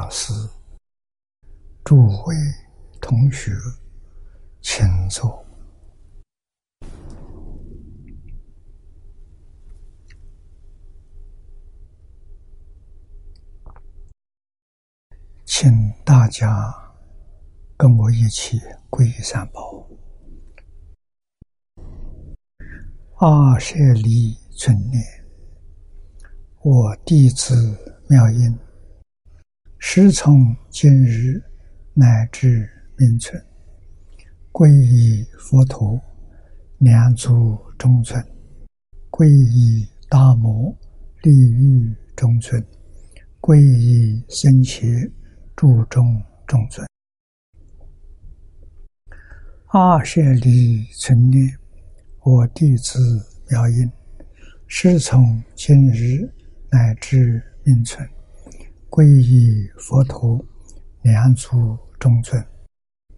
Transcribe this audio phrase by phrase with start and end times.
[0.00, 0.32] 老师、
[1.84, 2.34] 诸位
[3.02, 3.52] 同学，
[4.62, 5.44] 请坐。
[15.44, 15.70] 请
[16.02, 16.74] 大家
[17.76, 19.86] 跟我一起皈依三宝。
[23.18, 25.04] 阿舍利存念，
[26.62, 27.76] 我弟子
[28.08, 28.58] 妙音，
[29.82, 31.42] 时从今日
[31.94, 33.42] 乃至明存，
[34.52, 35.98] 皈依佛陀，
[36.78, 38.22] 两足中尊；
[39.10, 40.76] 皈依大摩，
[41.22, 42.62] 利欲中尊；
[43.40, 45.10] 皈依僧伽，
[45.56, 46.86] 注中中尊。
[49.68, 51.50] 阿舍利存念。
[52.22, 52.98] 我弟子
[53.48, 53.90] 妙音，
[54.66, 56.30] 师从今日
[56.70, 58.06] 乃至命存，
[58.90, 60.44] 皈依佛陀，
[61.02, 62.42] 两足中尊；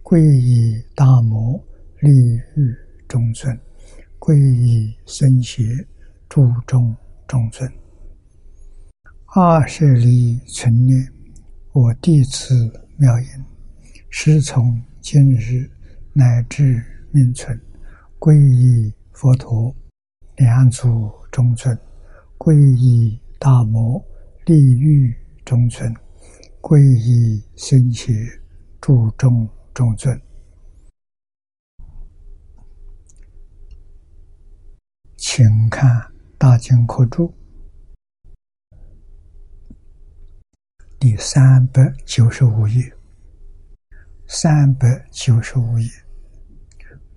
[0.03, 1.59] 皈依大摩，
[1.99, 2.11] 利
[2.55, 2.75] 欲
[3.07, 3.51] 中尊；
[4.19, 5.63] 皈依僧伽，
[6.29, 6.95] 注中
[7.27, 7.67] 中尊。
[9.35, 11.11] 二舍利存念，
[11.71, 12.53] 我弟子
[12.97, 13.27] 妙音，
[14.11, 15.67] 师从今日
[16.13, 17.59] 乃至命存。
[18.19, 19.75] 皈依佛陀，
[20.35, 21.75] 两足中尊；
[22.37, 23.99] 皈依大摩，
[24.45, 25.11] 利欲
[25.45, 25.93] 中尊；
[26.61, 28.13] 皈依僧伽，
[28.81, 30.19] 注重中尊。
[35.17, 35.89] 请看
[36.37, 37.27] 《大经科注》
[40.99, 42.93] 第三百九十五页，
[44.27, 45.89] 三百九十五页。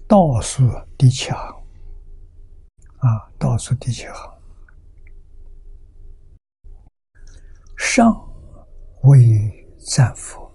[0.09, 1.37] 倒数第七行
[2.99, 4.36] 啊，倒数第七行，
[7.89, 8.13] 上
[9.05, 9.25] 为
[9.79, 10.53] 战佛，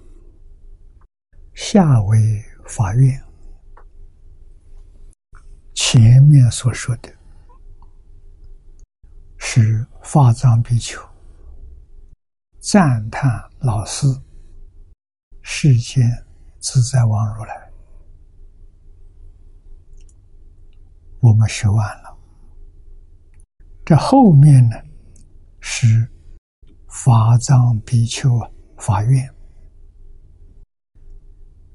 [1.53, 3.23] 下为法院。
[5.73, 7.09] 前面所说的，
[9.37, 11.01] 是法藏比丘
[12.59, 14.05] 赞叹老师
[15.41, 16.03] 世间
[16.59, 17.71] 自在王如来。
[21.21, 22.17] 我们学完了，
[23.85, 24.75] 这后面呢
[25.61, 26.11] 是
[26.91, 28.29] 法藏比丘
[28.75, 29.33] 法院，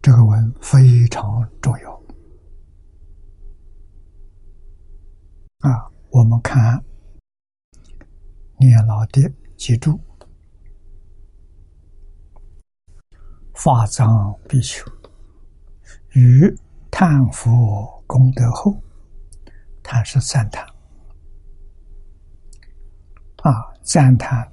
[0.02, 1.94] 这个文非常重要
[5.60, 5.90] 啊！
[6.10, 6.84] 我们看
[8.58, 9.98] 念老的记住，
[13.54, 14.84] 法藏比丘
[16.10, 16.54] 于
[16.90, 18.76] 叹佛功德后。
[19.82, 20.66] 他是赞叹
[23.44, 24.52] 啊，赞叹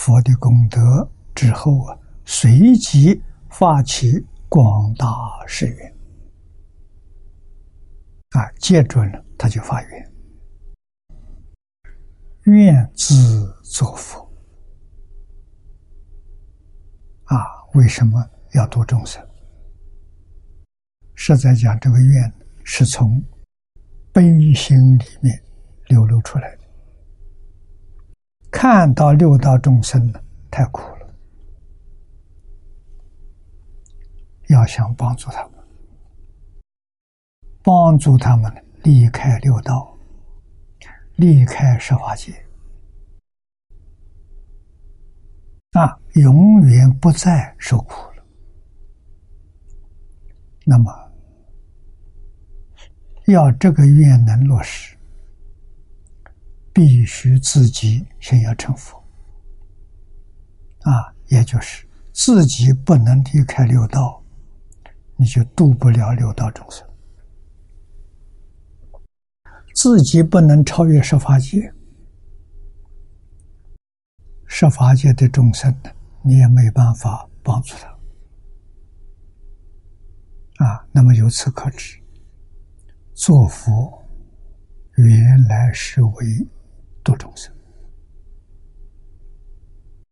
[0.00, 4.18] 佛的功德之后啊，随即发起
[4.48, 5.06] 广大
[5.46, 5.94] 誓愿
[8.30, 10.12] 啊，接准了他就发愿，
[12.44, 14.26] 愿自作佛
[17.24, 17.36] 啊，
[17.74, 19.22] 为什么要度众生？
[21.14, 22.32] 是在讲这个愿
[22.64, 23.22] 是从。
[24.12, 25.40] 悲心里面
[25.86, 26.59] 流露出来的，
[28.50, 30.12] 看到六道众生，
[30.50, 31.14] 太苦了，
[34.48, 35.52] 要想帮助他们，
[37.62, 38.52] 帮助他们
[38.82, 39.96] 离开六道，
[41.16, 42.32] 离开十法界，
[45.72, 48.24] 啊，永远不再受苦了。
[50.64, 50.92] 那么。
[53.26, 54.96] 要这个愿能落实，
[56.80, 58.96] 必须自己先要成佛
[60.80, 64.24] 啊，也就是自己不能离开六道，
[65.18, 66.82] 你就度不了六道众生；
[69.74, 71.70] 自己不能超越十法界，
[74.46, 75.90] 十法界的众生呢，
[76.24, 77.88] 你也没办法帮助他
[80.64, 80.88] 啊。
[80.92, 82.00] 那么由此可知。
[83.12, 84.02] 做佛
[84.96, 86.48] 原来是为
[87.02, 87.54] 度众生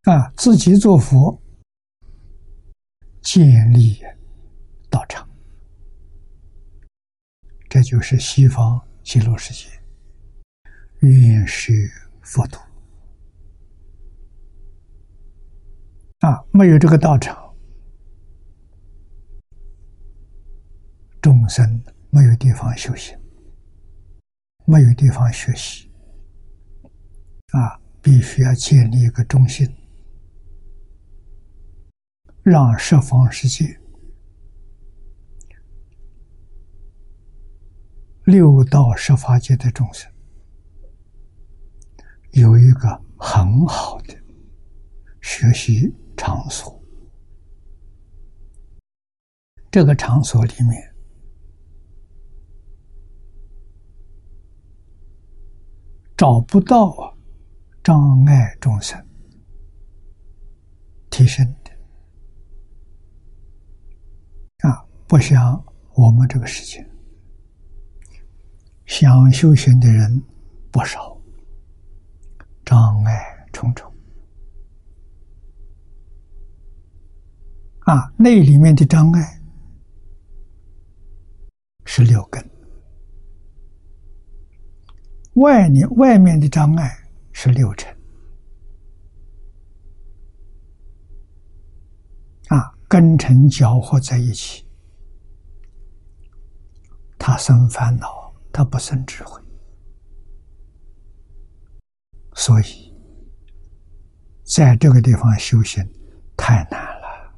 [0.04, 0.32] 啊！
[0.36, 1.40] 自己做佛，
[3.20, 4.00] 建立
[4.90, 5.28] 道场，
[7.68, 9.70] 这就是西方极乐世界
[11.00, 11.90] 原始
[12.22, 12.60] 佛土
[16.20, 16.44] 啊！
[16.52, 17.54] 没有这个道场，
[21.20, 21.82] 众生。
[22.10, 23.14] 没有地方修行，
[24.64, 25.87] 没有地方学习，
[27.52, 29.66] 啊，必须要建立一个中心，
[32.42, 33.64] 让十方世界
[38.24, 40.12] 六道十法界的众生
[42.32, 44.14] 有一个很好的
[45.22, 46.78] 学习场所。
[49.70, 50.94] 这个场所里面，
[56.16, 57.17] 找不到啊
[57.88, 59.02] 障碍众生
[61.08, 61.70] 提升的
[64.68, 64.84] 啊！
[65.06, 65.64] 不像
[65.94, 66.86] 我们这个世界，
[68.84, 70.22] 想修行的人
[70.70, 71.18] 不少，
[72.62, 73.90] 障碍重重
[77.86, 78.12] 啊！
[78.18, 79.40] 那里面的障碍。
[81.86, 82.46] 是六根，
[85.36, 86.94] 外面外面的障碍
[87.40, 87.96] 是六尘，
[92.48, 94.66] 啊，根尘搅和在一起，
[97.16, 99.40] 他生烦恼，他不生智慧，
[102.34, 102.92] 所以
[104.42, 105.88] 在这个地方修行
[106.36, 107.34] 太难了。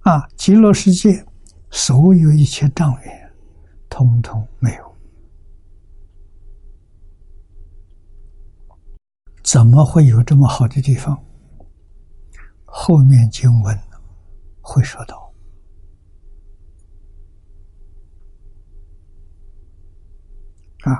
[0.00, 0.28] 啊！
[0.36, 1.24] 极乐世界
[1.70, 3.32] 所有一切障缘，
[3.88, 4.87] 通通没有，
[9.50, 11.18] 怎么会有这么好的地方？
[12.66, 13.78] 后面经文
[14.60, 15.32] 会说到。
[20.80, 20.92] 啊，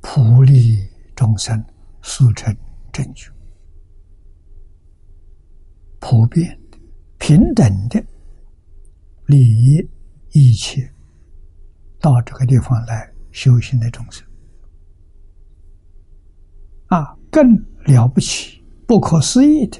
[0.00, 1.62] 普利众生，
[2.00, 2.56] 速成
[2.90, 3.30] 正觉，
[6.00, 6.78] 普遍的、
[7.18, 8.02] 平等的。
[9.26, 9.86] 利益
[10.30, 10.90] 一切
[12.00, 14.26] 到这个地方来修行的众生
[16.86, 17.56] 啊，更
[17.86, 19.78] 了不起、不可思议的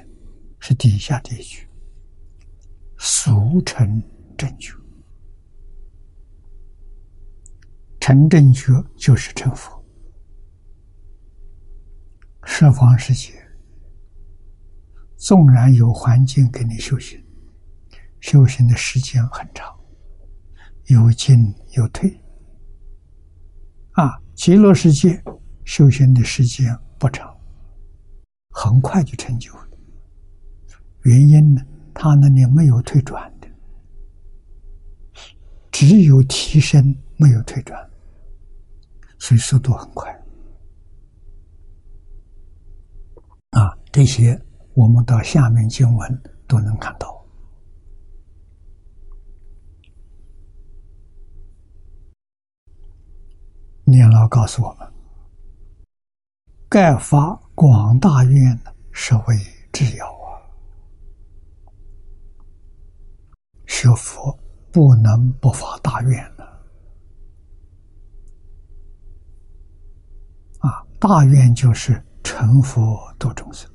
[0.59, 1.67] 是底下这一句
[2.99, 4.03] ：“俗成
[4.37, 4.75] 正觉。”
[8.01, 9.81] 成正觉就是成佛。
[12.45, 13.33] 十方世界
[15.17, 17.23] 纵然有环境给你修行。
[18.21, 19.67] 修行的时间很长，
[20.87, 22.11] 有进有退。
[23.93, 25.21] 啊，极乐世界
[25.65, 27.32] 修行的时间不长，
[28.53, 29.69] 很快就成就了。
[31.03, 33.49] 原因呢，他那里没有退转的，
[35.71, 37.91] 只有提升，没有退转，
[39.19, 40.11] 所以速度很快。
[43.51, 44.41] 啊，这些
[44.75, 47.21] 我们到下面经文都能看到。
[53.85, 54.91] 念老告诉我们
[56.73, 59.37] ：“盖发广大愿呢，是为
[59.75, 60.41] 至要啊！
[63.67, 64.35] 学佛
[64.73, 66.45] 不能不发大愿呢。
[70.61, 73.71] 啊，大愿就是成佛度众生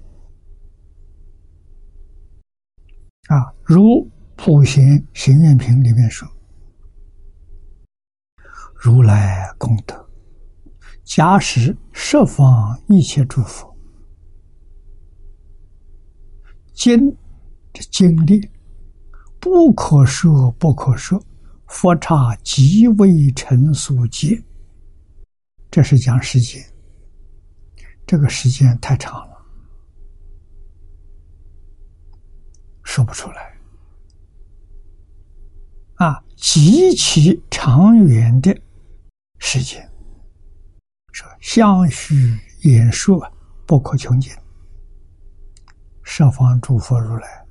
[3.27, 3.54] 啊。
[3.63, 3.80] 如
[4.36, 6.27] 《普贤行愿品》里面说
[8.74, 10.04] ：‘如来功德。’”
[11.07, 13.73] 假使设方一切诸佛，
[16.73, 17.09] 经
[17.71, 18.51] 的经历
[19.39, 21.23] 不可说不可说，
[21.65, 24.43] 佛刹极为成所劫。
[25.71, 26.61] 这是讲时间，
[28.05, 29.37] 这个时间太长了，
[32.83, 33.57] 说不出来。
[35.95, 38.53] 啊，极其长远的
[39.39, 39.87] 时间。
[41.17, 43.19] 说相续演说
[43.65, 44.31] 不可穷尽，
[46.03, 47.43] 十方诸佛如来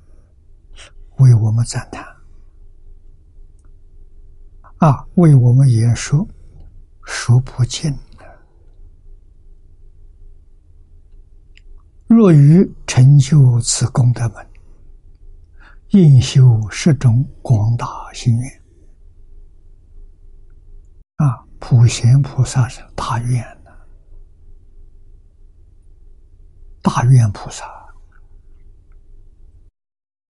[1.17, 2.01] 为我们赞叹
[4.77, 6.25] 啊，为我们演说
[7.03, 7.93] 说不尽
[12.07, 14.47] 若欲成就此功德门，
[15.89, 18.61] 应修十种广大心愿
[21.17, 21.43] 啊！
[21.59, 23.56] 普贤菩萨是大愿。
[26.87, 27.65] 大愿菩萨，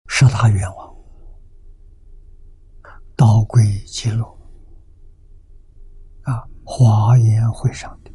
[0.06, 0.96] 十大愿望，
[3.14, 4.24] 道归极乐
[6.22, 6.48] 啊！
[6.64, 8.10] 华严会上的，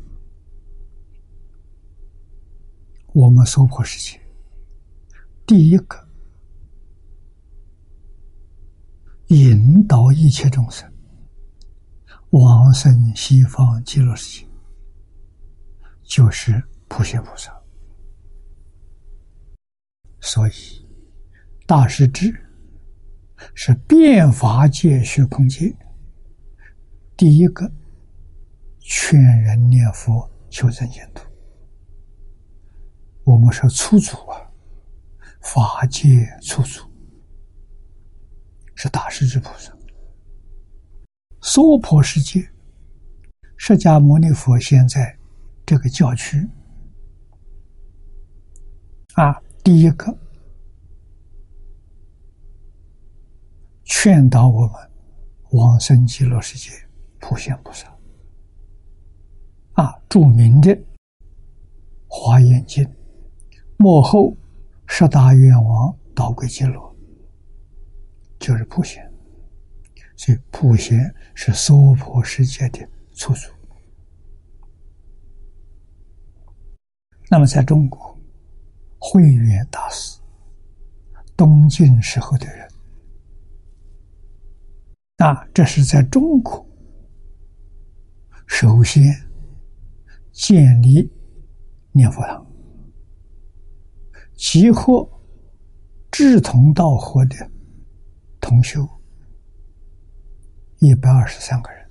[3.14, 4.20] 我们娑婆世界
[5.46, 5.96] 第一个
[9.28, 10.92] 引导一切众生
[12.32, 14.48] 往生西方极乐世界，
[16.02, 17.63] 就是普贤菩萨。
[20.26, 20.54] 所以
[21.68, 22.34] 大师志
[23.54, 25.76] 是变法界虚空界
[27.18, 27.70] 第一个
[28.80, 31.26] 劝人念佛求生净土。
[33.26, 34.50] 我们说出祖啊，
[35.42, 36.82] 法界出祖
[38.76, 39.78] 是大势至菩萨。
[41.42, 42.50] 娑婆世界，
[43.58, 45.18] 释迦牟尼佛现在
[45.66, 46.50] 这个教区
[49.16, 50.14] 啊，第一个
[53.86, 54.72] 劝导我们
[55.52, 56.72] 往生极乐世界，
[57.22, 57.88] 普贤菩萨
[59.74, 60.72] 啊，著名的
[62.08, 62.84] 《华严经》。
[63.78, 64.36] 幕后
[64.86, 66.96] 十大愿王导归极乐，
[68.40, 69.10] 就是普贤，
[70.18, 71.00] 所以普贤
[71.34, 73.54] 是娑婆世界的出处。
[77.30, 78.13] 那么，在中国，
[79.06, 80.18] 慧远大师，
[81.36, 82.66] 东晋时候的人，
[85.18, 86.66] 那，这是在中国
[88.48, 89.04] 首先
[90.32, 91.12] 建立
[91.92, 92.48] 念佛堂。
[94.38, 95.06] 集合
[96.10, 97.36] 志同道合的
[98.40, 98.88] 同修
[100.80, 101.83] 一百二十三个人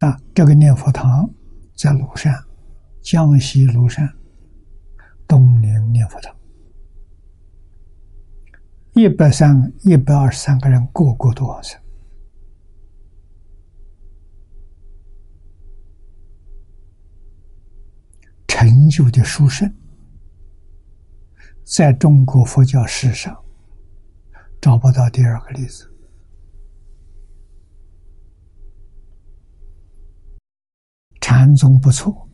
[0.00, 0.20] 啊！
[0.34, 1.28] 这个念佛堂
[1.74, 2.34] 在庐山，
[3.00, 4.06] 江西庐山
[5.26, 6.36] 东陵念佛堂，
[8.92, 11.80] 一百三一百二十三个人，个个都往生。
[18.46, 19.70] 成就的殊胜，
[21.64, 23.34] 在中国佛教史上
[24.60, 25.90] 找不到第二个例子。
[31.28, 32.28] 禅宗不错，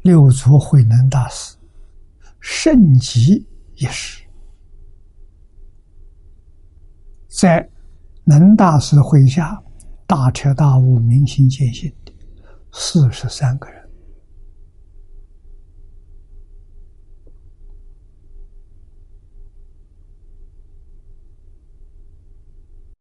[0.00, 1.54] 六祖慧能大师
[2.40, 4.24] 盛极一时，
[7.28, 7.68] 在
[8.24, 9.62] 能大师麾下
[10.06, 11.94] 大彻大悟、明心见性。
[12.72, 13.90] 四十三个人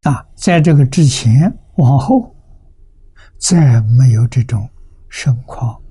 [0.01, 2.34] 啊，在这个之前往后，
[3.37, 4.69] 再没有这种
[5.09, 5.81] 盛况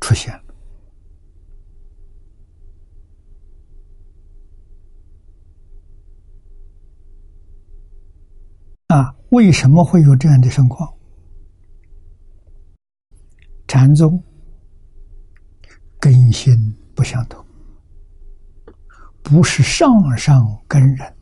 [0.00, 0.44] 出现了
[8.88, 9.14] 啊！
[9.30, 10.94] 为什么会有这样的盛况？
[13.66, 14.22] 禅宗
[16.00, 17.44] 根性不相同，
[19.22, 21.14] 不是上上根人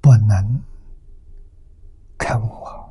[0.00, 0.62] 不能
[2.30, 2.86] 开悟啊。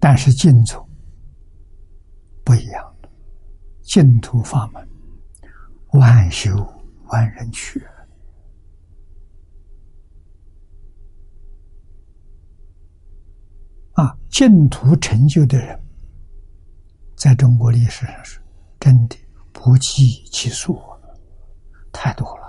[0.00, 0.82] 但是净土
[2.42, 2.96] 不一样，
[3.82, 4.88] 净土法门
[5.92, 6.50] 万修
[7.08, 7.86] 万人去。
[13.92, 15.78] 啊，净土成就的人，
[17.14, 18.40] 在中国历史上是
[18.80, 19.16] 真的
[19.52, 20.80] 不计其数，
[21.92, 22.43] 太多了。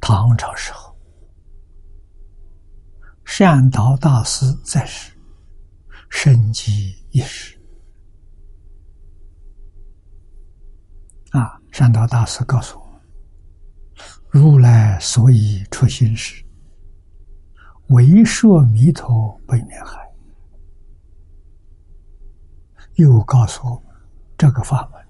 [0.00, 0.96] 唐朝时候，
[3.24, 5.12] 善导大师在世，
[6.08, 7.56] 生机一时。
[11.30, 13.00] 啊，善导大师告诉我
[14.30, 16.44] ：“如来所以出心时。”
[17.90, 19.98] 为说弥陀北面海，
[22.94, 23.96] 又告诉我们
[24.38, 25.04] 这个法门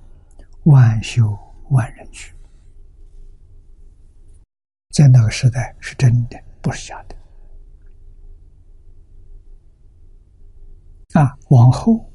[0.65, 1.39] 万修
[1.71, 2.35] 万人去，
[4.91, 7.17] 在那个时代是真的，不是假的。
[11.21, 12.09] 啊，往后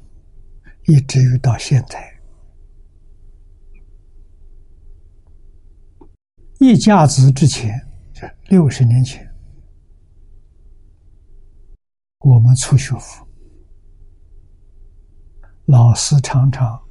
[0.84, 2.20] 一直于到现在，
[6.60, 7.86] 一甲子之前，
[8.48, 9.26] 六十年前。
[12.20, 13.28] 我们初学佛，
[15.66, 16.82] 老师常常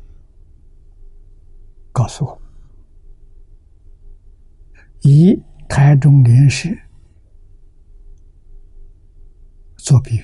[1.91, 2.41] 告诉我，
[5.01, 6.69] 以台中莲社
[9.77, 10.23] 做比喻，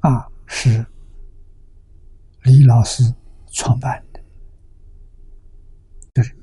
[0.00, 0.84] 啊，是
[2.42, 3.02] 李老师
[3.52, 4.20] 创办的，
[6.14, 6.36] 就是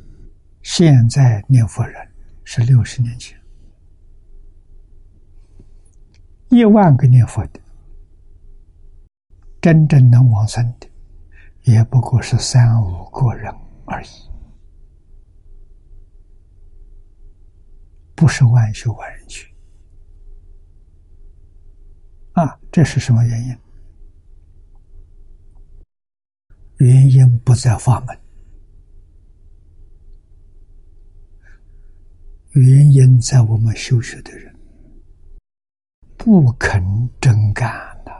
[0.63, 2.11] 现在念佛人
[2.43, 3.39] 是六十年前。
[6.49, 7.59] 一万个念佛的，
[9.61, 10.89] 真正能往生的，
[11.63, 13.53] 也不过是三五个人
[13.85, 14.30] 而已。
[18.21, 19.51] 不是万修万人去。
[22.33, 23.57] 啊，这是什么原因？
[26.77, 28.15] 原因不在法门，
[32.51, 34.55] 原因在我们修学的人
[36.15, 36.79] 不肯
[37.19, 37.71] 真干
[38.05, 38.11] 呐，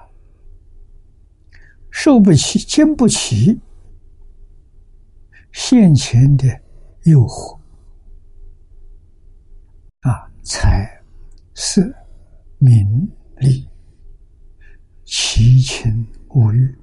[1.92, 3.62] 受不起、经不起
[5.52, 6.48] 现前的
[7.04, 7.61] 诱惑，
[10.44, 11.02] 财、
[11.54, 11.82] 色、
[12.58, 13.68] 名、利。
[15.04, 16.74] 七情五欲。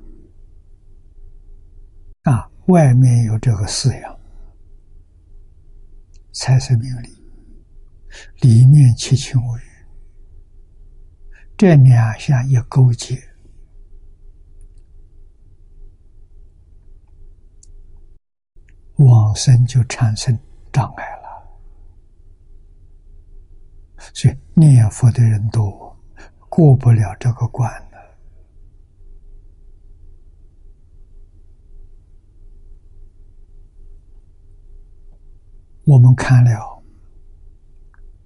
[2.25, 4.21] 啊，外面有这个四样，
[6.33, 7.09] 财色名利，
[8.43, 9.61] 里面七情五欲，
[11.57, 13.19] 这两项一勾结，
[18.97, 20.39] 往生就产生
[20.71, 21.18] 障碍了。
[24.15, 25.97] 所以念佛的人多，
[26.49, 27.89] 过不了这个关了。
[35.85, 36.83] 我们看了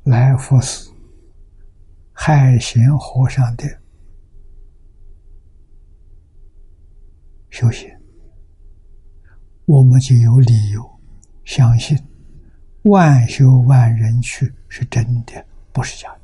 [0.05, 0.93] 来福寺
[2.13, 3.65] 海贤和尚的
[7.51, 7.89] 修行，
[9.65, 11.01] 我们就有理由
[11.45, 11.97] 相信
[12.83, 16.15] 万修万人去是真的，不是假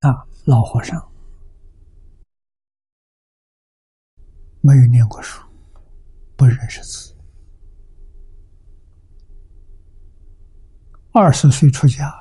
[0.00, 0.08] 的。
[0.08, 1.12] 啊，老和尚
[4.60, 5.42] 没有念过书，
[6.36, 7.14] 不认识字。
[11.12, 12.12] 二十岁出家，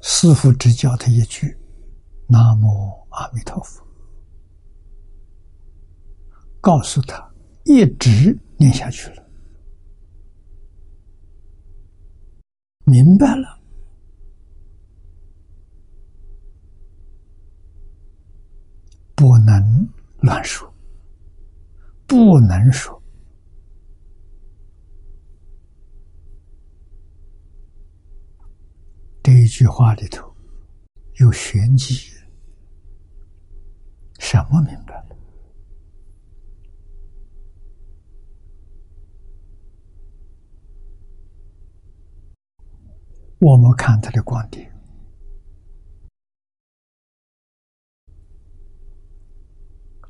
[0.00, 1.58] 师父只教他一句
[2.28, 3.84] ：“南无阿弥陀佛。”
[6.62, 7.28] 告诉他
[7.64, 9.25] 一直念下去了，
[12.88, 13.58] 明白了，
[19.16, 19.88] 不能
[20.20, 20.72] 乱说，
[22.06, 23.02] 不能说。
[29.20, 30.32] 这一句话里头
[31.14, 32.12] 有玄机，
[34.20, 35.04] 什么明白
[43.38, 44.74] 我们看他的观点，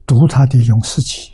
[0.06, 1.32] 读他的《永士记》，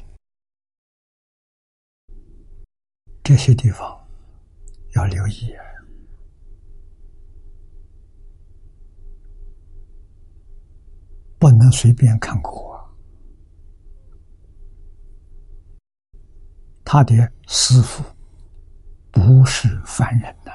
[3.22, 4.09] 这些地方
[4.94, 5.55] 要留意。
[11.38, 12.81] 不能随便看过，
[16.85, 18.05] 他的师傅
[19.11, 20.52] 不是凡人呐，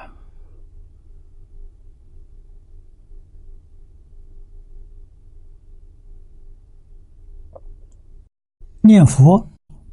[8.88, 9.46] 念佛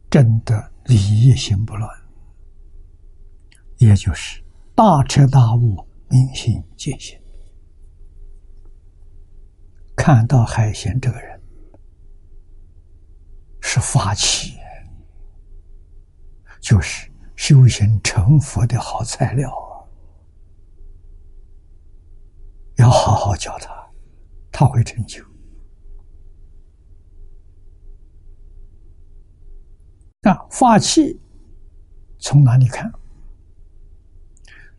[0.09, 1.91] 真的理业心不乱，
[3.75, 4.41] 也就是
[4.73, 7.19] 大彻大悟、明心见性。
[9.97, 11.37] 看到海贤这个人
[13.59, 14.53] 是法器，
[16.61, 19.83] 就是修行成佛的好材料啊！
[22.77, 23.91] 要好好教他，
[24.53, 25.21] 他会成就。
[30.25, 31.19] 啊，法器
[32.19, 32.91] 从哪里看？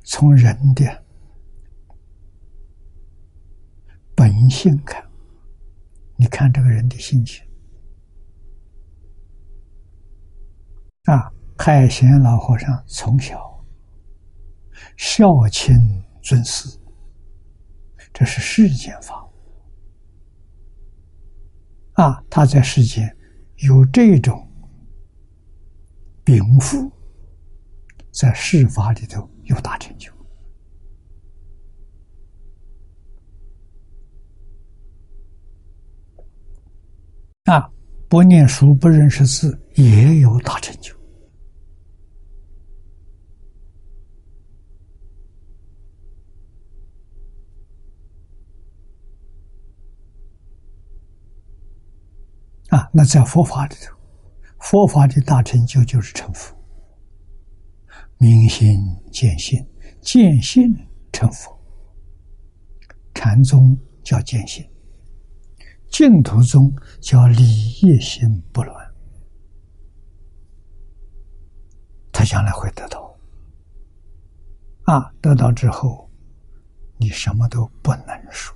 [0.05, 1.05] 从人的
[4.15, 5.05] 本性看。
[6.17, 7.45] 你看这个人的心情
[11.05, 11.31] 啊！
[11.59, 13.65] 海贤老和尚从小
[14.97, 15.75] 孝亲
[16.23, 16.69] 尊师，
[18.13, 19.29] 这是世间法
[21.95, 22.25] 啊！
[22.31, 23.15] 他在世间
[23.57, 24.46] 有这种
[26.27, 26.91] 禀赋，
[28.11, 30.13] 在世法里头有大成就。
[37.45, 37.71] 啊，
[38.09, 40.93] 不念书不认识字也有大成就。
[52.71, 53.96] 啊，那在佛法里头，
[54.69, 56.53] 佛法的大成就就是成佛，
[58.19, 58.77] 明心
[59.13, 59.65] 见性，
[60.01, 60.75] 见性
[61.13, 61.57] 成佛。
[63.15, 64.69] 禅宗叫见性。
[65.89, 66.69] 净土宗
[67.01, 67.45] 叫理
[67.83, 68.75] 业心不乱，
[72.11, 73.17] 他将来会得到。
[74.83, 76.11] 啊，得到之后，
[76.97, 78.53] 你什么都不能说，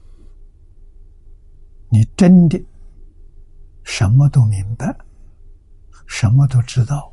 [1.88, 2.60] 你真的
[3.84, 4.92] 什么都明白，
[6.12, 7.10] 什么都知道，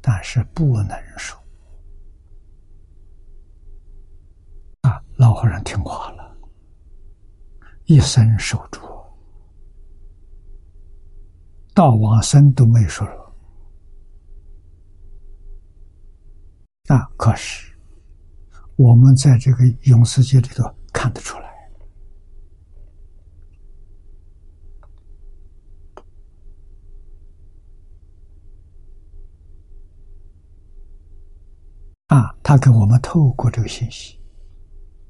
[0.00, 1.40] 但是不能说。
[4.80, 6.36] 啊，老和尚听话了，
[7.84, 8.80] 一生守住，
[11.72, 13.32] 到往生都没说了。
[16.88, 17.72] 啊，可是。
[18.76, 20.62] 我们在这个永世界里头
[20.92, 21.45] 看得出来，
[32.16, 34.18] 啊，他给我们透过这个信息，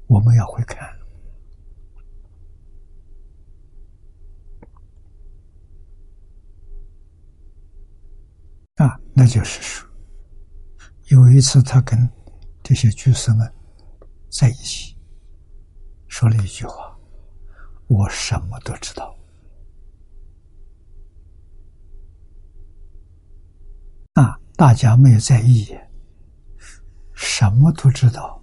[0.07, 0.85] 我们要会看，
[8.75, 9.89] 啊，那就是说，
[11.05, 12.09] 有一次他跟
[12.61, 13.53] 这些居士们。
[14.29, 14.97] 在一起，
[16.09, 16.99] 说了一句话
[17.87, 19.17] ：“我什么都知道。”
[24.13, 25.65] 啊，大家没有在意，
[27.37, 28.41] 什么都知道。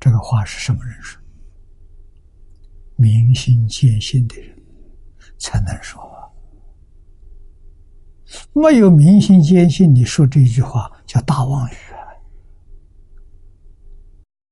[0.00, 1.20] 这个话是什么人说？
[2.96, 4.58] 明心见性的人
[5.38, 6.00] 才能说。
[8.54, 11.74] 没有明心见性，你说这句话叫大妄语。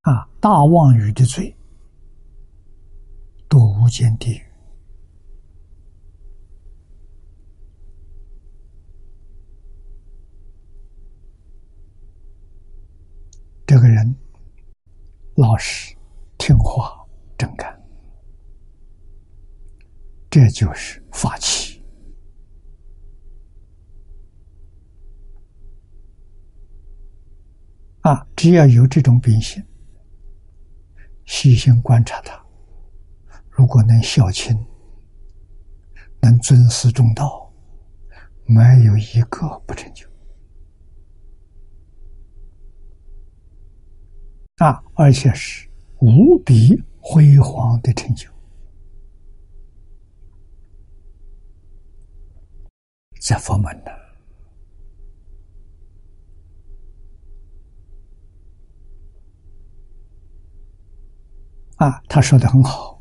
[0.03, 0.29] 啊！
[0.39, 1.57] 大妄语的罪，
[3.49, 4.48] 堕无间地狱。
[13.69, 14.17] 这个人
[15.37, 15.95] 老实、
[16.39, 17.79] 听话、正干，
[20.31, 21.85] 这就是法器。
[28.01, 28.27] 啊！
[28.35, 29.63] 只要有这种秉性。
[31.27, 32.43] 细心观察他，
[33.51, 34.57] 如果能孝亲，
[36.23, 37.53] 能尊师重道，
[38.47, 40.07] 没有一个不成就
[44.59, 44.83] 啊！
[44.95, 45.69] 而且是
[46.01, 48.29] 无比辉煌的成就，
[53.21, 53.91] 在佛门呢。
[61.77, 63.01] 啊，他说的很好。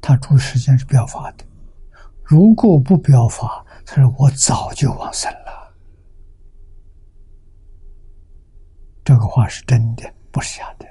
[0.00, 1.46] 他住时间是表法的，
[2.24, 5.43] 如果不表法，他说我早就往生了。
[9.04, 10.86] 这个话是真的，不是假的。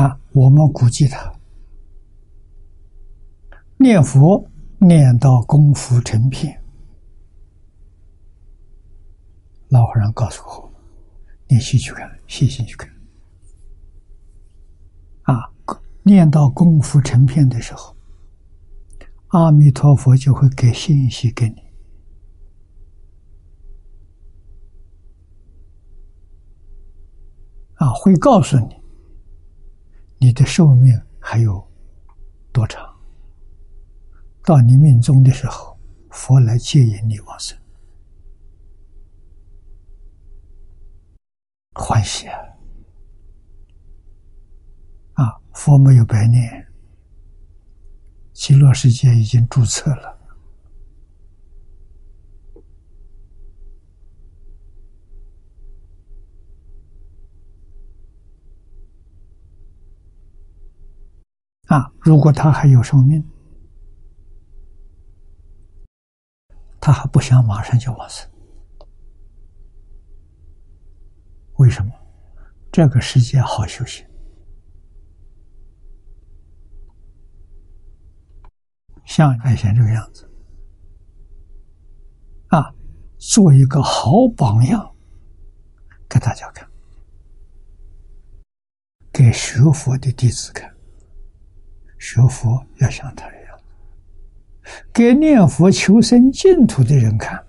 [0.00, 1.32] 啊，我们估计他
[3.78, 4.46] 念佛
[4.78, 6.62] 念到功夫成片。
[9.68, 10.72] 老和尚告诉我
[11.48, 12.88] ：“你细去看，细心去看。
[15.22, 15.50] 啊，
[16.04, 17.95] 念到功夫成片的时候，
[19.36, 21.62] 阿弥陀佛就会给信息给你，
[27.74, 28.80] 啊，会告诉你
[30.16, 31.62] 你的寿命还有
[32.50, 32.82] 多长。
[34.42, 37.58] 到你命中的时候，佛来接引你往生。”
[41.76, 42.40] 欢喜啊！
[45.12, 46.65] 啊，佛没有白念，
[48.36, 50.20] 极乐世界已经注册了。
[61.68, 63.26] 啊，如果他还有寿命，
[66.78, 68.30] 他还不想马上就往生。
[71.54, 71.90] 为什么
[72.70, 74.06] 这个世界好修行？
[79.06, 80.28] 像爱贤这个样子
[82.48, 82.72] 啊，
[83.18, 84.94] 做一个好榜样
[86.08, 86.68] 给大家看，
[89.12, 90.70] 给学佛的弟子看，
[91.98, 93.58] 学佛要像他这样，
[94.92, 97.42] 给念佛求生净土的人看。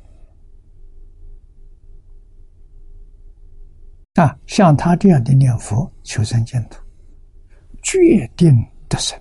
[4.13, 6.81] 啊，像他这样的念佛求生净土，
[7.83, 8.55] 决定
[8.87, 9.19] 得生。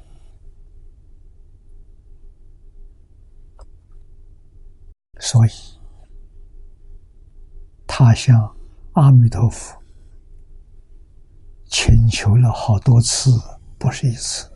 [5.19, 5.51] 所以
[7.87, 8.57] 他向
[8.93, 9.81] 阿弥陀佛
[11.67, 13.31] 请求了好多次，
[13.79, 14.51] 不是一次，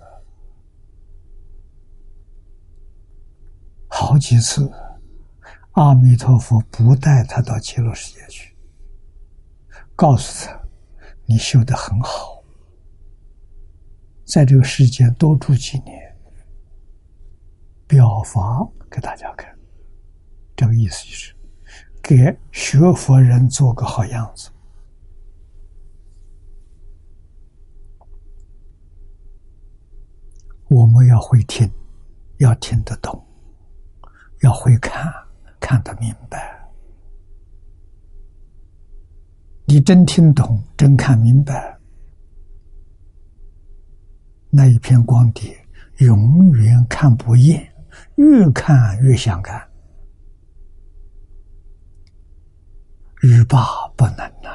[3.88, 4.70] 好几次。
[5.73, 8.55] 阿弥陀佛不带他到极乐世界去，
[9.94, 10.61] 告诉他
[11.27, 12.42] ：“你修得很好，
[14.27, 15.96] 在这个世间多住几年，
[17.87, 19.57] 表法给大家看。”
[20.61, 21.35] 这个意思就是，
[22.03, 24.51] 给学佛人做个好样子。
[30.68, 31.66] 我们要会听，
[32.40, 33.27] 要听得懂，
[34.42, 35.11] 要会看，
[35.59, 36.62] 看得明白。
[39.64, 41.75] 你真听懂，真看明白，
[44.51, 45.59] 那一片光碟
[46.01, 47.66] 永远看不厌，
[48.16, 49.69] 越看越想看，
[53.22, 54.48] 欲罢不能呐。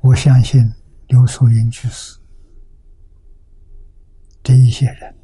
[0.00, 0.60] 我相信
[1.08, 2.18] 刘素云居士
[4.42, 5.14] 这一些人，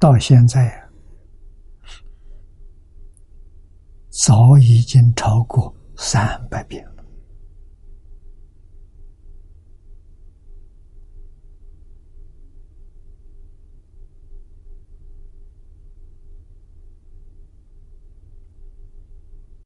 [0.00, 0.88] 到现在
[4.08, 6.84] 早已经超过三百遍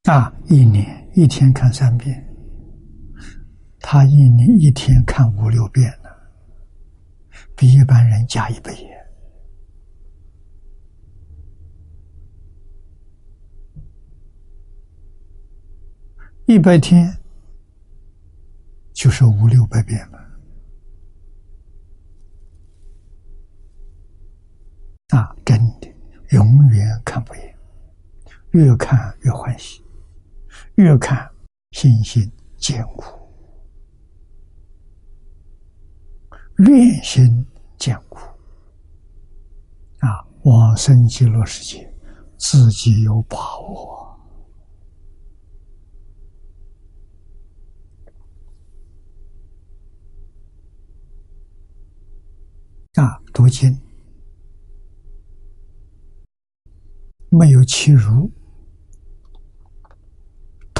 [0.03, 2.21] 啊，一年一天看三遍。
[3.79, 6.09] 他一年一天看五六遍呢，
[7.55, 8.73] 比一般人加一倍。
[16.45, 17.17] 一百天
[18.91, 20.17] 就是五六百遍了，
[25.17, 25.87] 啊，真的
[26.31, 27.55] 永远看不厌，
[28.51, 29.82] 越看越欢喜，
[30.83, 31.31] 越看
[31.71, 33.05] 信心坚固。
[36.57, 37.45] 愿心
[37.77, 38.17] 坚固
[39.99, 40.27] 啊！
[40.43, 41.89] 往生极乐世界，
[42.37, 44.19] 自己有把握
[52.95, 53.21] 啊！
[53.33, 53.81] 读经
[57.29, 58.29] 没有欺辱，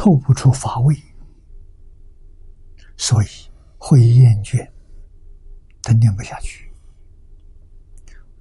[0.03, 0.93] 透不出法味，
[2.97, 3.27] 所以
[3.77, 4.69] 会厌倦。
[5.81, 6.69] 他念不下去，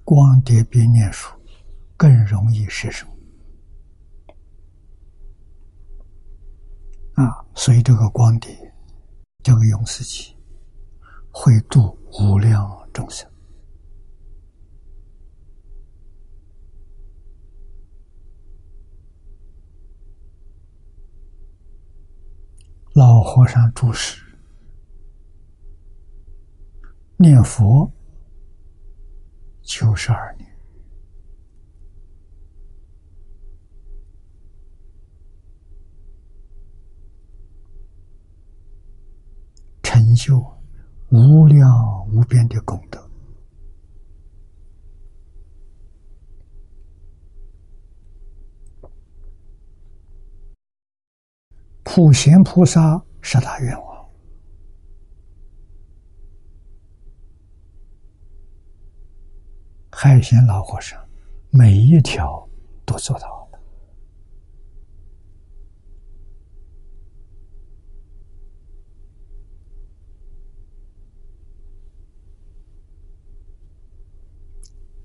[0.03, 1.33] 光碟比念书
[1.97, 3.07] 更容易失手
[7.15, 7.47] 啊！
[7.55, 8.75] 所以这个光碟，
[9.45, 10.37] 这个永世机，
[11.31, 13.31] 会度无量众生
[22.95, 24.23] 老和尚注释。
[27.17, 27.91] 念佛
[29.63, 30.47] 九十二年，
[39.83, 40.45] 成就
[41.11, 43.12] 无量无边的功德。
[51.95, 54.09] 普贤菩萨十大愿望。
[59.91, 60.99] 海贤老和尚
[61.51, 62.49] 每一条
[62.87, 63.61] 都做到了。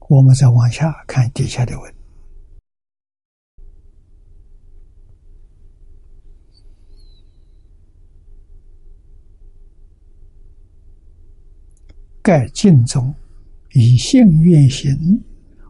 [0.08, 1.96] 我们再往下看底下的文，
[12.28, 13.16] 盖净宗。
[13.74, 15.24] 以性愿行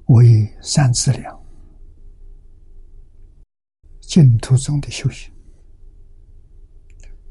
[0.05, 1.37] 为三资粮，
[3.99, 5.29] 净土中的修行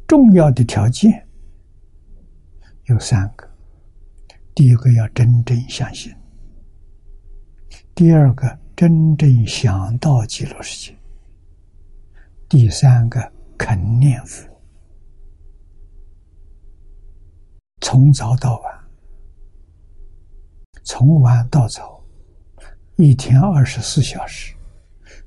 [0.06, 1.26] 重要的条件
[2.86, 3.48] 有三个：
[4.54, 6.12] 第一个要真正相信；
[7.94, 10.94] 第二个真正想到极乐世界；
[12.48, 14.46] 第三个肯念佛，
[17.80, 18.75] 从早到晚。
[20.86, 22.00] 从晚到早，
[22.94, 24.54] 一天二十四小时，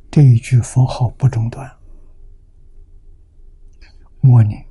[0.10, 1.70] 这一句佛号不中断，
[4.22, 4.66] 默念，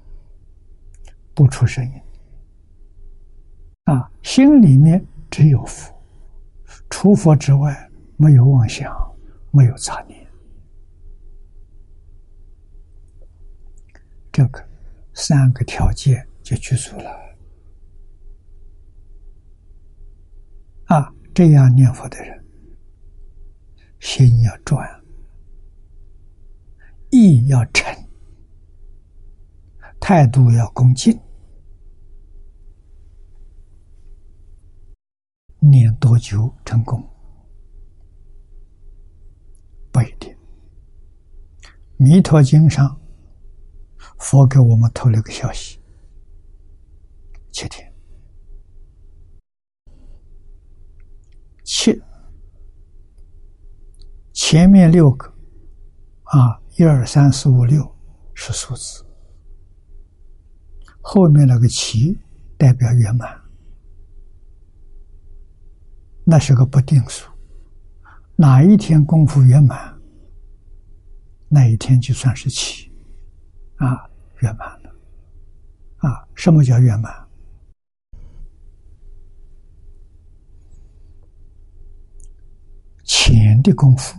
[1.35, 1.93] 不出声音，
[3.85, 5.95] 啊，心里面只有佛，
[6.89, 8.91] 除佛之外没有妄想，
[9.51, 10.27] 没有杂念，
[14.33, 14.67] 这个
[15.13, 17.29] 三个条件就具足了。
[20.89, 22.45] 啊，这样念佛的人，
[24.01, 24.85] 心要转，
[27.13, 27.97] 意要沉，
[30.01, 31.17] 态度要恭敬，
[35.61, 37.09] 念多久成功？
[39.93, 40.37] 不一定。
[41.99, 43.01] 弥陀经上，
[44.19, 45.79] 佛给我们透了个消息：
[47.53, 47.88] 七天，
[51.71, 52.03] 七
[54.33, 55.31] 前面六个
[56.23, 57.95] 啊，一二三四五六
[58.33, 59.05] 是数字，
[61.03, 62.19] 后面那个七
[62.57, 63.39] 代表圆满，
[66.25, 67.31] 那是个不定数，
[68.35, 69.95] 哪一天功夫圆满？
[71.49, 72.91] 那一天就算是七，
[73.77, 74.91] 啊，圆满了，
[75.99, 77.28] 啊，什么叫圆满？
[83.09, 84.17] 钱的功夫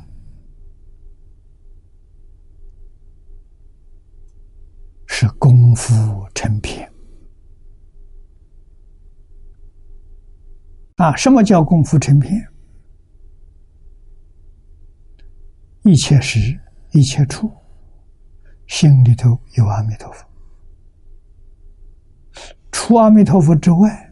[5.05, 6.91] 是功夫成片，
[10.97, 12.45] 啊，什么叫功夫成片？
[15.83, 16.59] 一切时。
[16.91, 17.51] 一切处，
[18.65, 20.27] 心里头有阿弥陀佛。
[22.71, 24.11] 除阿弥陀佛之外，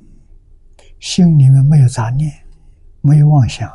[0.99, 2.31] 心里面没有杂念，
[3.01, 3.67] 没有妄想，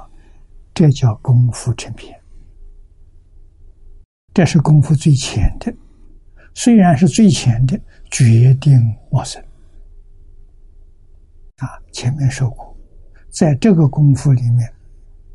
[0.75, 2.19] 这叫功夫成片。
[4.35, 5.75] 这是功夫最浅的，
[6.55, 7.79] 虽然是最浅的，
[8.11, 8.73] 决定
[9.11, 9.43] 往生。
[11.57, 12.75] 啊，前面说过，
[13.29, 14.73] 在这个功夫里面，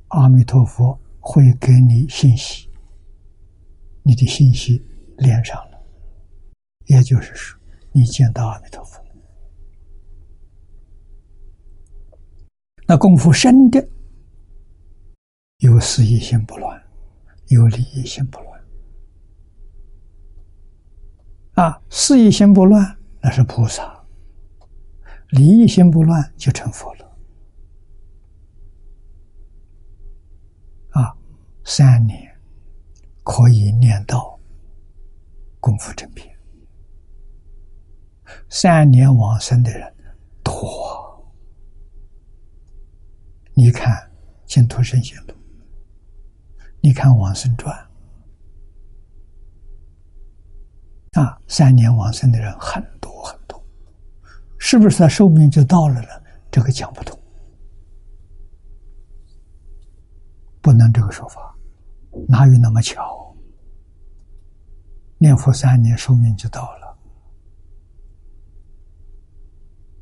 [0.08, 2.68] 阿弥陀佛会给你信息。
[4.02, 4.82] 你的信息
[5.18, 5.80] 连上了，
[6.86, 7.60] 也就是说，
[7.92, 9.00] 你见到阿弥陀佛。
[12.88, 13.86] 那功夫深的，
[15.58, 16.84] 有思意心不乱，
[17.48, 18.64] 有理一心不乱。
[21.54, 24.06] 啊，思意心不乱，那是菩萨；
[25.30, 27.18] 理一心不乱，就成佛了。
[30.92, 31.18] 啊，
[31.64, 32.26] 三年。
[33.30, 34.40] 可以念到
[35.60, 36.34] 功夫成片，
[38.48, 39.94] 三年往生的人
[40.42, 41.30] 多。
[43.54, 43.94] 你看
[44.46, 45.34] 《净土圣贤录》，
[46.88, 47.78] 你看《往生传》，
[51.22, 53.62] 啊，三年往生的人很多很多，
[54.58, 56.08] 是不是他寿命就到了呢？
[56.50, 57.20] 这个讲不通，
[60.62, 61.54] 不能这个说法。
[62.26, 63.36] 哪有那么巧？
[65.18, 66.98] 念佛三年，寿命就到了。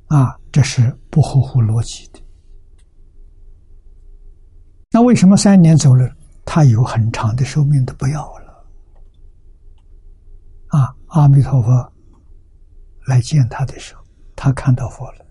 [0.10, 2.24] 啊，这是不合乎逻辑的。
[4.92, 6.08] 那为什么三年走了，
[6.46, 8.66] 他有很长的寿命都不要了？
[10.68, 11.94] 啊，阿弥陀佛
[13.08, 14.04] 来见他的时候，
[14.36, 15.26] 他看到佛了，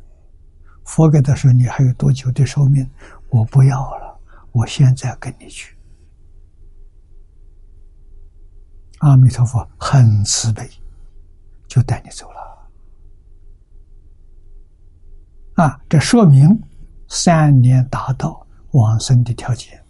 [0.84, 2.88] 佛给他说：“你还有多久的寿命？
[3.30, 4.20] 我不要了，
[4.52, 5.76] 我现在跟你去。”
[9.00, 10.68] 阿弥陀佛很慈悲，
[11.66, 12.44] 就带你走了。
[15.56, 16.48] 啊，这说明
[17.08, 19.83] 三年达到往生的条件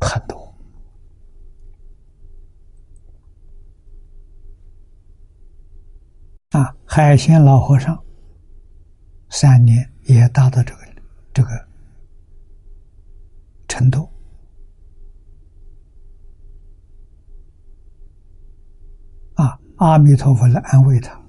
[0.00, 0.54] 很多。
[6.50, 8.02] 啊，海鲜老和尚
[9.28, 10.80] 三年也达到这个
[11.34, 11.50] 这个
[13.68, 14.08] 程度
[19.34, 19.58] 啊。
[19.76, 21.20] 阿弥陀佛来安慰他，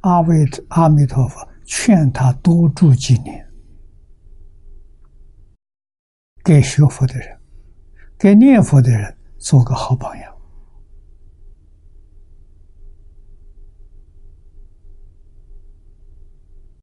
[0.00, 3.45] 阿弥阿弥陀佛劝他多住几年，
[6.46, 7.36] 给学佛的人，
[8.16, 10.32] 给念佛的人做个好榜样。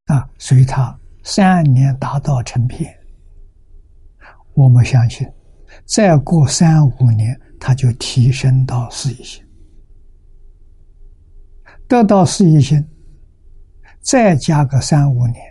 [0.08, 2.94] 啊，所以他三年达到成片，
[4.54, 5.26] 我们相信，
[5.86, 9.42] 再过三五年，他就提升到四一心。
[11.88, 12.86] 得到事业心，
[14.02, 15.42] 再加个三五年，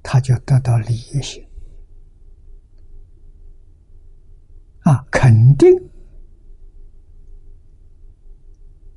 [0.00, 1.44] 他就得到利益心
[4.82, 5.70] 啊，肯定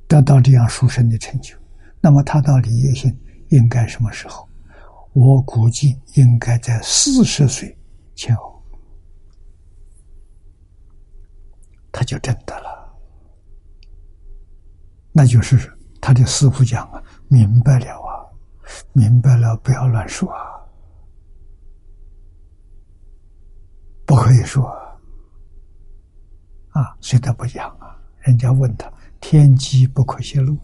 [0.08, 1.56] 得到这样殊胜的成就。
[2.00, 3.18] 那么他到利益心
[3.50, 4.48] 应该什么时候？
[5.14, 7.78] 我估计应该在四十岁
[8.16, 8.64] 前后，
[11.92, 12.98] 他就真的了。
[15.12, 15.72] 那就是
[16.02, 18.26] 他的师傅讲啊，明白了啊，
[18.94, 20.42] 明白了，不要乱说啊，
[24.08, 24.68] 不可以说
[26.74, 28.00] 啊，所以他不讲啊。
[28.22, 30.58] 人家问他，天机不可泄露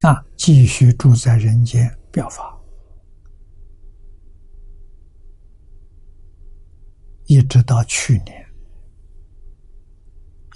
[0.00, 2.58] 啊，继续住在人间表法。
[7.26, 8.44] 一直到去年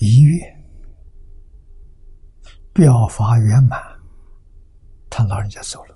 [0.01, 0.41] 一月，
[2.73, 3.81] 表法圆满，
[5.09, 5.94] 他老人家走了。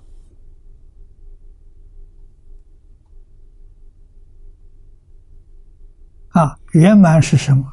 [6.39, 7.69] 啊，圆满是什么？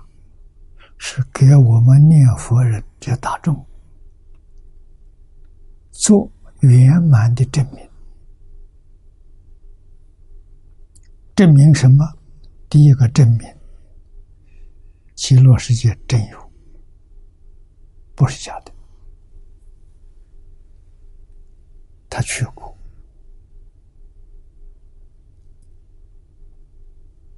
[0.98, 3.64] 是给我们念佛人这大众
[5.92, 6.28] 做
[6.62, 7.88] 圆满的证明。
[11.36, 12.04] 证明什么？
[12.68, 13.56] 第一个证明，
[15.14, 16.52] 极乐世界真有，
[18.16, 18.72] 不是假的。
[22.10, 22.76] 他去过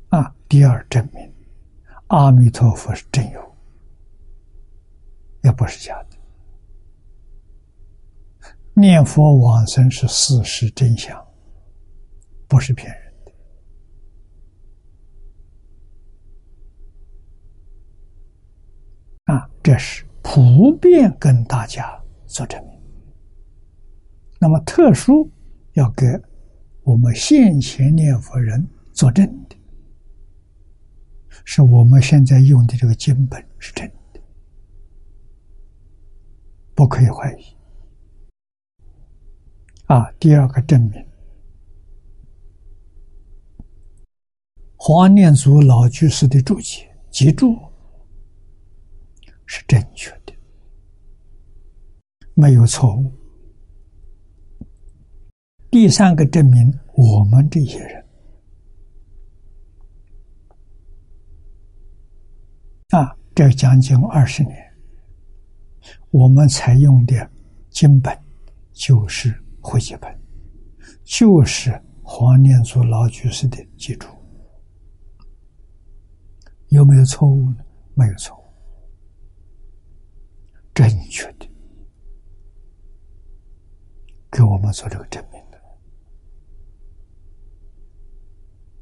[0.08, 0.34] 啊。
[0.48, 1.30] 第二证明，
[2.06, 3.56] 阿弥陀佛是真有，
[5.42, 6.16] 也不是假的。
[8.72, 11.22] 念佛往生是事实真相，
[12.46, 13.32] 不是骗人的。
[19.34, 22.80] 啊，这是普遍跟大家做证明。
[24.40, 25.30] 那么特殊
[25.72, 26.06] 要给
[26.84, 29.57] 我们现前念佛人作证的，
[31.44, 34.20] 是我们现在用的这个经本是真的，
[36.74, 37.44] 不可以怀疑。
[39.86, 41.06] 啊，第二个证明，
[44.76, 47.56] 黄念祖老居士的注解，记住。
[49.50, 50.34] 是正确的，
[52.34, 53.10] 没有错误。
[55.70, 58.04] 第三个证明，我们这些人
[62.90, 64.56] 啊，这将近二十年，
[66.10, 67.30] 我们采用的
[67.70, 68.12] 经本
[68.72, 70.12] 就是会集本，
[71.04, 74.08] 就是黄念祖老居士的记住，
[76.70, 77.64] 有没有错误呢？
[77.94, 78.42] 没有错误。
[80.74, 81.48] 正确的，
[84.32, 85.62] 给我们做这个证明的。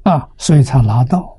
[0.09, 1.36] 啊，所以他拿到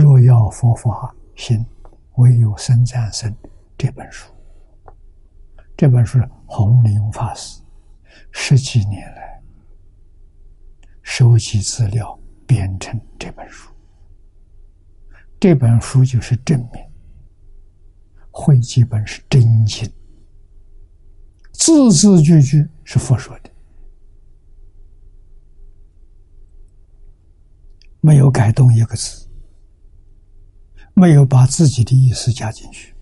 [0.00, 1.66] 若要佛法行，
[2.18, 3.34] 唯有生战胜
[3.76, 4.32] 这本书。
[5.76, 7.60] 这本书弘林法师
[8.30, 9.42] 十几年来
[11.02, 13.72] 收集资料编成这本书。
[15.40, 16.80] 这本书就是证明，
[18.30, 19.92] 会记本是真经，
[21.52, 23.50] 字字句句是佛说的，
[28.00, 29.27] 没有改动一个字，
[30.98, 32.92] 没有把自己的意思加进去，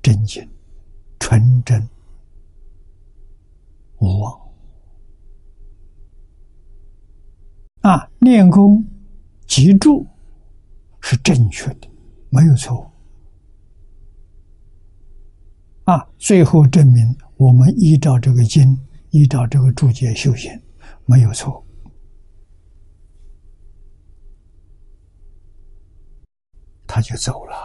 [0.00, 0.48] 真经，
[1.18, 1.88] 纯真
[3.98, 4.40] 无妄
[7.80, 8.08] 啊！
[8.20, 8.84] 练功，
[9.46, 10.06] 记住。
[11.04, 11.88] 是正确的，
[12.30, 12.88] 没有错。
[15.82, 18.78] 啊，最后证明我们依照这个经，
[19.10, 20.48] 依照这个注解修行，
[21.06, 21.66] 没有错。
[26.94, 27.56] 他就走了。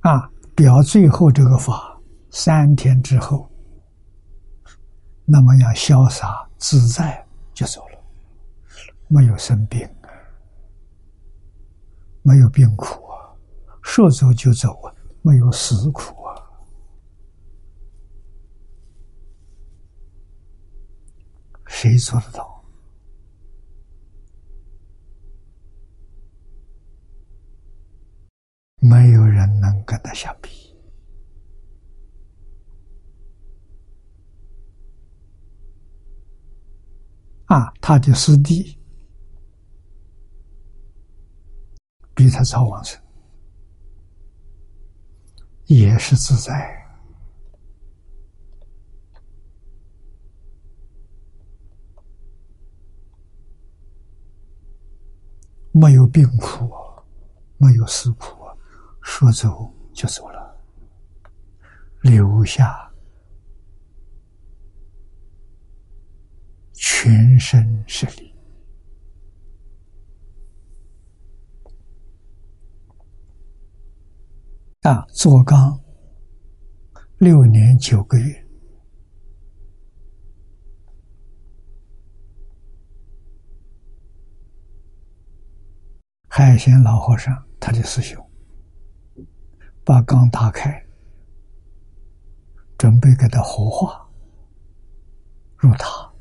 [0.00, 1.96] 啊，表最后这个法，
[2.32, 3.48] 三天之后，
[5.24, 8.02] 那么样潇洒自在就走了，
[9.06, 9.88] 没有生病。
[12.22, 13.30] 没有病苦啊，
[13.80, 14.92] 说走就走啊，
[15.22, 16.34] 没有死苦啊，
[21.68, 22.57] 谁做得到？
[28.88, 30.48] 没有人能跟他相比
[37.46, 37.72] 啊！
[37.80, 38.76] 他的师弟。
[42.14, 43.00] 比他早往生，
[45.66, 46.76] 也是自在，
[55.70, 56.68] 没有病苦，
[57.56, 58.37] 没有死苦，
[59.08, 59.48] 佛祖
[59.92, 60.56] 就走了，
[62.02, 62.88] 留下
[66.72, 68.32] 全身是力
[74.82, 75.04] 啊！
[75.08, 75.82] 坐缸
[77.16, 78.46] 六年九个月，
[86.28, 88.27] 海贤老和尚他的师兄。
[89.88, 90.84] 把缸打开，
[92.76, 94.06] 准备给他火化
[95.56, 96.12] 入塔。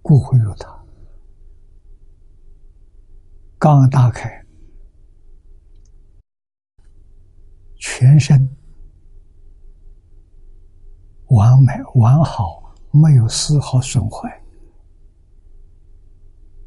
[0.00, 0.82] 骨灰入塔，
[3.58, 4.46] 刚打开，
[7.76, 8.48] 全身
[11.26, 14.42] 完美完好，没有丝毫损坏，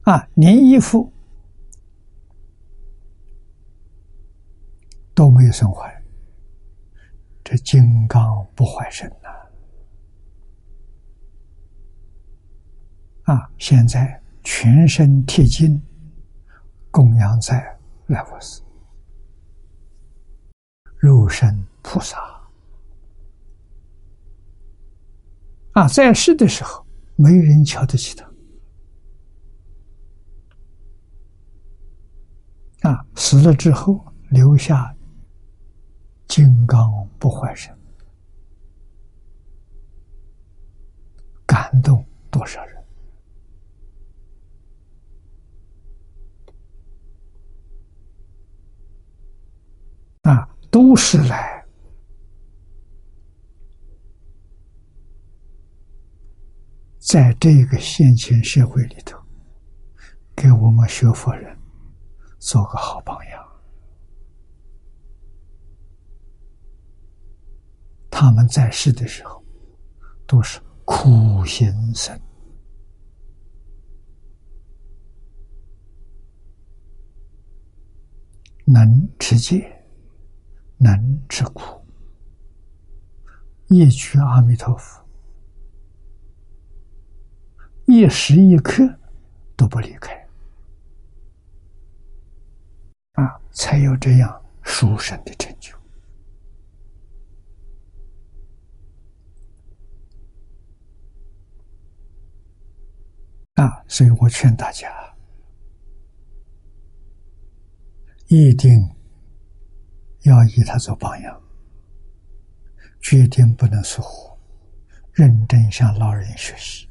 [0.04, 1.12] 啊，连衣服
[5.16, 5.93] 都没有损坏，
[7.44, 9.30] 这金刚不坏身呐。
[13.34, 13.50] 啊！
[13.58, 15.82] 现在全身贴金，
[16.92, 18.62] 供养在来佛寺，
[20.98, 22.18] 肉身菩萨。
[25.72, 26.86] 啊，在世的时候，
[27.16, 28.30] 没人瞧得起他。
[32.90, 34.94] 啊，死了之后，留下
[36.36, 37.72] 金刚不坏身，
[41.46, 42.84] 感动多少人？
[50.24, 51.64] 啊，都是来
[56.98, 59.24] 在这个现前社会里头，
[60.36, 61.56] 给我们学佛人
[62.40, 63.43] 做个好榜样。
[68.16, 69.44] 他们在世的时候，
[70.28, 72.18] 都是苦行僧。
[78.66, 79.68] 能持戒。
[80.80, 81.82] 能吃苦，
[83.68, 85.02] 一句阿弥陀佛，
[87.86, 88.84] 一时一刻
[89.56, 90.14] 都不离开，
[93.14, 95.74] 啊，才有这样殊胜的成就。
[103.64, 104.90] 啊，所以我劝大家，
[108.28, 108.90] 一定。
[110.24, 111.42] 要以他做榜样，
[113.02, 114.38] 决定不能疏忽，
[115.12, 116.88] 认真向老人学习。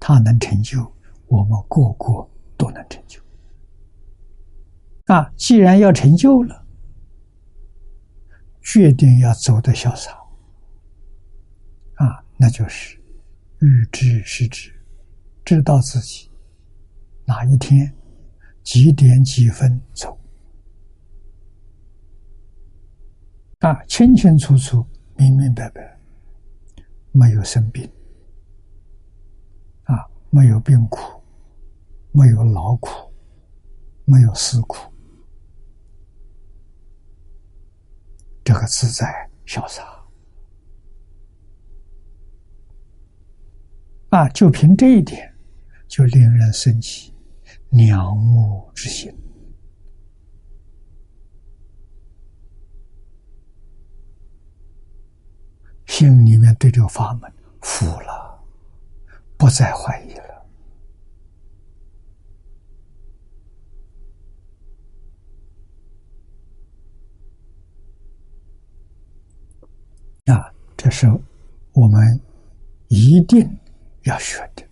[0.00, 0.92] 他能成就，
[1.28, 3.22] 我们个个都能成就。
[5.06, 6.66] 啊，既然要成就了，
[8.60, 10.10] 决定要走得潇洒。
[11.94, 13.00] 啊，那就是
[13.60, 14.74] 欲知时至，
[15.44, 16.30] 知道自己
[17.24, 17.94] 哪一天
[18.62, 20.16] 几点几分走。
[23.60, 24.86] 啊，清清楚楚、
[25.16, 26.00] 明明白白，
[27.12, 27.86] 没有生病，
[29.82, 31.22] 啊，没有病苦，
[32.10, 33.12] 没有劳苦，
[34.06, 34.90] 没有思苦，
[38.42, 39.84] 这个自在潇洒，
[44.08, 45.29] 啊，就凭这一点，
[45.90, 47.12] 就令人生起
[47.88, 49.12] 仰慕之心。
[55.86, 57.30] 心里面对这个法门
[57.60, 58.40] 服了，
[59.36, 60.46] 不再怀疑了。
[70.24, 71.08] 那，这是
[71.72, 72.20] 我们
[72.86, 73.58] 一定
[74.04, 74.69] 要学的。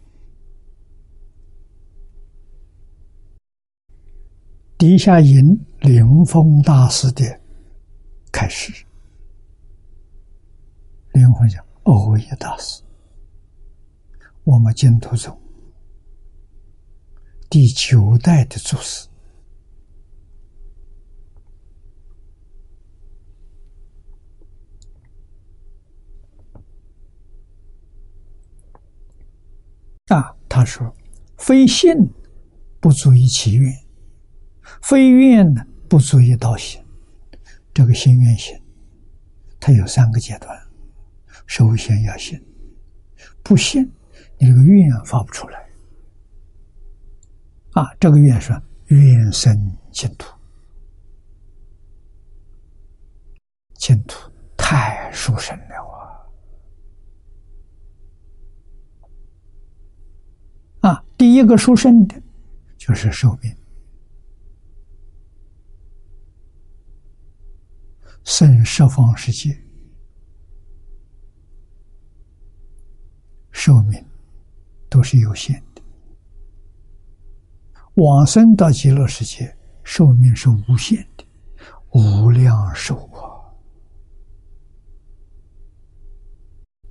[4.78, 7.24] 底下引灵峰大师的
[8.30, 8.72] 开始。
[11.12, 12.80] 灵魂讲，欧耶大师，
[14.44, 15.36] 我们净土宗
[17.50, 19.08] 第九代的祖师。
[30.06, 30.94] 啊，他说
[31.36, 31.92] ：“非信
[32.78, 33.70] 不足以起愿，
[34.82, 36.82] 非愿呢不足以道行。
[37.72, 38.60] 这个心愿行，
[39.60, 40.56] 它有三个阶段。”
[41.46, 42.38] 首先要信，
[43.42, 43.90] 不信，
[44.38, 45.66] 你这个愿发不出来。
[47.72, 48.52] 啊，这个愿是
[48.88, 50.30] 愿生净土，
[53.74, 55.76] 净土太殊胜了
[60.82, 60.90] 啊！
[60.90, 62.20] 啊第一个殊胜的，
[62.76, 63.56] 就是寿命。
[68.30, 69.58] 生十方世界，
[73.50, 74.04] 寿命
[74.90, 75.82] 都是有限的；
[77.94, 81.24] 往生到极乐世界，寿命是无限的，
[81.92, 83.48] 无量寿啊，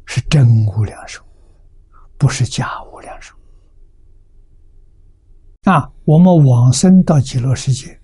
[0.07, 1.23] 是真无量寿，
[2.17, 3.35] 不是假无量寿。
[5.65, 8.01] 啊，我们往生到极乐世界。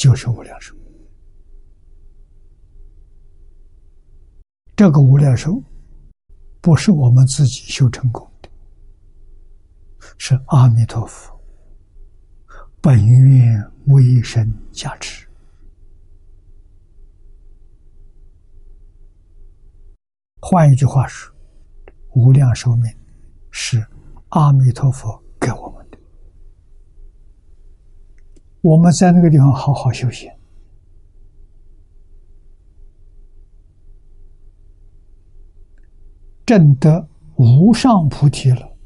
[0.00, 0.74] 就是无量寿，
[4.74, 5.62] 这个无量寿
[6.62, 8.48] 不是我们自己修成功的，
[10.16, 11.38] 是阿弥陀佛
[12.80, 15.28] 本愿威神加持。
[20.40, 21.30] 换一句话说，
[22.14, 22.90] 无量寿命
[23.50, 23.86] 是
[24.30, 25.79] 阿弥陀佛给我们。
[28.62, 30.30] 我们在那个地方好好修行，
[36.44, 38.76] 证得无上菩提了，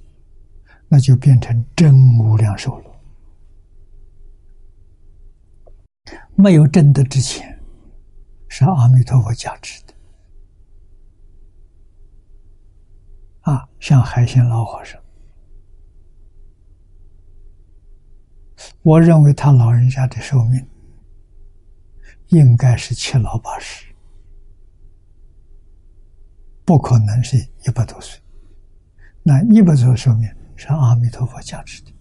[0.88, 2.90] 那就变成真无量寿了。
[6.36, 7.60] 没有证得之前，
[8.48, 9.94] 是阿弥陀佛加持的。
[13.40, 15.03] 啊，像海鲜老和尚。
[18.82, 20.66] 我认为他老人家的寿命
[22.28, 23.86] 应该是七老八十，
[26.64, 28.20] 不可能是一百多岁。
[29.22, 31.92] 那一百多岁寿命是阿弥陀佛加持的。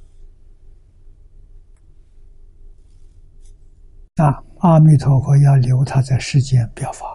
[4.16, 7.06] 那阿弥陀佛要留他在世间表法，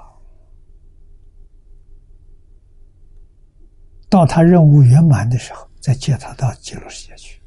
[4.08, 7.37] 到他任务圆满的时候，再接他到极乐世界去。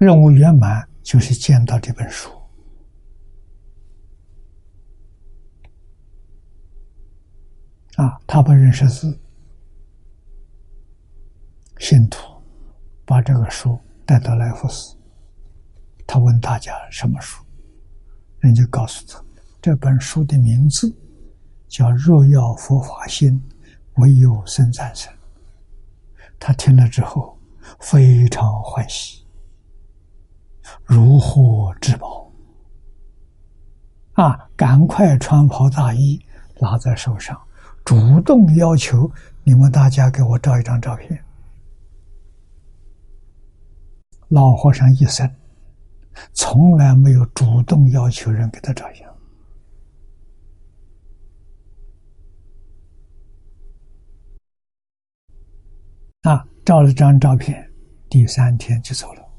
[0.00, 2.30] 任务圆满，就是见到这本书
[7.96, 8.18] 啊！
[8.26, 9.20] 他不认识字，
[11.76, 12.18] 信徒
[13.04, 14.96] 把这个书带到来福寺，
[16.06, 17.44] 他问大家什么书，
[18.38, 19.22] 人家告诉他，
[19.60, 20.90] 这本书的名字
[21.68, 23.38] 叫《若要佛法心，
[23.96, 25.12] 唯有生战生》。
[26.38, 27.38] 他听了之后
[27.80, 29.19] 非常欢喜。
[30.84, 32.30] 如获至宝
[34.14, 34.48] 啊！
[34.56, 36.20] 赶快穿袍大衣，
[36.60, 37.40] 拿在手上，
[37.84, 39.10] 主动要求
[39.44, 41.24] 你们大家给我照一张照片。
[44.28, 45.28] 老和尚一生
[46.32, 49.08] 从来没有主动要求人给他照相
[56.22, 56.46] 啊！
[56.64, 57.72] 照了张照片，
[58.10, 59.29] 第三天就走了。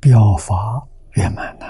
[0.00, 1.66] 表法圆满呐！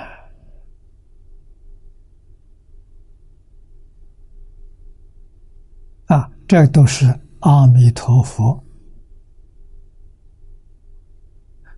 [6.07, 7.07] 啊，这都是
[7.41, 8.63] 阿弥陀佛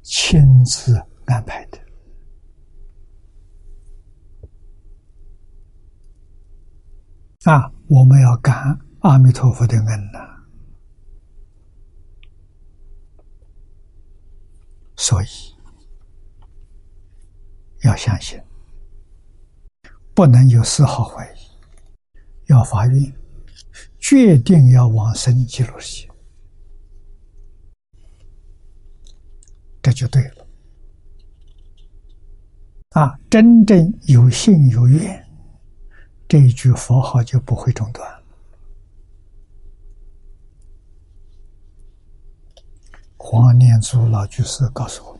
[0.02, 0.96] 亲自
[1.26, 1.78] 安排的
[7.44, 7.72] 啊！
[7.86, 10.18] 我们要感阿弥陀佛的恩呐，
[14.96, 15.59] 所以。
[17.82, 18.40] 要相信，
[20.14, 21.38] 不能有丝毫怀疑，
[22.46, 23.12] 要发愿，
[23.98, 26.10] 决定要往生极乐世界，
[29.80, 30.46] 这就对了。
[32.90, 35.26] 啊，真正有信有愿，
[36.28, 38.22] 这一句佛号就不会中断。
[43.16, 45.19] 黄念祖老居士告诉我。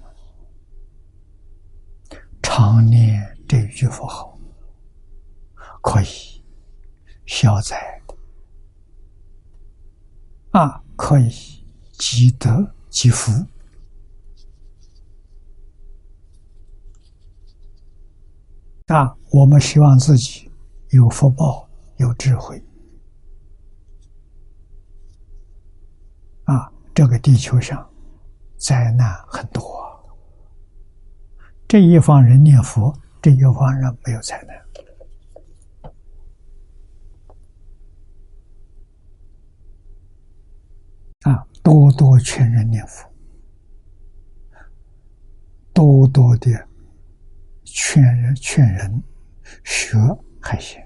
[2.42, 4.38] 常念这一句佛号，
[5.82, 6.42] 可以
[7.26, 7.76] 消灾
[10.50, 11.30] 啊，可以
[11.92, 13.30] 积德积福
[18.86, 19.16] 啊。
[19.30, 20.50] 我们希望自己
[20.90, 21.68] 有福报、
[21.98, 22.60] 有智慧
[26.44, 26.72] 啊。
[26.92, 27.88] 这个地球上
[28.58, 29.79] 灾难很多。
[31.70, 32.92] 这一方人念佛，
[33.22, 34.44] 这一方人没有灾
[41.22, 41.46] 难啊！
[41.62, 43.08] 多多劝人念佛，
[45.72, 46.50] 多多的
[47.62, 49.00] 劝人劝人
[49.62, 49.96] 学
[50.40, 50.84] 海鲜。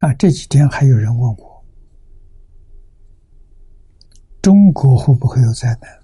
[0.00, 1.64] 啊，这几天还有人问我，
[4.42, 6.01] 中国会不会有灾难？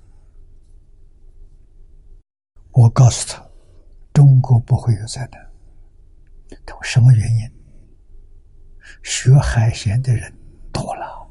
[2.79, 3.45] 我告诉他，
[4.13, 5.51] 中国不会有灾难。
[6.65, 7.51] 他说什么原因？
[9.03, 10.33] 学海鲜的人
[10.73, 11.29] 多了，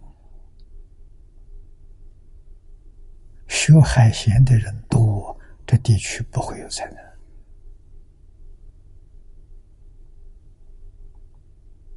[3.47, 6.85] 学海鲜的人多，这地区不会有灾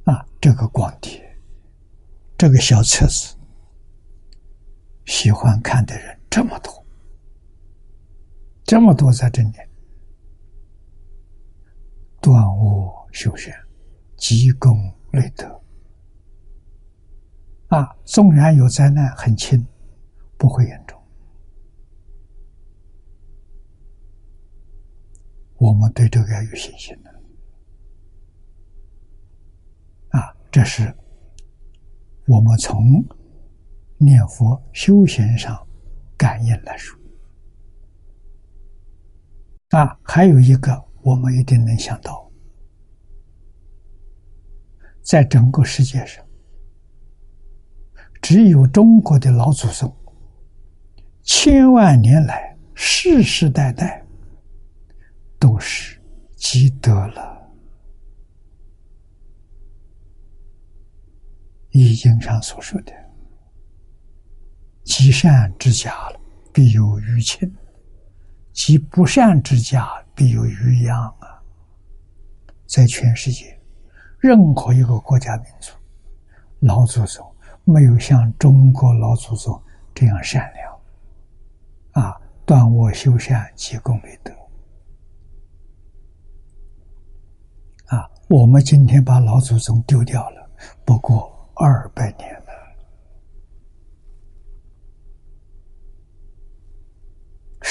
[0.05, 0.15] 难。
[0.15, 1.37] 啊，这个光碟，
[2.37, 3.35] 这个小册子，
[5.05, 6.80] 喜欢看的人这么多。
[8.63, 9.51] 这么多在这里，
[12.21, 13.53] 断恶修善，
[14.15, 15.61] 积功累德。
[17.67, 19.65] 啊，纵然有灾难，很轻，
[20.37, 21.01] 不会严重。
[25.57, 27.11] 我们对这个要有信心的。
[30.09, 30.93] 啊，这是
[32.27, 33.03] 我们从
[33.97, 35.67] 念佛修行上
[36.17, 37.00] 感应来说。
[39.71, 42.29] 啊，还有一个，我们一定能想到，
[45.01, 46.25] 在整个世界上，
[48.21, 49.95] 只有中国的老祖宗，
[51.23, 54.05] 千万年来世世代代
[55.39, 55.97] 都是
[56.35, 57.31] 积德了。
[61.79, 62.91] 《易经》上所说的
[64.83, 66.19] “积善之家了，
[66.51, 67.49] 必有余庆”。
[68.53, 71.41] 其不善之家，必有余殃啊！
[72.67, 73.57] 在全世界，
[74.19, 75.71] 任何一个国家民族，
[76.59, 77.25] 老祖宗
[77.63, 79.61] 没有像中国老祖宗
[79.93, 82.21] 这样善良啊！
[82.45, 84.33] 断恶修善，积功累德
[87.95, 88.09] 啊！
[88.27, 90.49] 我们今天把老祖宗丢掉了，
[90.83, 92.40] 不过二百年。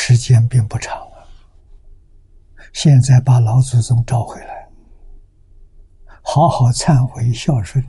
[0.03, 1.29] 时间并不长了，
[2.73, 4.67] 现在把老祖宗召回来，
[6.23, 7.85] 好好忏悔孝顺，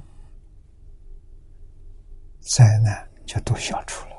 [2.41, 4.15] 灾难就都消除了。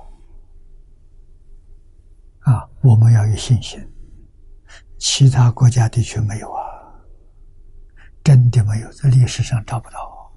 [2.40, 3.78] 啊，我们要有信心，
[4.98, 6.64] 其他国家地区没有啊，
[8.24, 10.32] 真的没有，在历史上找不到。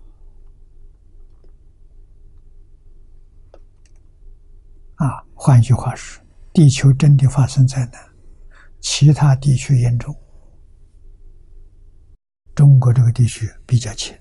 [4.95, 6.24] 啊，换句话说。
[6.55, 8.01] 地球真的发生灾难，
[8.79, 10.15] 其他地区严重，
[12.55, 14.15] 中国这个地区比较轻，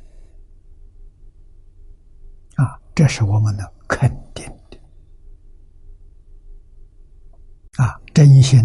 [2.56, 4.76] 啊，这是我们的肯定的，
[7.76, 8.60] 啊，真心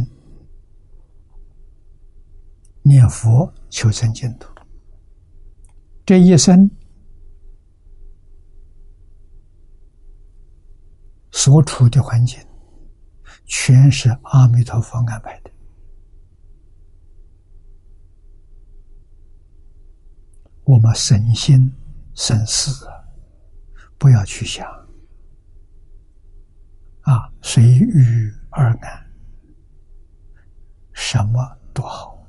[2.82, 4.52] 念佛求生净土，
[6.08, 6.58] 这一生
[11.32, 12.40] 所处的环境。
[13.50, 15.50] 全是阿弥陀佛安排的。
[20.64, 21.74] 我们省心
[22.14, 22.72] 省事，
[23.98, 24.70] 不要去想
[27.02, 29.12] 啊，随遇而安，
[30.94, 32.24] 什么都好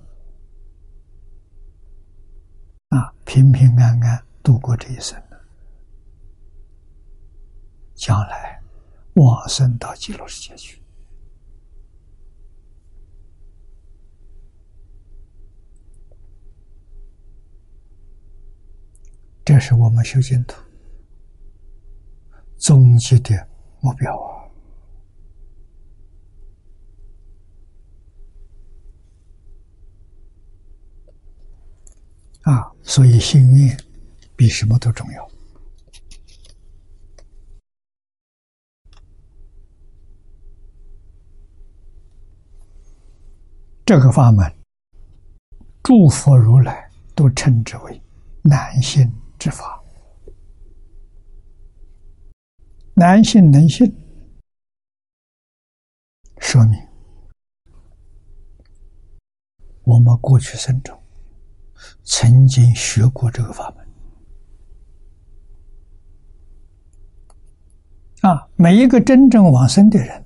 [2.88, 5.22] 啊，平平安安度过这一生
[7.94, 8.58] 将来
[9.16, 10.80] 往生到极乐世界去。
[19.52, 20.54] 这是我们修净土
[22.56, 23.34] 终极的
[23.80, 24.16] 目标
[32.42, 32.54] 啊！
[32.54, 33.76] 啊，所以心愿
[34.36, 35.28] 比什么都重要。
[43.84, 44.48] 这个法门，
[45.82, 48.00] 诸佛如来都称之为
[48.42, 49.12] 难信。
[49.40, 49.82] 之法，
[52.92, 53.90] 男性能信，
[56.36, 56.78] 说明
[59.82, 61.02] 我们过去生中
[62.04, 63.88] 曾经学过这个法门
[68.30, 68.46] 啊！
[68.56, 70.22] 每一个真正往生的人，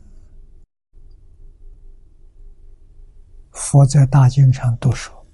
[3.53, 5.25] 佛在大经上都说，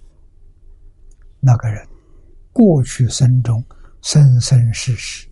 [1.40, 1.89] 那个人。
[2.60, 3.64] 过去生中，
[4.02, 5.26] 生生世世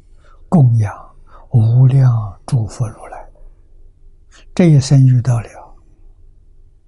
[0.49, 0.91] 供养
[1.51, 2.11] 无量
[2.47, 3.29] 诸佛如来。
[4.55, 5.77] 这一生遇到了，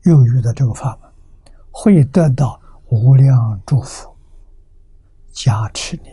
[0.05, 1.13] 又遇到这个法门，
[1.71, 4.17] 会得到无量祝福
[5.31, 6.09] 加持你。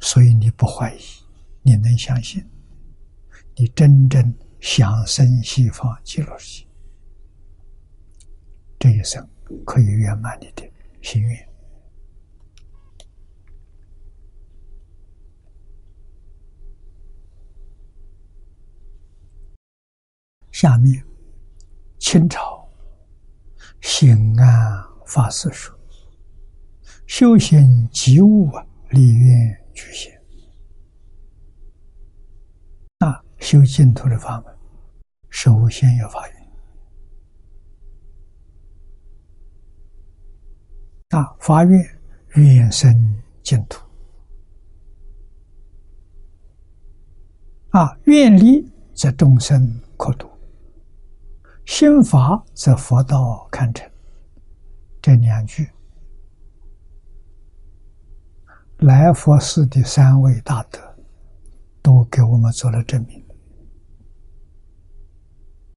[0.00, 1.00] 所以你不怀疑，
[1.62, 2.44] 你能相信，
[3.54, 6.66] 你真正想生西方极乐世界，
[8.80, 9.24] 这一生
[9.64, 10.68] 可以圆满你的
[11.02, 11.51] 心愿。
[20.62, 21.04] 下面，
[21.98, 22.64] 清朝
[23.80, 25.76] 兴安法师说
[27.04, 30.22] ：“修行即悟啊，立愿具现。
[32.98, 34.56] 啊，修净土的法门，
[35.30, 36.50] 首先要发愿。
[41.08, 42.00] 啊，发愿
[42.36, 43.84] 愿生净土。
[47.70, 50.30] 啊，愿力则众生可度。”
[51.72, 53.90] 心法则佛道堪成，
[55.00, 55.66] 这两句，
[58.80, 60.78] 来佛寺的三位大德
[61.80, 63.24] 都给我们做了证明。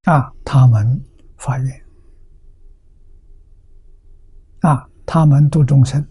[0.03, 1.01] 啊，他们
[1.37, 1.85] 发愿，
[4.59, 6.05] 啊，他们度众生，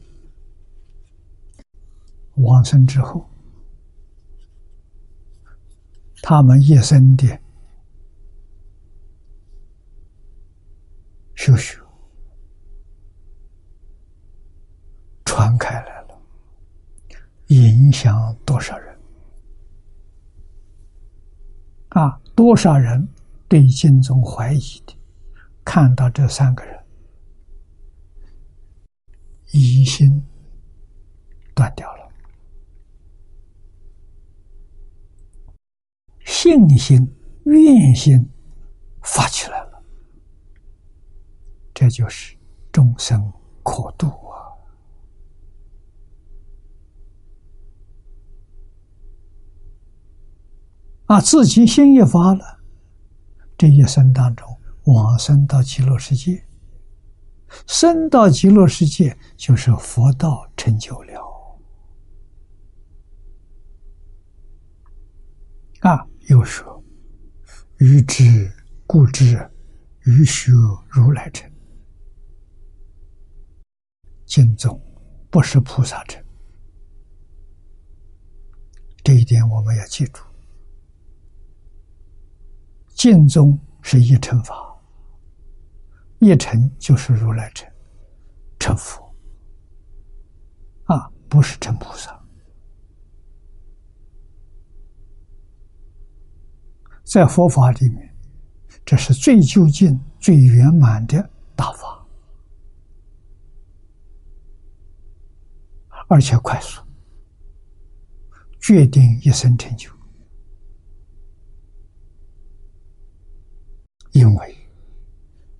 [2.37, 3.29] 往生之后，
[6.23, 7.44] 他们一生的。
[11.35, 11.79] 修学
[15.25, 16.19] 传开来了，
[17.49, 18.99] 影响多少人
[21.91, 22.21] 啊？
[22.35, 23.09] 多少人
[23.49, 24.97] 对经宗怀疑的，
[25.65, 26.85] 看到这三个人，
[29.53, 30.25] 疑心
[31.55, 32.09] 断掉了，
[36.25, 37.15] 信心、
[37.45, 38.29] 愿心
[39.03, 39.74] 发起来了。
[41.75, 42.37] 这就是
[42.71, 43.33] 众生
[43.65, 44.55] 可度啊！
[51.17, 52.61] 啊，自己心一发了，
[53.59, 54.47] 这一生当中
[54.85, 56.47] 往生到极乐世界，
[57.67, 61.59] 生到极乐世界就是佛道成就了。
[65.81, 66.83] 啊，又说
[67.77, 68.51] ：“欲知
[68.87, 69.51] 故知，
[70.05, 70.53] 欲学
[70.89, 71.49] 如来成。”
[74.35, 74.77] 净宗
[75.31, 76.21] 不是菩萨成，
[79.05, 80.25] 这一点我们要记住。
[82.97, 84.57] 净宗是一乘法，
[86.19, 87.71] 一乘就是如来成，
[88.59, 89.09] 成佛
[90.87, 92.21] 啊，不是成菩萨。
[97.05, 98.13] 在佛法里面，
[98.85, 101.23] 这是最究竟、最圆满的
[101.55, 102.04] 大法。
[106.09, 106.83] 而且快速，
[108.61, 109.91] 决定一生成就。
[114.13, 114.57] 因为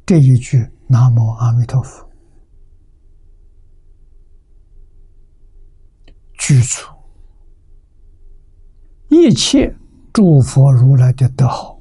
[0.07, 2.09] 这一句“南无阿弥陀佛”，
[6.39, 6.87] 具足
[9.09, 9.75] 一切
[10.13, 11.81] 诸佛如来的德好。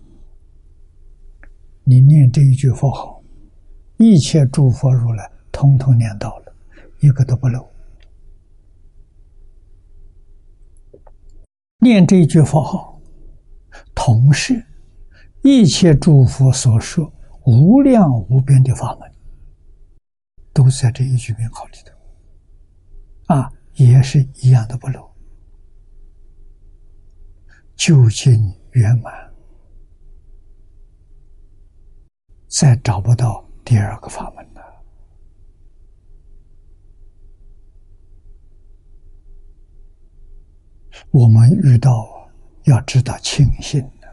[1.83, 3.21] 你念这一句佛号，
[3.97, 6.55] 一切诸佛如来通通念到了，
[7.01, 7.72] 一个都不漏。
[11.83, 12.99] 念这一句佛号，
[13.93, 14.65] 同时
[15.41, 17.11] 一切诸佛所说
[17.45, 19.11] 无量无边的法门，
[20.53, 25.11] 都在这一句名号里头，啊，也是一样的不漏，
[27.75, 29.13] 究竟圆满，
[32.47, 34.52] 再找不到第二个法门。
[41.11, 42.29] 我们遇到，
[42.63, 44.07] 要知道庆幸的，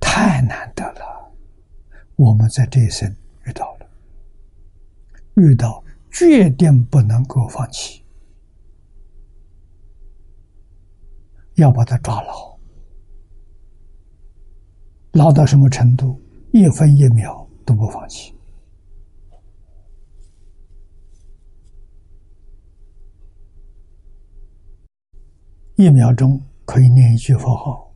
[0.00, 1.32] 太难得了。
[2.16, 3.08] 我们在这一生
[3.44, 3.86] 遇到了，
[5.34, 8.04] 遇到决定不能够放弃，
[11.54, 12.58] 要把它抓牢，
[15.12, 16.20] 牢到什么程度？
[16.52, 18.34] 一分一秒都不放弃。
[25.76, 27.92] 一秒钟可以念一句佛号，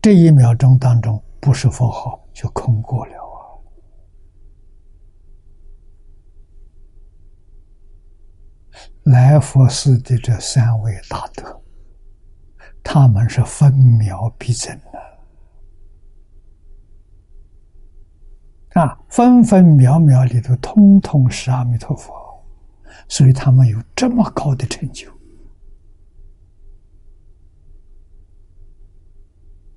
[0.00, 3.20] 这一秒钟当中不是佛号就空过了啊！
[9.04, 11.62] 来佛寺的这三位大德，
[12.82, 14.98] 他们是分秒必争的
[18.80, 22.14] 啊，分分秒秒里头通通是阿弥陀佛，
[23.12, 25.06] 所以他们有这么高的成就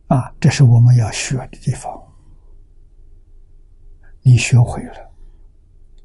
[0.08, 2.02] 啊，这是我们要学的地方。
[4.22, 5.12] 你学会了，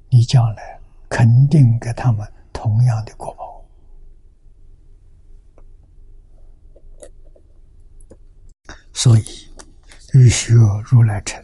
[0.09, 2.29] 你将来肯定给他们。
[2.53, 3.65] 同样的果报，
[8.93, 9.23] 所以
[10.13, 10.55] 欲学
[10.85, 11.43] 如来成，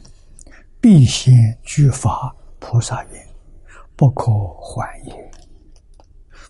[0.78, 3.26] 必先具发菩萨愿，
[3.97, 5.30] 不可缓也。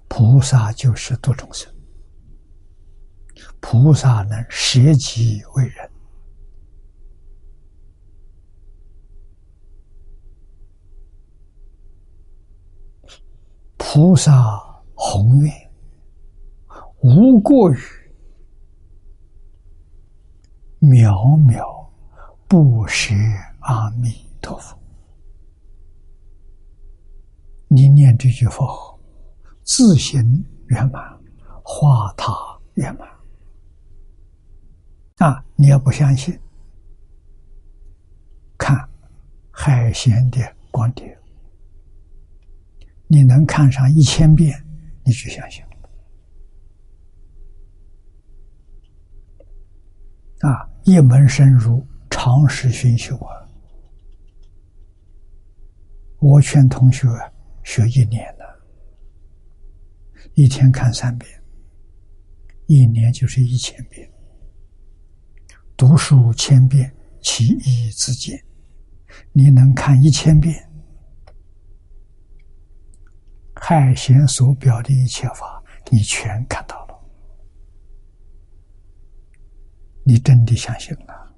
[0.09, 1.72] 菩萨就是度众生，
[3.61, 5.90] 菩萨能舍己为人，
[13.76, 14.64] 菩萨。
[14.98, 15.52] 宏愿
[17.02, 17.76] 无过于
[20.80, 21.62] 渺渺
[22.48, 23.14] 不舍
[23.61, 24.09] 阿弥
[24.40, 24.76] 陀佛。
[27.68, 28.95] 你念这句佛号，
[29.66, 30.22] 自行
[30.68, 31.02] 圆满，
[31.64, 32.32] 化他
[32.74, 33.06] 圆满。
[35.16, 36.38] 啊，你要不相信，
[38.56, 38.88] 看
[39.50, 40.38] 海贤的
[40.70, 41.18] 光碟，
[43.08, 44.62] 你能看上一千遍。
[45.04, 45.64] 你去想想
[50.40, 50.68] 啊！
[50.82, 53.48] 一门深入，长时熏修啊！
[56.18, 57.08] 我劝同学
[57.62, 58.45] 学一年了，
[60.37, 61.43] 一天看三遍，
[62.66, 64.07] 一年就是一千遍。
[65.78, 68.39] 读书千遍，其义自见。
[69.32, 70.55] 你能看一千遍？
[73.55, 77.01] 海贤所表的一切法，你全看到了，
[80.05, 81.34] 你真的相信了。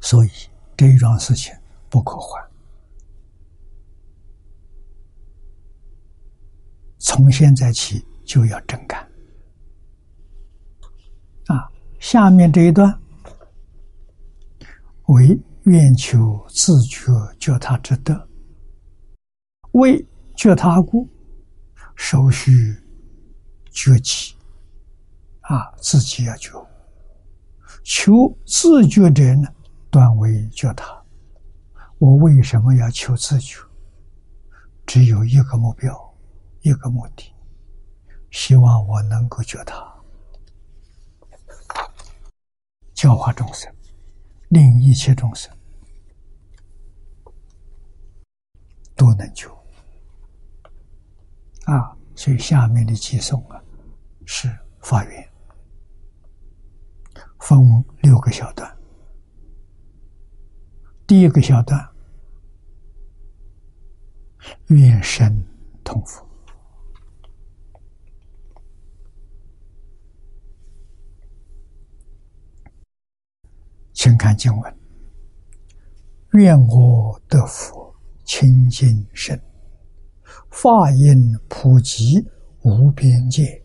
[0.00, 0.30] 所以
[0.76, 1.52] 这一桩事情
[1.90, 2.40] 不可换，
[7.12, 8.98] 从现在起就要真干。
[11.48, 11.68] 啊，
[12.00, 12.90] 下面这一段
[15.08, 18.28] 为愿求自觉觉他之德。
[19.72, 20.02] 为
[20.34, 21.06] 觉他故，
[21.96, 22.50] 首须
[23.70, 24.34] 觉己
[25.42, 26.50] 啊，自己要觉。
[27.84, 29.46] 求自觉者呢，
[29.90, 30.86] 断为觉他。
[31.98, 33.60] 我为什么要求自觉？
[34.86, 36.11] 只有一个目标，
[36.62, 37.34] 一个目的，
[38.30, 39.74] 希望我能够觉他，
[42.94, 43.72] 教化众生，
[44.48, 45.52] 令一切众生
[48.94, 49.50] 都能救。
[51.64, 53.60] 啊，所以下面的寄送啊，
[54.24, 54.48] 是
[54.80, 55.32] 法缘，
[57.40, 58.76] 分六个小段。
[61.06, 61.88] 第一个小段，
[64.68, 65.44] 愿生
[65.84, 66.24] 同福，
[74.04, 74.76] 请看经文：
[76.32, 77.94] 愿我得福，
[78.24, 79.40] 清净身。
[80.50, 82.20] 法音普及
[82.62, 83.62] 无边界，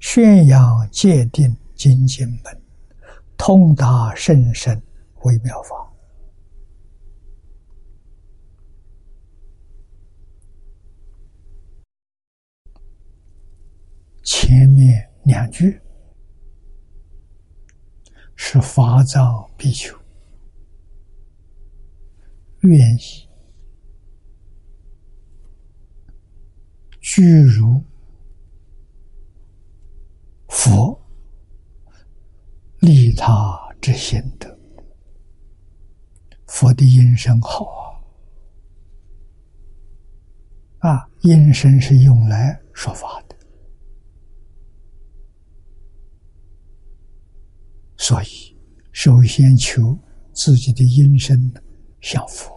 [0.00, 2.62] 宣扬界定精进门，
[3.36, 4.82] 通达甚深
[5.22, 5.88] 微妙法。
[14.24, 15.80] 前面两句
[18.44, 19.96] 是法藏必求
[22.62, 23.28] 愿意。
[27.00, 27.80] 具如
[30.48, 31.00] 佛
[32.80, 34.58] 利他之心的，
[36.48, 38.02] 佛的音声好
[40.80, 40.90] 啊！
[40.90, 43.31] 啊，音声是用来说法的，
[48.02, 48.26] 所以
[48.90, 49.96] 首先求
[50.32, 51.38] 自己的音声
[52.00, 52.52] 像佛，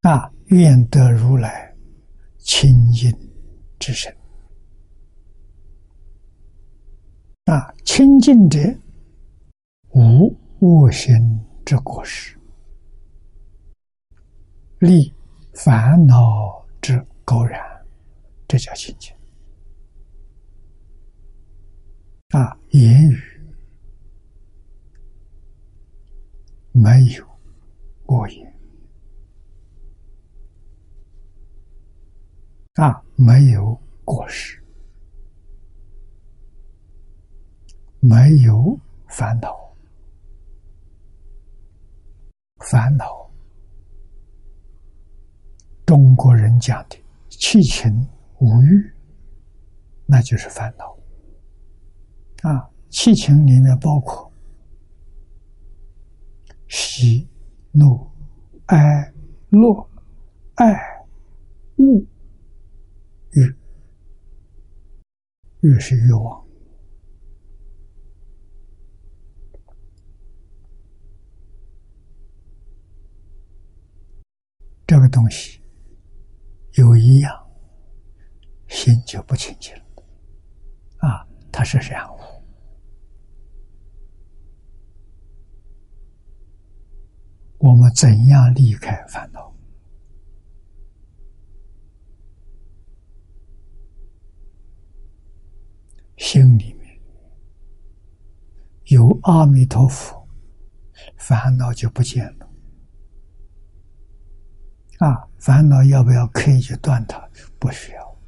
[0.00, 1.70] 啊，愿得如来。
[2.38, 3.10] 清净
[3.78, 4.14] 之身
[7.44, 8.58] 啊，清净者
[9.90, 11.14] 无恶心
[11.64, 12.38] 之过失，
[14.78, 15.12] 立
[15.54, 16.94] 烦恼之
[17.24, 17.60] 垢染，
[18.46, 19.14] 这叫清净
[22.28, 22.54] 啊。
[22.76, 23.16] 言语
[26.72, 27.24] 没有
[28.06, 28.52] 恶言。
[32.74, 34.60] 啊，没有过失，
[38.00, 39.56] 没有烦恼，
[42.68, 43.30] 烦恼，
[45.86, 48.04] 中国人讲的七情
[48.40, 48.92] 五欲，
[50.06, 50.93] 那就是烦恼。
[52.44, 54.30] 啊，七情里面包括
[56.68, 57.26] 喜、
[57.72, 58.06] 怒、
[58.66, 59.12] 哀、
[59.48, 59.90] 乐、
[60.56, 60.74] 爱、
[61.76, 62.04] 恶。
[63.30, 63.56] 欲，
[65.62, 66.44] 欲是欲望。
[74.86, 75.60] 这个东西
[76.74, 77.46] 有一样，
[78.68, 79.82] 心就不清净了。
[80.98, 82.18] 啊，它是染污。
[87.64, 89.50] 我们怎样离开烦恼？
[96.18, 97.00] 心里面
[98.88, 100.28] 有阿弥陀佛，
[101.16, 102.46] 烦恼就不见了。
[104.98, 107.26] 啊，烦恼要不要刻意去断它？
[107.58, 108.18] 不需要。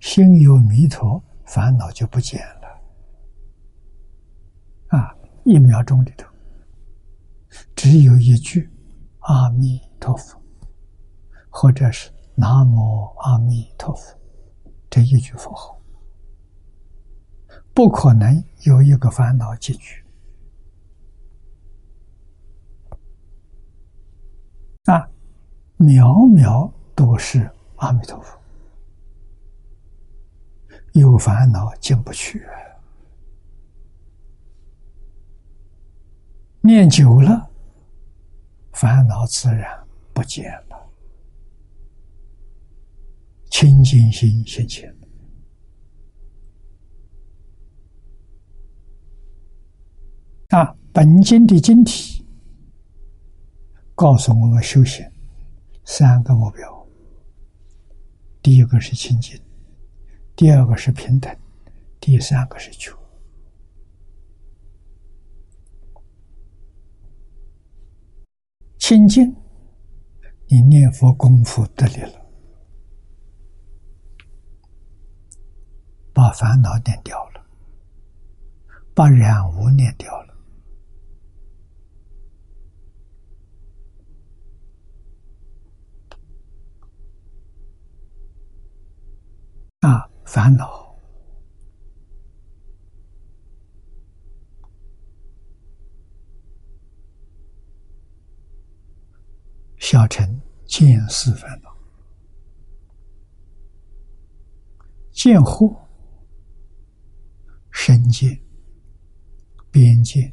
[0.00, 2.68] 心有弥陀，烦恼就不见了。
[4.88, 6.28] 啊，一秒钟里头，
[7.84, 8.70] 只有一句
[9.18, 10.40] 阿弥陀佛，
[11.50, 14.18] 或者是南无阿弥陀佛。
[14.88, 15.78] 这一句佛号，
[17.74, 20.02] 不可能有一个烦恼进去
[24.84, 25.06] 啊！
[25.76, 28.40] 秒秒都是阿弥陀佛，
[30.94, 32.42] 有烦恼进不去，
[36.62, 37.50] 念久了，
[38.74, 39.66] 烦恼自然
[40.12, 40.90] 不见了。
[43.50, 44.92] 清净心现前
[50.48, 50.76] 啊！
[50.92, 52.24] 本经的经体
[53.94, 55.04] 告诉我们修行
[55.84, 56.86] 三个目标：
[58.42, 59.40] 第一个是清净，
[60.36, 61.36] 第二个是平等，
[62.00, 62.92] 第三个是觉。
[68.86, 69.34] 清净，
[70.46, 72.26] 你念佛功夫得力了。
[76.12, 77.42] 把烦恼念掉了，
[78.94, 80.34] 把染污念掉了，
[89.80, 90.83] 啊，烦恼
[99.84, 101.76] 小乘见思烦恼，
[105.12, 105.76] 见惑。
[107.70, 108.40] 身见、
[109.70, 110.32] 边界、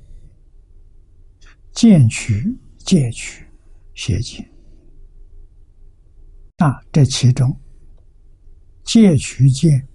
[1.74, 3.46] 见取、戒取、
[3.94, 4.50] 邪见。
[6.60, 7.54] 啊，这其中，
[8.86, 9.86] 戒取见、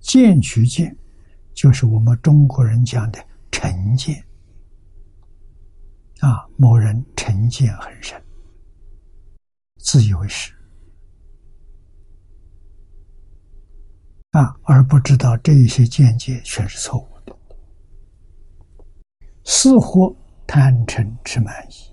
[0.00, 0.94] 见取见，
[1.54, 3.18] 就是我们中国人讲的
[3.50, 4.22] 成见。
[6.18, 8.22] 啊，某人成见很深，
[9.82, 10.52] 自以为是。
[14.30, 17.36] 啊，而不知道这一些见解全是错误的，
[19.44, 20.16] 似乎
[20.46, 21.92] 贪嗔痴慢疑，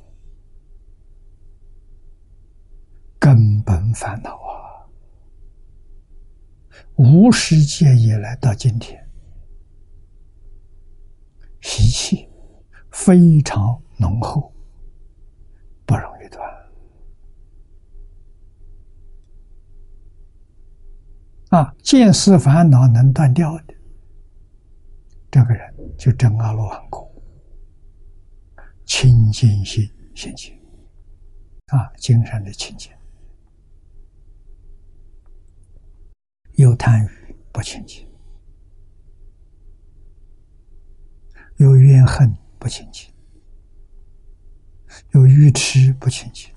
[3.18, 4.86] 根本烦恼啊！
[6.98, 9.04] 无始界以来到今天，
[11.62, 12.30] 习气
[12.92, 14.54] 非常浓厚，
[15.88, 16.48] 不容易断。
[21.50, 23.74] 啊，见思烦恼能断掉的，
[25.32, 27.10] 这个人就证阿罗汉果，
[28.86, 30.54] 清净心现前，
[31.68, 32.92] 啊，精神的清净，
[36.56, 38.06] 有贪欲不清净，
[41.56, 43.10] 有怨恨不清净，
[45.12, 46.54] 有愚痴不清净，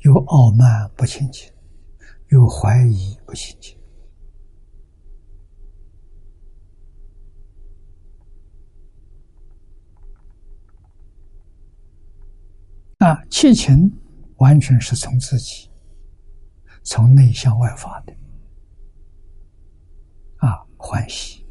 [0.00, 1.50] 有傲慢不清净。
[2.32, 3.78] 有怀疑不清净
[13.00, 13.92] 啊，七情
[14.38, 15.70] 完全是从自己
[16.82, 18.14] 从内向外发的
[20.38, 21.46] 啊，欢喜。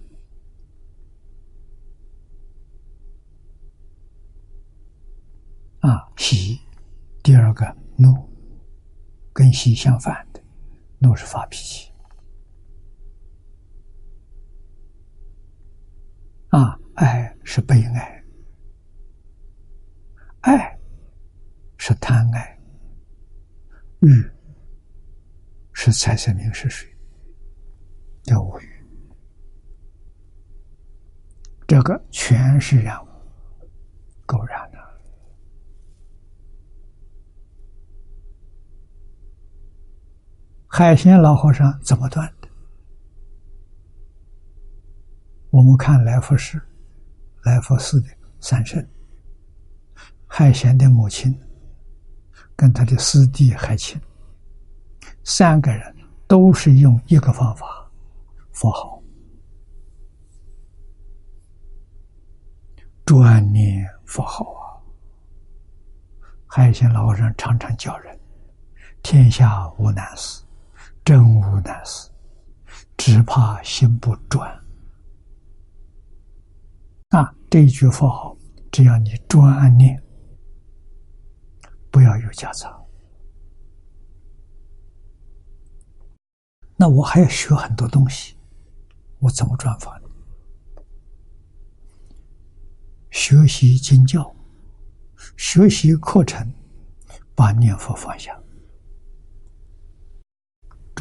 [5.81, 6.59] 啊，喜，
[7.21, 8.27] 第二个怒。
[9.33, 10.30] 跟喜相反。
[11.03, 11.91] 怒是发脾气。
[16.49, 18.23] 啊，爱是悲哀，
[20.41, 20.79] 爱
[21.77, 22.59] 是贪爱，
[24.01, 24.31] 欲
[25.73, 26.87] 是财色名食睡，
[28.21, 28.69] 叫无欲。
[31.65, 33.07] 这个全是染污，
[34.27, 34.77] 勾染的。
[40.73, 42.47] 海鲜老和尚怎么断的？
[45.49, 46.57] 我们看来福寺，
[47.43, 48.07] 来福寺的
[48.39, 48.81] 三圣，
[50.25, 51.37] 海贤的母亲
[52.55, 53.99] 跟他的师弟海清，
[55.25, 55.93] 三个人
[56.25, 57.91] 都是用一个方法，
[58.53, 59.03] 佛号，
[63.05, 64.79] 专念佛号啊。
[66.47, 68.17] 海贤老和尚常常叫人：
[69.03, 70.41] 天下无难事，
[71.03, 72.09] 真无难事，
[72.95, 74.49] 只怕心不专。
[77.09, 78.37] 啊，这一句佛号，
[78.71, 80.01] 只要你专念，
[81.89, 82.79] 不要有夹杂。
[86.77, 88.37] 那我还要学很多东西，
[89.19, 90.09] 我怎么转法呢？
[93.11, 94.33] 学习经教，
[95.35, 96.51] 学习课程，
[97.35, 98.40] 把念佛放下，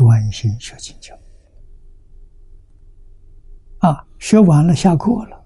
[0.01, 1.15] 专心学经教。
[3.81, 5.45] 啊，学完了，下课了。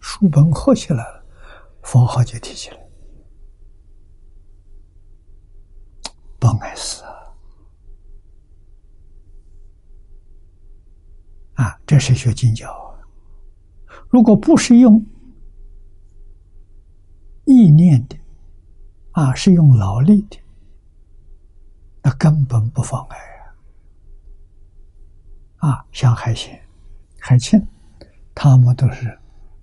[0.00, 1.22] 书本合起来了，
[1.82, 2.78] 佛号就提起来，
[6.38, 7.04] 不碍事
[11.56, 11.64] 啊！
[11.64, 12.96] 啊，这是学经教啊。
[14.08, 15.04] 如果不是用
[17.44, 18.16] 意念的，
[19.10, 20.38] 啊，是用劳力的，
[22.00, 23.18] 那根本不妨碍
[25.58, 25.84] 啊！
[25.92, 26.60] 像海鲜、
[27.20, 27.64] 海清，
[28.34, 29.18] 他们都是。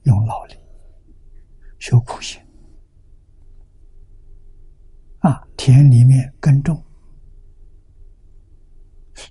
[0.05, 0.53] 用劳力，
[1.80, 2.39] 修苦行，
[5.22, 6.80] 啊，田里面耕种，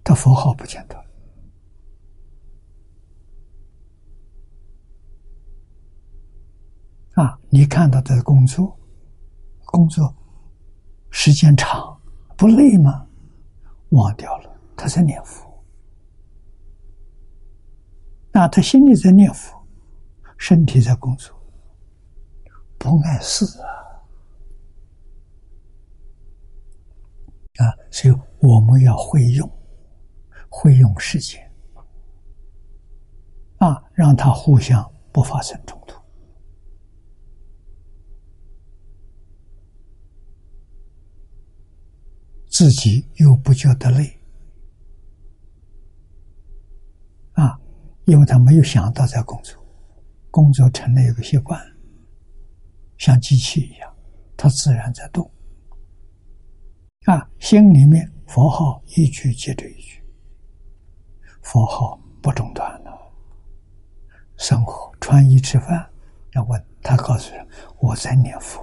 [0.03, 0.97] 他佛号不见得。
[7.23, 8.77] 啊，你看到的工作，
[9.67, 10.13] 工作
[11.13, 11.97] 时间长，
[12.37, 13.07] 不累吗？
[13.91, 15.54] 忘掉了，他在念佛，
[18.35, 19.65] 那，他心里在念佛。
[20.37, 21.35] 身体在工作，
[22.77, 23.71] 不碍事啊！
[27.65, 29.49] 啊，所以我们要会用，
[30.51, 31.41] 会用时间，
[33.59, 35.99] 啊，让它互相不发生冲突，
[42.51, 44.21] 自己又不觉得累，
[47.35, 47.59] 啊，
[48.07, 49.63] 因为他没有想到在工作。
[50.31, 51.61] 工作成了一个习惯，
[52.99, 53.95] 像机器一样，
[54.37, 55.31] 它自然在动。
[57.05, 60.03] 啊，心里面佛号一句接着一句，
[61.41, 62.91] 佛号不中断了。
[64.37, 65.89] 生活、穿衣、吃饭，
[66.33, 67.47] 要问他告诉人
[67.79, 68.61] ：“我在念佛。”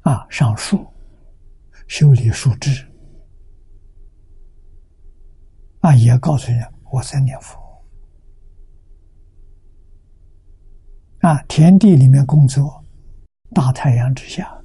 [0.00, 0.86] 啊，上树、
[1.86, 2.86] 修理树枝，
[5.84, 7.60] 啊，也要告诉人：“我在念佛。”
[11.20, 12.82] 啊，田地里面工作，
[13.54, 14.62] 大太阳之下，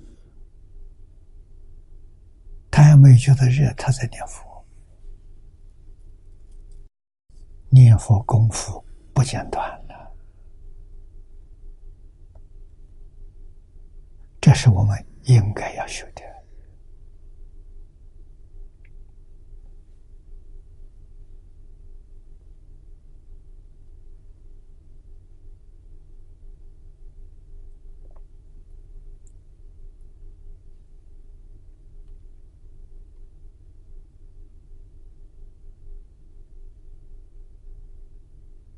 [2.71, 4.65] 太阳没有觉得热，他在念佛，
[7.67, 8.81] 念佛功夫
[9.13, 10.15] 不间断了，
[14.39, 16.29] 这是我们应该要学的。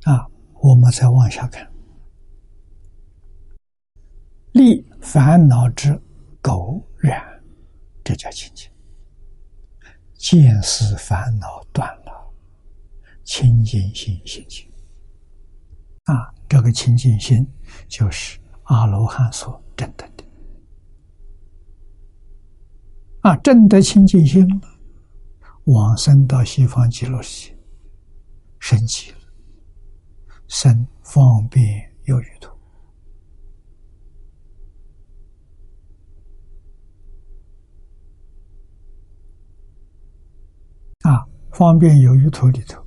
[0.04, 0.26] 啊，
[0.62, 1.68] 我们再往下看，
[4.52, 6.00] 立烦恼之
[6.42, 7.20] 垢染，
[8.04, 8.70] 这叫清净。
[10.14, 12.32] 见思烦恼断了，
[13.24, 14.70] 清净心现前。
[16.04, 17.44] 啊，这个清净心
[17.88, 20.24] 就是阿罗汉所证得的。
[23.22, 24.62] 啊，证得清净心了，
[25.64, 27.58] 往生到西方极乐世界，
[28.60, 29.21] 升级了。
[30.54, 31.64] 三方便
[32.04, 32.52] 有余土
[41.04, 42.86] 啊方便有余土里头。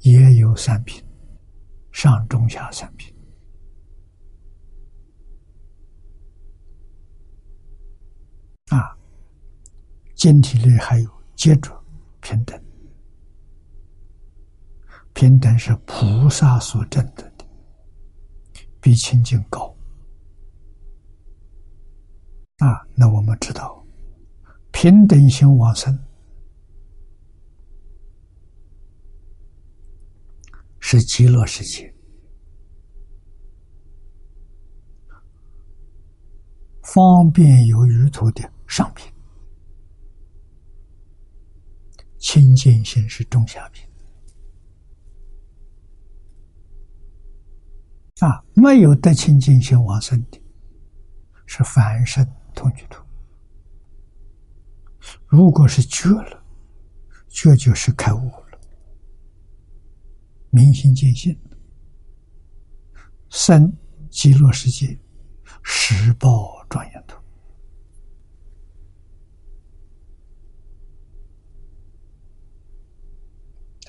[0.00, 1.00] 也有三品
[1.92, 3.14] 上中下三品。
[8.70, 8.98] 啊
[10.16, 11.72] 晶体内还有接触
[12.20, 12.67] 平等。
[15.18, 17.44] 平等是菩萨所证得的，
[18.80, 19.76] 比清净高
[22.58, 22.86] 啊。
[22.94, 23.84] 那我们知道，
[24.70, 25.92] 平等心往生
[30.78, 31.92] 是极乐世界，
[36.84, 39.12] 方便有余土的上品。
[42.18, 43.87] 清净心是中下品
[48.20, 50.40] 啊，没有得清净心往生的，
[51.46, 53.02] 是凡圣同居土。
[55.26, 56.42] 如果是觉了，
[57.28, 58.58] 觉就是开悟了，
[60.50, 61.38] 明心见性，
[63.30, 63.72] 生
[64.10, 64.98] 极乐世界，
[65.62, 67.16] 十报庄严土。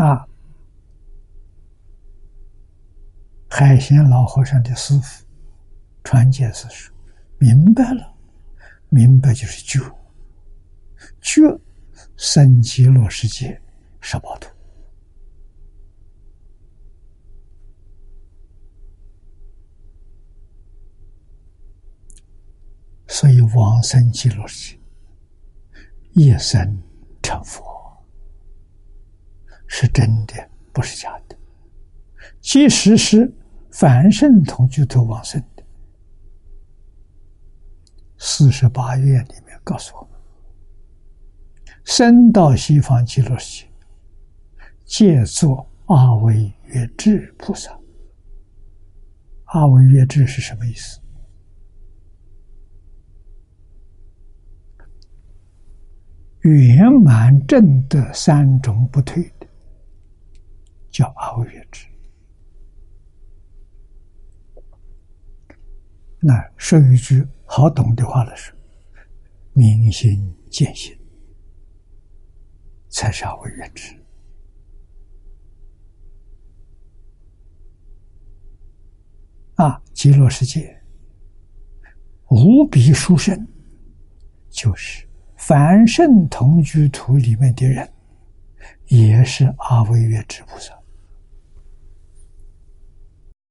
[0.04, 0.26] 啊，
[3.50, 5.26] 海贤老和尚的师傅
[6.04, 6.96] 传戒是说
[7.40, 8.16] ：“明白了，
[8.90, 9.80] 明白就是觉，
[11.20, 11.42] 觉
[12.16, 13.60] 生极乐世界
[14.00, 14.48] 十八度，
[23.08, 24.80] 所以往生极乐世界，
[26.14, 26.82] 一生
[27.22, 27.68] 成佛。”
[29.68, 31.38] 是真的，不是假的。
[32.42, 33.32] 即使是
[33.80, 35.64] 凡圣同居土往生的，
[38.18, 40.20] 四十八愿里面告诉我们：
[41.86, 43.66] 生到西方极乐世
[44.84, 47.72] 界，借作阿惟越智菩萨。
[49.46, 51.00] 阿惟越智是什么意思？
[56.42, 59.34] 圆满正德三种不退。
[60.90, 61.89] 叫阿惟越智。
[66.22, 68.54] 那说一句好懂的话来说，
[69.54, 70.94] 明心见性
[72.90, 73.96] 才是阿惟越之。
[79.56, 80.82] 啊，极乐世界
[82.30, 83.48] 无比殊胜，
[84.50, 85.06] 就是
[85.36, 87.92] 凡圣同居土里面的人，
[88.88, 90.74] 也是阿惟越之菩萨。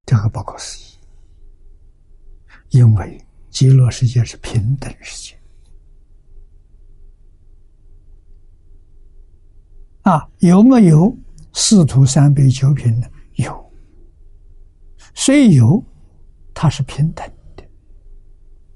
[0.06, 0.87] 这个不可思议，
[2.70, 5.38] 因为极乐世界是平等世界
[10.02, 11.16] 啊，有没有
[11.52, 13.06] 四土三杯九品呢？
[13.34, 13.72] 有，
[15.14, 15.82] 虽有，
[16.54, 17.26] 它是平等
[17.56, 17.64] 的，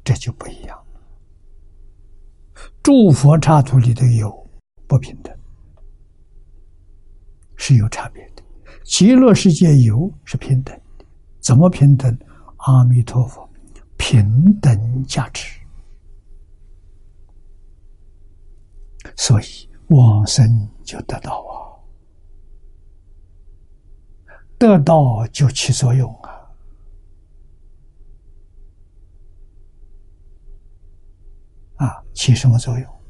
[0.04, 1.00] 这就不一样了。
[2.82, 4.50] 诸佛刹土里头有
[4.86, 5.34] 不平等，
[7.56, 8.42] 是有差别的；
[8.84, 11.04] 极乐世界有是平等的。
[11.40, 12.18] 怎么平等？
[12.58, 13.48] 阿弥陀佛，
[14.04, 15.60] 平等价值，
[19.16, 19.44] 所以
[19.90, 21.78] 往生就得到啊，
[24.58, 26.12] 得到就起作用
[31.76, 33.00] 啊，啊，起什么作用？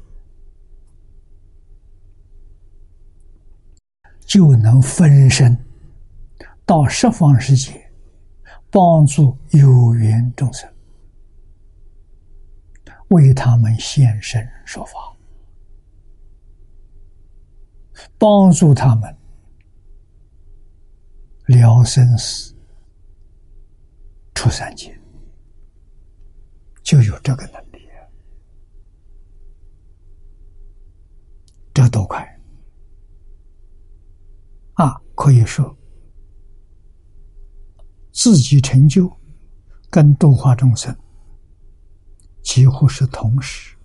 [4.19, 5.57] 就能分身
[6.67, 7.81] 到十方世界。
[8.75, 10.72] 帮助有缘众生，
[13.13, 15.15] 为他们现身说法，
[18.17, 19.15] 帮助他们
[21.45, 22.55] 了生死、
[24.33, 24.99] 出三界，
[26.81, 27.87] 就有这个能力，
[31.73, 32.39] 这多快
[34.73, 34.99] 啊！
[35.15, 35.77] 可以说。
[38.11, 39.11] 自己成就，
[39.89, 40.95] 跟度化众生
[42.43, 43.75] 几乎是同时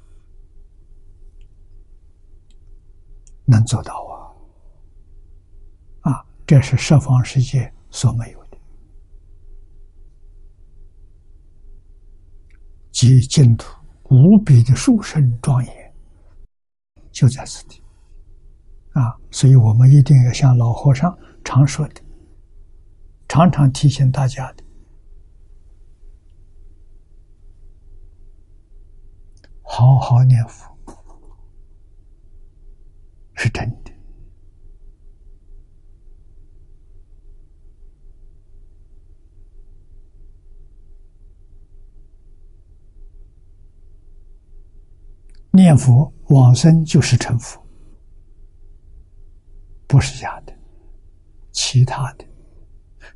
[3.46, 3.94] 能做到
[6.02, 6.12] 啊！
[6.12, 8.58] 啊，这是十方世界所没有的，
[12.90, 13.74] 即净土
[14.10, 15.94] 无比的殊胜庄严，
[17.10, 17.82] 就在此地
[18.92, 19.16] 啊！
[19.30, 22.02] 所以我们一定要像老和尚常说的。
[23.28, 24.64] 常常提醒大家的，
[29.70, 30.74] 好好念佛，
[33.34, 33.92] 是真的。
[45.50, 47.60] 念佛往生就是成佛，
[49.86, 50.52] 不是假的，
[51.52, 52.24] 其他的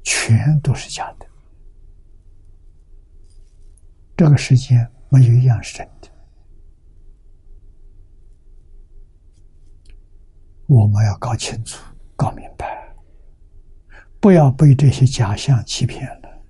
[0.03, 1.27] 全都是假的。
[4.17, 6.12] 这个世间没有一样是真的，
[10.73, 11.85] 我们要搞清楚、
[12.17, 12.95] 搞明白，
[14.19, 16.43] 不要被这些假象欺骗了，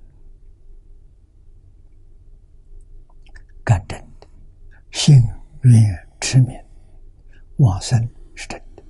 [3.64, 4.28] 干真的，
[4.92, 5.20] 信。
[5.64, 6.60] 愿持名
[7.58, 7.96] 往生
[8.34, 8.82] 是真的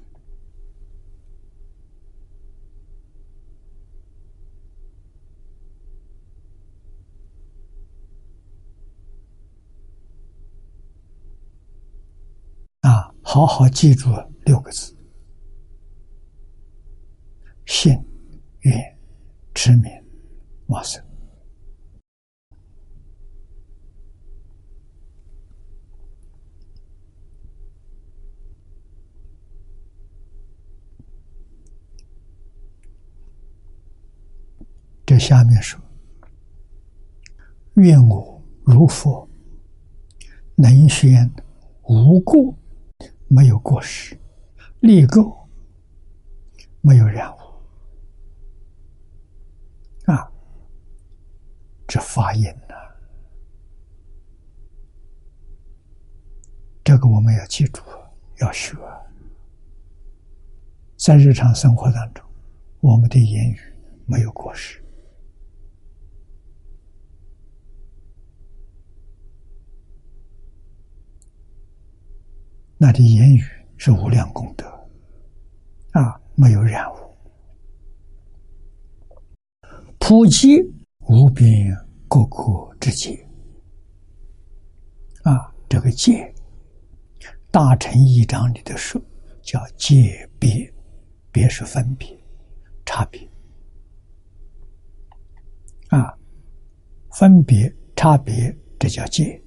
[12.88, 13.14] 啊！
[13.20, 14.08] 好好记住
[14.46, 14.96] 六个字：
[17.66, 18.02] 信、
[18.62, 18.98] 愿、
[19.54, 19.90] 持名、
[20.66, 21.02] 往生。
[35.04, 35.78] 这下面说
[37.74, 39.28] ：“愿我如佛，
[40.54, 41.30] 能宣
[41.82, 42.56] 无过，
[43.28, 44.16] 没有过失，
[44.80, 45.46] 立垢，
[46.80, 47.38] 没有染污。
[50.06, 50.32] 啊，
[51.92, 52.74] 这发音呐，
[56.82, 57.82] 这个我们要记住，
[58.40, 58.74] 要学。
[60.96, 62.24] 在日常生活当中，
[62.80, 63.58] 我们的言语
[64.06, 64.82] 没有过失。”
[72.80, 73.42] 那的言语
[73.76, 74.66] 是无量功德
[75.90, 76.96] 啊，没有染污，
[79.98, 80.56] 普及
[81.08, 81.76] 无边
[82.08, 83.14] 各国之界
[85.24, 86.32] 啊，这个界，
[87.50, 89.00] 大乘一章里的说
[89.42, 90.72] 叫界别，
[91.30, 92.08] 别是分别、
[92.84, 93.20] 差别
[95.88, 96.16] 啊，
[97.12, 99.42] 分别、差别，这叫界，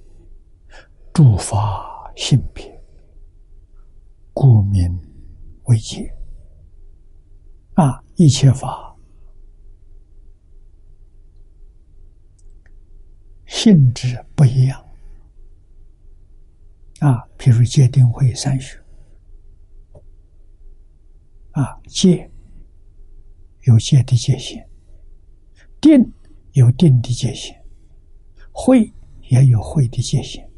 [1.13, 2.73] 诸法性别。
[4.33, 5.01] 故名
[5.63, 6.13] 为界
[7.75, 8.03] 啊！
[8.15, 8.84] 一切法
[13.45, 14.85] 性质不一样。
[16.99, 17.27] 啊。
[17.37, 18.81] 譬如界定会三学。
[21.51, 22.29] 啊，戒
[23.61, 24.67] 有戒的界限，
[25.79, 26.13] 定
[26.51, 27.55] 有定的界限，
[28.51, 28.91] 会
[29.29, 30.49] 也有会的界限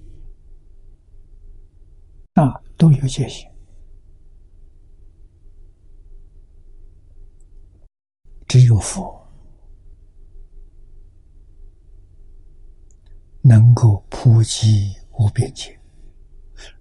[2.34, 3.53] 啊，都有界限。
[8.47, 9.16] 只有佛
[13.48, 15.80] 能够普及无边界，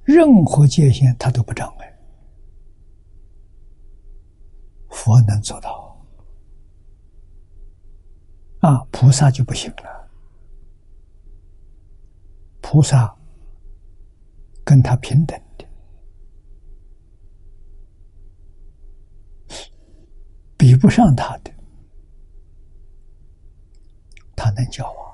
[0.03, 1.99] 任何界限他都不障碍，
[4.91, 5.97] 佛能做到，
[8.61, 10.11] 啊，菩萨就不行了，
[12.61, 13.17] 菩萨
[14.65, 15.65] 跟他平等的，
[20.57, 21.53] 比不上他的。
[24.39, 25.06] 他能教我，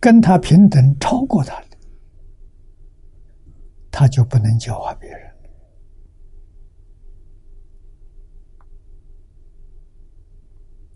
[0.00, 1.76] 跟他平等、超过他的，
[3.90, 5.34] 他就不能教化别人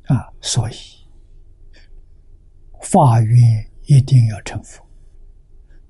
[0.07, 0.33] 啊！
[0.41, 0.75] 所以，
[2.83, 3.39] 法愿
[3.83, 4.85] 一定要成佛，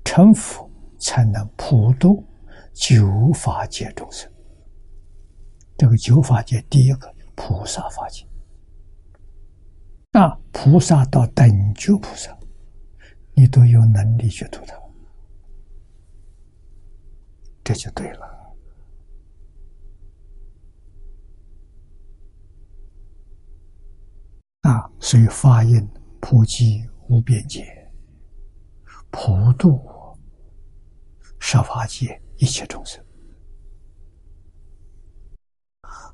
[0.03, 0.69] 成佛
[0.99, 2.23] 才能普度
[2.73, 4.31] 九法界众生。
[5.77, 7.13] 这个九法界，第一个。
[7.35, 8.27] 菩萨法界，
[10.11, 12.31] 那菩萨到等觉菩萨，
[13.35, 14.75] 你都有能力去读它，
[17.63, 18.55] 这就对了。
[24.61, 25.87] 啊，所以发音
[26.21, 27.91] 普及无边界，
[29.11, 29.81] 普度
[31.39, 33.03] 十法界一切众生，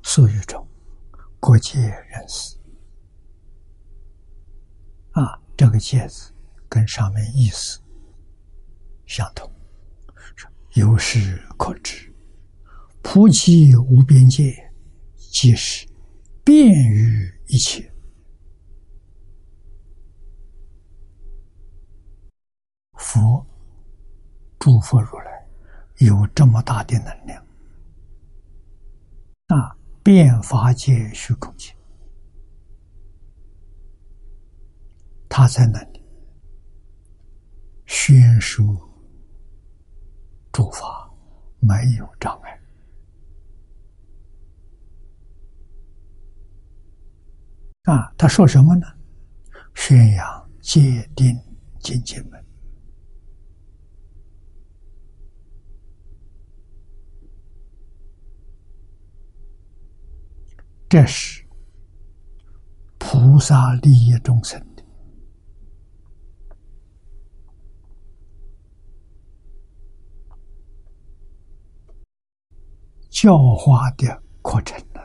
[0.02, 0.66] 所以中。
[1.42, 2.58] 国界人士
[5.12, 6.34] 啊，这个戒字
[6.70, 7.80] 跟上面意思
[9.04, 9.52] 相同，
[10.74, 12.14] 有是可知，
[13.02, 14.54] 菩提无边界，
[15.16, 15.84] 即是
[16.44, 17.92] 便于一切。
[22.94, 23.44] 佛
[24.60, 25.44] 诸佛如来
[25.98, 27.44] 有这么大的能量，
[29.48, 31.74] 啊，变法界虚空界，
[35.28, 35.89] 他在那里
[37.92, 38.64] 宣说
[40.52, 41.12] 诸法
[41.58, 42.60] 没有障碍，
[47.82, 48.86] 啊，他说什么呢？
[49.74, 51.36] 宣扬戒定
[51.80, 52.40] 境界门。
[60.88, 61.44] 这是
[62.98, 64.84] 菩萨利益众生的
[73.10, 75.00] 教化的过程呢？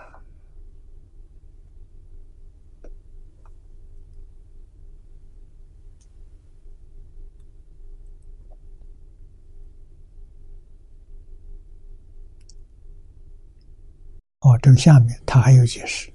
[14.42, 16.14] 哦，这个下面他还有解释：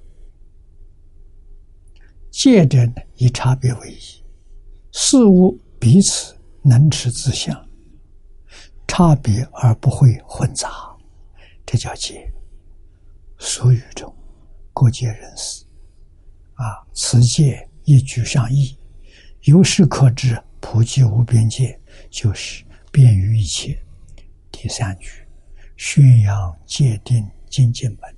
[2.30, 4.24] 戒者呢，以差别为宜，
[4.92, 7.68] 事物彼此能持自相，
[8.86, 10.89] 差别而不会混杂，
[11.72, 12.28] 这叫戒。
[13.38, 14.12] 俗语中，
[14.74, 15.64] 各界人士
[16.54, 18.76] 啊，此戒一举上义，
[19.42, 21.80] 由是可知，普济无边界，
[22.10, 23.80] 就是便于一切。
[24.50, 25.24] 第三句，
[25.76, 28.16] 宣扬戒定精进门。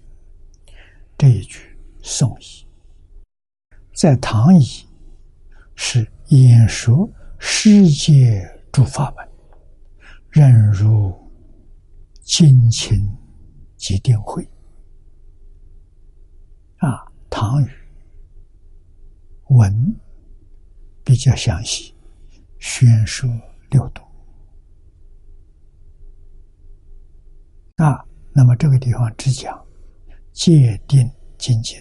[1.19, 2.67] 这一句宋义，
[3.95, 4.89] 在唐义
[5.75, 7.07] 是演说
[7.39, 9.29] 世界诸法门，
[10.31, 11.15] 任如
[12.23, 13.07] 金勤
[13.83, 14.49] 即定会
[16.77, 17.05] 啊。
[17.29, 17.69] 唐语
[19.49, 20.01] 文
[21.03, 21.93] 比较详细，
[22.61, 23.29] 宣说
[23.71, 24.01] 六度
[27.77, 28.07] 啊。
[28.33, 29.61] 那么这个地方只讲。
[30.33, 31.07] 界定
[31.37, 31.79] 精进，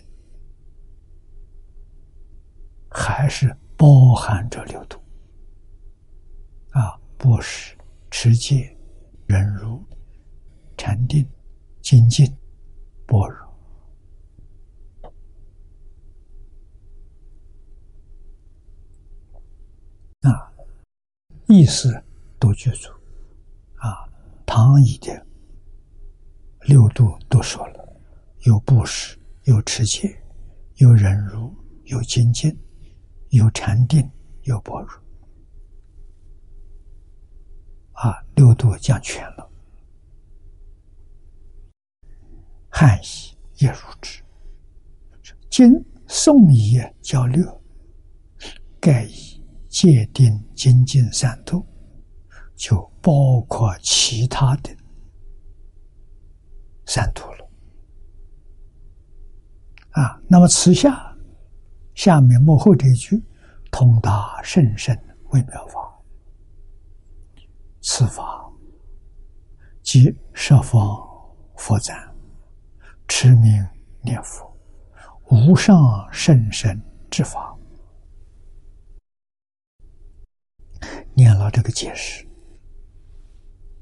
[2.90, 5.00] 还是包含着六度
[6.72, 7.00] 啊？
[7.18, 7.78] 布施、
[8.10, 8.78] 持戒、
[9.26, 9.82] 忍辱、
[10.76, 11.26] 禅定、
[11.82, 12.26] 精进、
[13.06, 13.54] 般若
[20.22, 20.54] 啊，
[21.48, 22.04] 意思
[22.40, 22.90] 都具足
[23.76, 24.08] 啊。
[24.46, 25.26] 唐译的
[26.62, 27.88] 六度都说了。
[28.42, 30.20] 有布施，有持戒，
[30.78, 31.54] 有忍辱，
[31.84, 32.58] 有精进，
[33.30, 34.10] 有禅定，
[34.42, 34.90] 有般若，
[37.92, 39.51] 啊，六度讲全了。
[42.72, 44.24] 汉译也如之。
[45.50, 45.70] 今
[46.08, 47.62] 宋译叫六，
[48.80, 51.66] 盖以界定精进三度，
[52.56, 54.76] 就包括其他的
[56.86, 57.50] 三度了。
[59.92, 61.16] 啊，那么此下
[61.94, 63.22] 下面幕后这一句，
[63.70, 64.98] 通达甚深
[65.32, 66.02] 微妙法，
[67.82, 68.50] 此法
[69.82, 70.98] 即十方
[71.58, 72.11] 佛赞，
[73.14, 73.68] 持名
[74.02, 74.58] 念佛，
[75.30, 77.54] 无上甚深之法。
[81.14, 82.26] 念了这个解释，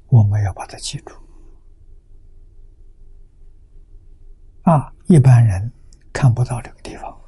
[0.08, 1.14] 我们要把它记住。
[4.62, 5.72] 啊，一般人。
[6.12, 7.18] 看不到这个地方，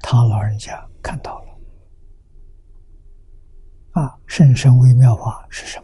[0.00, 1.60] 他老人家看到了。
[3.92, 5.78] 啊，甚深微妙法是什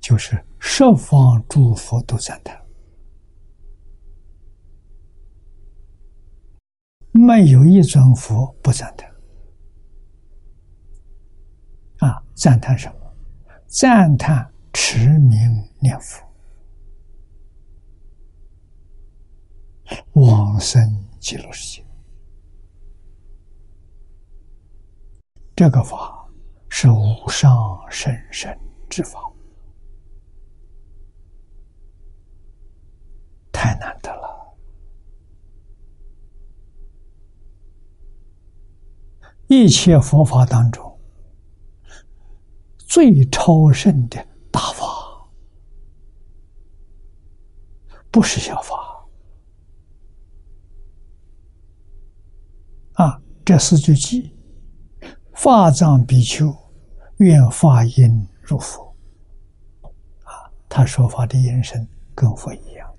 [0.00, 2.60] 就是十方诸佛都赞叹，
[7.12, 9.08] 没有一尊佛不赞叹。
[11.98, 13.14] 啊，赞叹什么？
[13.66, 15.38] 赞叹持名
[15.78, 16.26] 念佛。
[20.12, 20.80] 往生
[21.18, 21.86] 极乐世界，
[25.54, 26.26] 这个法
[26.68, 28.56] 是无上甚深
[28.88, 29.29] 之法，
[33.60, 34.56] 太难得了。
[39.48, 40.98] 一切佛法当中，
[42.78, 44.86] 最超胜的大法，
[48.10, 49.06] 不是小法。
[52.94, 54.32] 啊，这四句偈，
[55.34, 56.50] 法藏比丘
[57.18, 58.96] 愿法音入佛。
[60.24, 62.89] 啊，他说法的音声跟佛一样，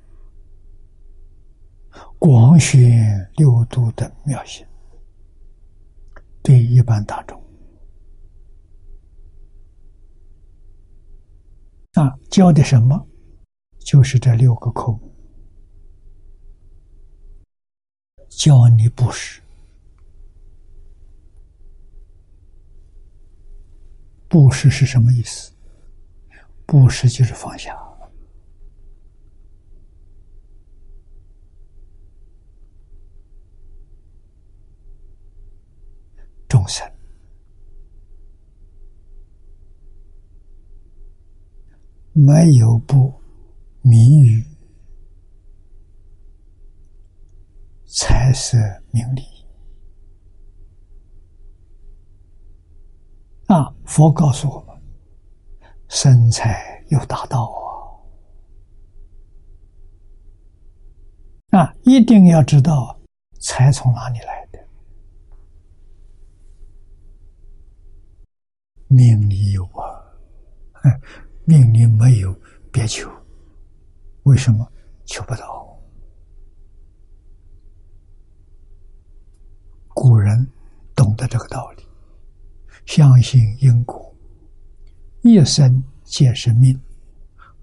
[2.19, 4.65] 广宣六度的妙性，
[6.43, 7.41] 对一般大众
[11.93, 13.07] 啊，教的什么？
[13.79, 15.13] 就是这六个科目，
[18.29, 19.41] 教你布施。
[24.29, 25.51] 布施是什么意思？
[26.65, 27.75] 布施就是放下
[36.51, 36.85] 众生。
[42.11, 43.13] 没有不
[43.81, 44.45] 名于、
[47.85, 48.57] 财色
[48.91, 49.21] 名利
[53.47, 53.73] 啊！
[53.85, 54.77] 佛告诉我们：
[55.87, 57.45] 生财有大道
[61.49, 61.59] 啊！
[61.59, 62.99] 啊，一定要知道
[63.39, 64.59] 财从哪里来的，
[68.91, 70.03] 命里有啊！
[71.45, 72.35] 命里没有，
[72.71, 73.09] 别求。
[74.23, 74.69] 为什么
[75.05, 75.79] 求不到？
[79.93, 80.45] 古人
[80.95, 81.83] 懂得这个道理，
[82.85, 84.13] 相信因果，
[85.21, 86.77] 一生皆是命，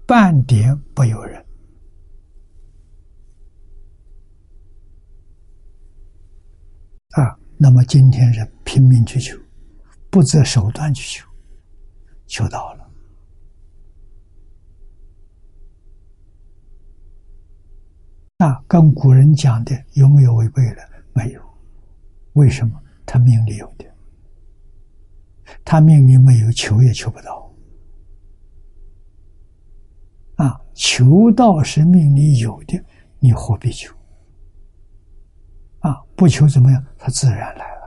[0.07, 1.45] 半点不由人。
[7.11, 9.37] 啊，那么今天人拼命去求，
[10.09, 11.27] 不择手段去求，
[12.25, 12.89] 求到了。
[18.37, 20.81] 那跟古人讲的有没有违背了？
[21.13, 21.41] 没有，
[22.33, 22.81] 为什么？
[23.05, 23.85] 他命里有的，
[25.65, 27.53] 他命里没有，求也求不到。
[30.37, 32.81] 啊，求道是命里有的，
[33.19, 33.93] 你何必求？
[35.79, 36.85] 啊，不求怎么样？
[36.97, 37.78] 他自然来了。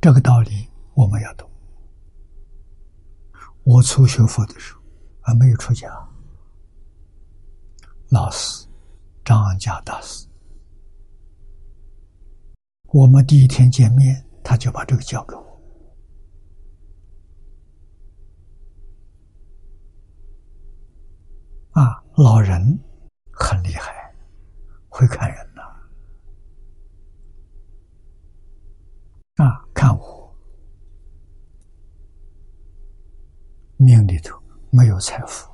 [0.00, 1.48] 这个道理我们要懂。
[3.64, 4.80] 我初学佛的时候
[5.20, 5.88] 还没有出家，
[8.08, 8.66] 老师
[9.22, 10.26] 张家大师，
[12.88, 15.60] 我们第一天见面，他就把这个教给我。
[21.72, 22.80] 啊，老人
[23.30, 24.14] 很厉害，
[24.88, 25.50] 会看人。
[29.36, 30.36] 啊，看我
[33.78, 34.38] 命里头
[34.68, 35.50] 没有财富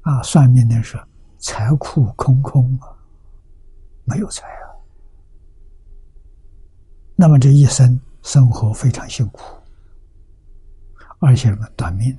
[0.00, 0.22] 啊！
[0.22, 0.98] 算命的说
[1.36, 2.96] 财库空空啊，
[4.04, 4.72] 没有财啊。
[7.14, 9.42] 那么这一生生活非常辛苦，
[11.18, 12.16] 而且呢短命，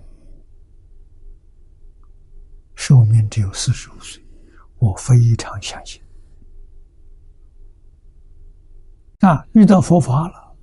[2.76, 4.24] 寿命只有四十五岁，
[4.78, 5.99] 我非常相信。
[9.22, 10.56] 啊，遇到佛法了，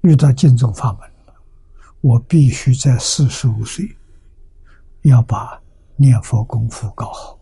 [0.00, 1.34] 遇到净宗法门了，
[2.00, 3.96] 我必须在四十五岁
[5.02, 5.62] 要把
[5.94, 7.38] 念佛功夫搞好，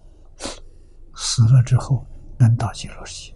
[1.14, 2.06] 死了之后
[2.39, 3.35] 能到极乐世界。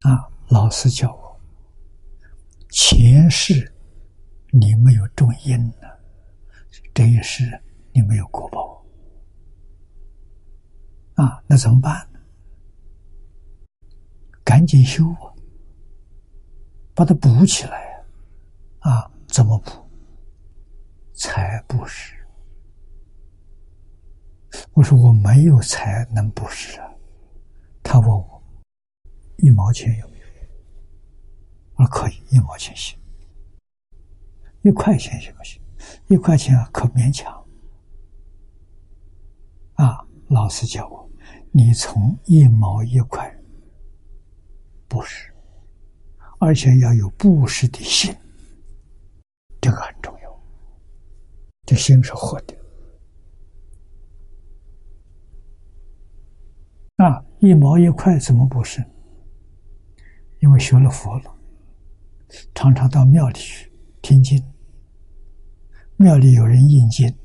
[0.00, 1.40] 啊，老师教我，
[2.70, 3.70] 前世
[4.50, 5.88] 你没有种因呢，
[6.94, 7.62] 这一世
[7.92, 8.83] 你没有果报。
[11.14, 12.08] 啊，那怎么办？
[14.44, 15.32] 赶紧修啊，
[16.94, 18.04] 把它补起来
[18.80, 19.10] 啊！
[19.26, 19.70] 怎么补？
[21.14, 22.14] 财布施。
[24.72, 26.90] 我说我没有财能布施啊。
[27.82, 28.42] 他问我
[29.38, 30.24] 一毛钱有没有？
[31.76, 32.98] 我说可以，一毛钱行。
[34.62, 35.60] 一块钱行不行？
[36.08, 37.32] 一块钱可勉强。
[39.74, 41.03] 啊，老师教我。
[41.56, 43.32] 你从一毛一块
[44.88, 45.32] 布施，
[46.40, 48.12] 而且要有布施的心，
[49.60, 50.42] 这个很重要。
[51.64, 52.56] 这心是活的。
[56.96, 58.84] 啊，一毛一块怎么布施？
[60.40, 61.32] 因为学了佛了，
[62.52, 63.72] 常常到庙里去
[64.02, 64.44] 听经，
[65.98, 67.16] 庙里有人印经，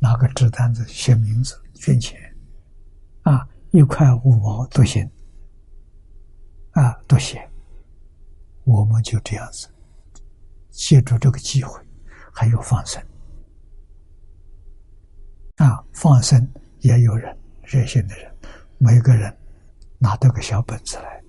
[0.00, 2.33] 拿个纸单子写名字捐钱。
[3.74, 5.04] 一块五毛都行，
[6.74, 7.42] 啊，都行。
[8.62, 9.68] 我们就这样子，
[10.70, 11.82] 借助这个机会，
[12.32, 13.04] 还有放生，
[15.56, 16.48] 啊，放生
[16.82, 18.32] 也有人热心的人，
[18.78, 19.36] 每个人
[19.98, 21.20] 拿到个小本子来，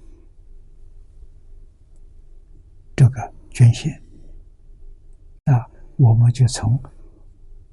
[2.95, 3.91] 这个捐献，
[5.45, 5.65] 啊，
[5.97, 6.79] 我们就从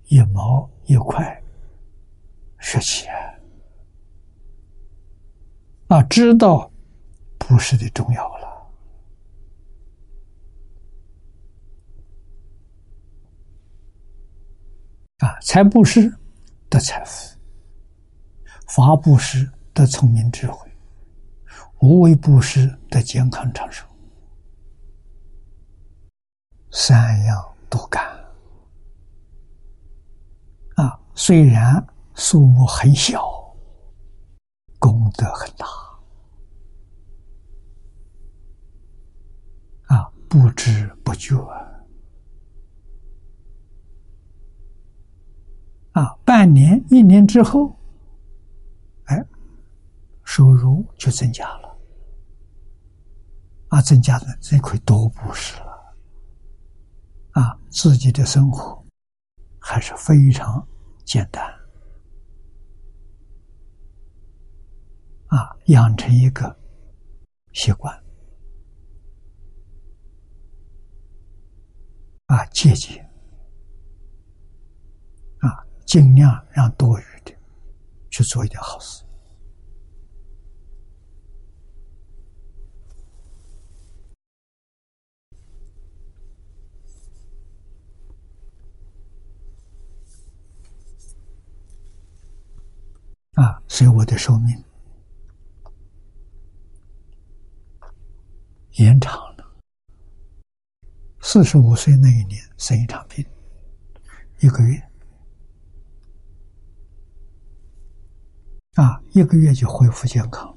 [0.05, 1.43] 一毛一块
[2.59, 3.15] 学起啊，
[5.93, 6.73] 啊，知道
[7.36, 8.47] 布施的重要了，
[15.19, 16.10] 啊，财布施
[16.70, 17.36] 得财富，
[18.69, 20.66] 法布施得聪明智慧，
[21.82, 23.86] 无为布施得健康长寿。
[26.70, 28.02] 三样都干
[30.77, 30.98] 啊！
[31.14, 33.31] 虽然数目很小，
[34.78, 35.66] 功德很大
[39.94, 40.12] 啊！
[40.32, 41.36] 不知不觉
[45.92, 47.76] 啊，半年、一年之后，
[49.04, 49.24] 哎，
[50.24, 51.78] 收入就增加了
[53.68, 53.82] 啊！
[53.82, 55.94] 增加的这可以多布施了。
[57.32, 58.82] 啊，自己的生活
[59.59, 60.66] 还是非常
[61.04, 61.44] 简单。
[65.26, 66.59] 啊，养成一个
[67.52, 68.02] 习惯，
[72.32, 73.06] 啊，节俭，
[75.40, 77.36] 啊，尽量让多余的
[78.09, 79.04] 去做一点好事。
[93.34, 94.64] 啊，所以我的寿命
[98.78, 99.31] 延长了。
[101.24, 103.24] 四十五岁那一年生一场病，
[104.40, 104.77] 一个月，
[108.74, 110.53] 啊，一个月就恢复健康。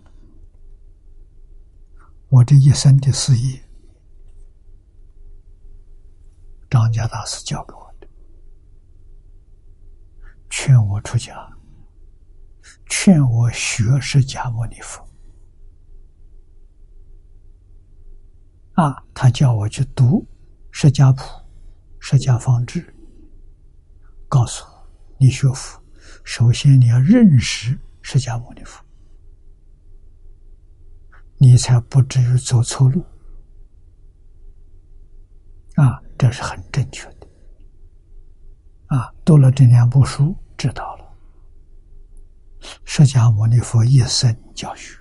[2.29, 3.63] 我这一生的事业，
[6.67, 8.07] 张家大师教给我的，
[10.49, 11.47] 劝我出家。
[12.89, 15.07] 劝我学释迦牟尼佛
[18.73, 19.03] 啊！
[19.13, 20.21] 他叫我去读
[20.77, 21.21] 《释迦谱》
[22.01, 22.81] 《释迦方志》，
[24.27, 24.65] 告诉：
[25.17, 25.81] 你学佛，
[26.25, 28.83] 首先你要认识释迦牟尼佛，
[31.37, 33.05] 你才不至于走错路
[35.75, 36.03] 啊！
[36.17, 37.27] 这是很正确的
[38.87, 39.13] 啊！
[39.23, 41.05] 读了这两部书，知道了。
[42.83, 44.97] 释迦牟尼佛一生教学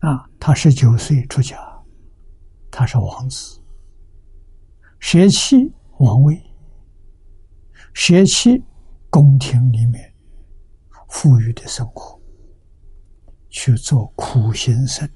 [0.00, 1.58] 啊，他十九岁出家，
[2.70, 3.60] 他是王子，
[4.98, 6.42] 舍弃王位，
[7.92, 8.62] 舍弃
[9.10, 10.14] 宫廷里面
[11.08, 12.20] 富裕的生活，
[13.48, 15.08] 去做苦行僧，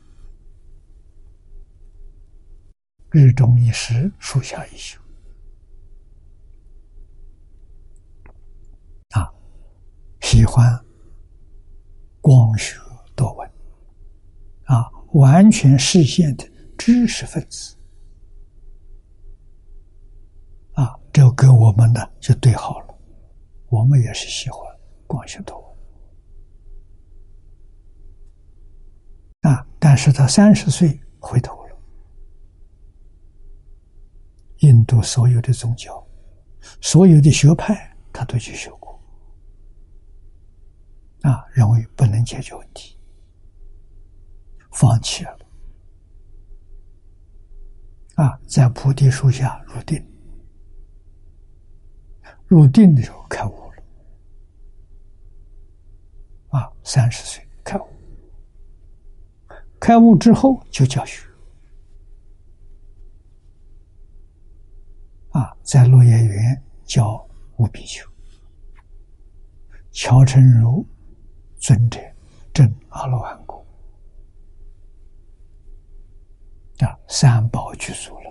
[3.11, 4.99] 日中一时，树下一宿。
[10.21, 10.85] 喜欢
[12.21, 12.77] 光学
[13.15, 13.54] 多闻
[14.65, 17.77] 啊，完全实现的知识分子
[20.73, 22.95] 啊，这跟我们的就对好了。
[23.69, 24.61] 我们也是喜欢
[25.07, 25.77] 光学多
[29.43, 31.77] 啊，但是他三十岁回头了，
[34.59, 36.07] 印度所有的宗教、
[36.81, 38.99] 所有的学派，他都去学过。
[41.23, 42.94] 啊，认为不能解决问题，
[44.75, 45.39] 放弃了。
[48.17, 50.05] 啊，在菩提树下入定，
[52.47, 53.83] 入定的时候开悟了。
[56.59, 57.87] 啊，三十岁开悟，
[59.81, 61.27] 开悟之后就教学。
[65.31, 67.27] 啊，在落叶园教
[67.57, 68.09] 五比丘，
[69.93, 70.87] 乔成儒。
[71.57, 71.99] 尊者
[72.53, 73.64] 证阿罗汉果
[76.85, 78.31] 啊，三宝具足了。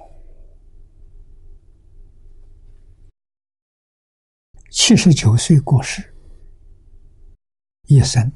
[4.70, 6.16] 七十九岁过世，
[7.88, 8.32] 一生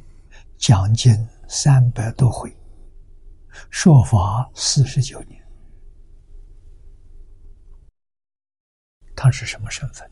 [0.57, 1.13] 讲经
[1.47, 2.55] 三百多回，
[3.69, 5.43] 说法四十九年。
[9.15, 10.09] 他是什么身份？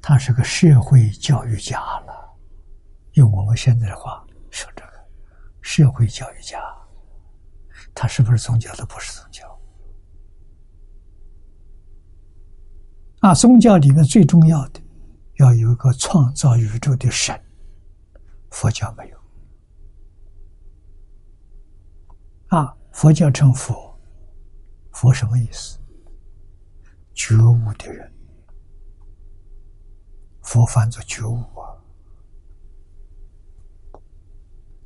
[0.00, 2.36] 他是个社会教育家了。
[3.12, 5.06] 用我们现在的话说，这个
[5.60, 6.58] 社会教育家，
[7.94, 8.74] 他是不是宗教？
[8.74, 9.60] 都不是宗教。
[13.20, 14.80] 啊，宗教里面最重要的
[15.36, 17.40] 要有一个创造宇宙的神，
[18.50, 19.18] 佛教没有。
[22.48, 23.98] 啊，佛教称佛，
[24.92, 25.78] 佛什么意思？
[27.14, 28.12] 觉悟的人，
[30.42, 31.72] 佛翻作觉悟啊。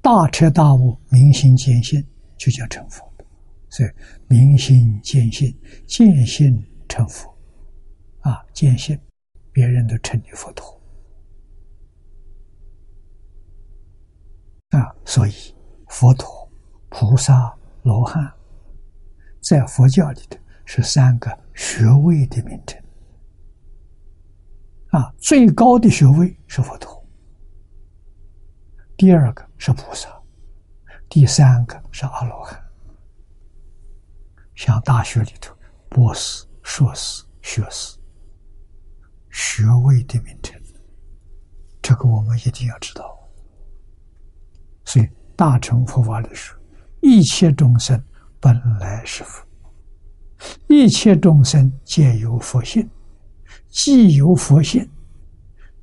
[0.01, 2.06] 大彻大悟、明心见性，
[2.39, 3.06] 就叫成佛。
[3.69, 3.90] 所以，
[4.28, 5.55] 明心见性，
[5.86, 7.28] 见性成佛。
[8.20, 8.98] 啊，见性，
[9.52, 10.81] 别人都称你佛陀。
[14.70, 15.32] 啊，所以
[15.89, 16.51] 佛陀、
[16.89, 18.32] 菩萨、罗汉，
[19.40, 22.82] 在佛教里头是三个学位的名称。
[24.90, 27.06] 啊，最高的学位是佛陀。
[28.97, 30.17] 第二个是菩萨，
[31.09, 32.62] 第三个是阿罗汉。
[34.55, 35.55] 像大学里头，
[35.89, 37.97] 博士、硕士、学士，
[39.30, 40.60] 学位的名称，
[41.80, 43.18] 这个我们一定要知道。
[44.85, 46.59] 所以大乘佛法里说，
[47.01, 48.02] 一切众生
[48.40, 49.47] 本来是佛，
[50.66, 52.89] 一切众生皆有佛性，
[53.70, 54.90] 既有佛性，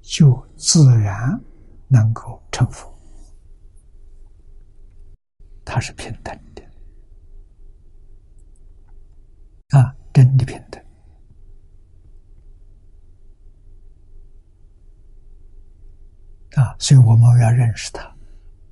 [0.01, 1.39] 就自然
[1.87, 2.94] 能够成佛。
[5.65, 6.63] 它是平等的，
[9.77, 10.79] 啊，真的平等，
[16.53, 18.15] 啊，所以我们要认识它，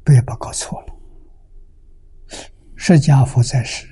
[0.03, 0.93] 不要把搞错了。
[2.75, 3.87] 释迦佛在世，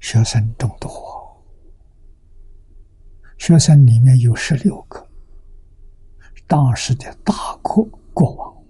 [0.00, 1.44] 学生众多，
[3.36, 5.06] 学生里面有十六个，
[6.46, 8.64] 当时的大国国王，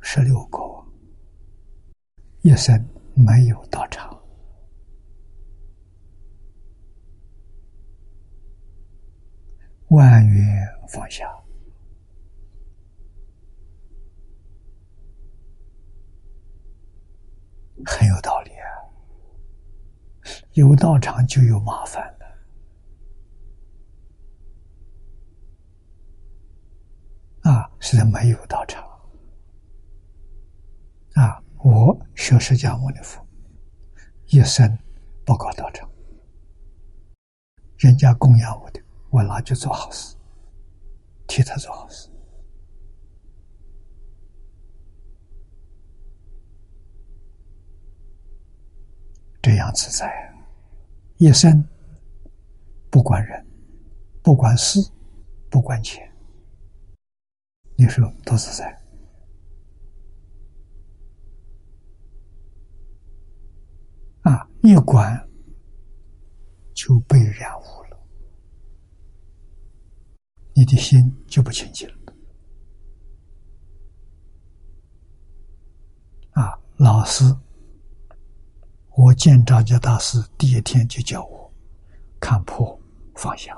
[0.00, 0.75] 十六个。
[2.46, 2.72] 一生
[3.12, 4.08] 没有道场，
[9.88, 10.46] 万缘
[10.88, 11.28] 放下，
[17.84, 18.70] 很有道理啊！
[20.52, 22.26] 有道场就有麻烦了
[27.50, 27.68] 啊！
[27.80, 28.88] 是没有道场
[31.14, 31.42] 啊！
[31.66, 33.26] 我学释迦牟尼佛，
[34.26, 34.78] 一生
[35.24, 35.90] 不搞道场，
[37.78, 38.80] 人家供养我的，
[39.10, 40.14] 我拿去做好事，
[41.26, 42.08] 替他做好事，
[49.42, 50.32] 这样自在，
[51.16, 51.68] 一生
[52.90, 53.44] 不管人，
[54.22, 54.78] 不管事，
[55.50, 56.08] 不管钱，
[57.74, 58.72] 你说多自在。
[64.22, 64.44] 啊！
[64.66, 65.28] 一管
[66.74, 67.98] 就被染污了，
[70.54, 71.94] 你的心就不清净了。
[76.32, 76.58] 啊！
[76.78, 77.24] 老师，
[78.96, 81.54] 我见张家大师第一天就叫我
[82.18, 82.78] 看破
[83.14, 83.56] 放下，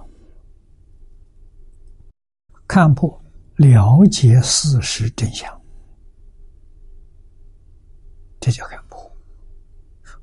[2.67, 3.21] 看破
[3.57, 5.59] 了解事实真相，
[8.39, 8.88] 这叫看。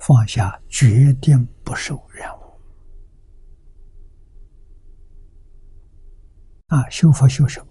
[0.05, 2.41] 放下，决定不受染污。
[6.67, 7.67] 啊，修佛修什么？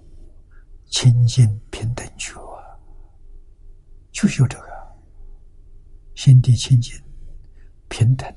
[0.87, 2.35] 清净平等觉，
[4.11, 4.67] 就修这个，
[6.17, 7.01] 心地清净，
[7.89, 8.29] 平等，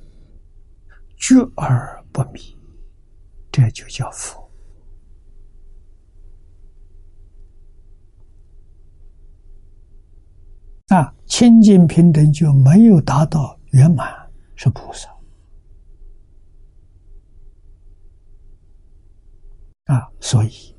[1.15, 2.55] 觉而不迷，
[3.51, 4.47] 这就叫佛。
[10.89, 13.56] 啊，清净平等就没有达到。
[13.71, 14.13] 圆满
[14.55, 15.09] 是菩萨
[19.85, 20.75] 啊，所以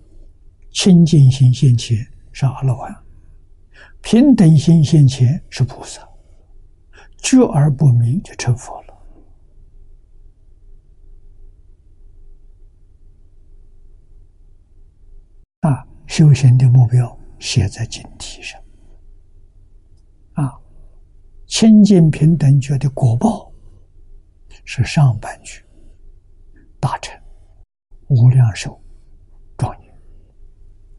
[0.71, 1.97] 清净心现前
[2.33, 3.05] 是阿罗汉，
[4.03, 6.07] 平等心现前是菩萨，
[7.19, 8.95] 觉而不明就成佛了
[15.61, 15.87] 啊！
[16.07, 18.61] 修行的目标写在经题上
[20.35, 20.61] 啊。
[21.49, 23.51] 清净平等觉的果报
[24.65, 25.65] 是上半句，
[26.79, 27.19] 大成
[28.09, 28.79] 无量寿
[29.57, 29.99] 庄严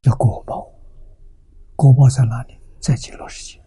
[0.01, 0.67] 的果报。
[1.75, 2.59] 果报在哪里？
[2.81, 3.63] 在极乐世界。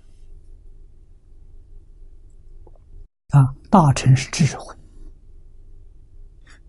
[3.29, 4.77] 啊，大成是智慧，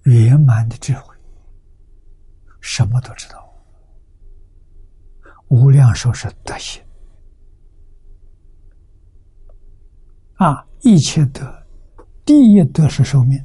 [0.04, 1.16] 圆满的智慧，
[2.62, 3.52] 什么都知道。
[5.50, 6.82] 无量寿是德行。
[10.44, 11.66] 啊，一切德，
[12.26, 13.42] 第一德是寿命，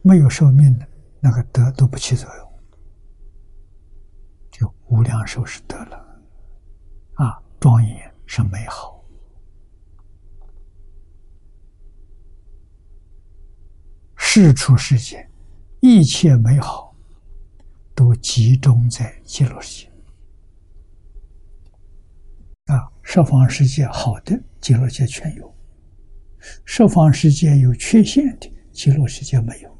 [0.00, 0.88] 没有寿命的，
[1.20, 2.52] 那个德都不起作用，
[4.50, 6.22] 就无量寿是得了，
[7.16, 9.04] 啊，庄严是美好，
[14.16, 15.30] 世出世间
[15.80, 16.96] 一切美好
[17.94, 19.92] 都集中在极乐世界。
[22.72, 25.54] 啊，十方世界好的极乐界全有，
[26.64, 29.70] 十方世界有缺陷的极乐世界没有。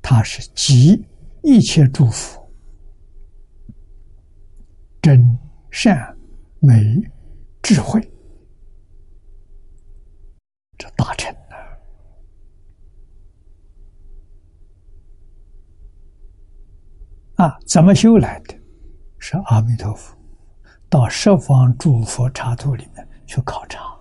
[0.00, 1.06] 它是集
[1.42, 2.50] 一切诸佛
[5.00, 5.38] 真
[5.70, 6.16] 善
[6.60, 7.00] 美
[7.62, 8.00] 智慧
[10.76, 11.34] 这大成
[17.36, 17.46] 啊！
[17.46, 18.54] 啊，怎么修来的？
[19.18, 20.16] 是阿弥陀佛
[20.92, 23.98] 到十方诸佛刹土里面去考察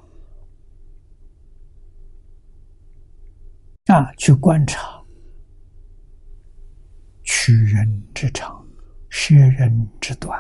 [3.86, 5.02] 啊，去观察。
[7.24, 8.68] 取人之长，
[9.08, 10.38] 舍人之短，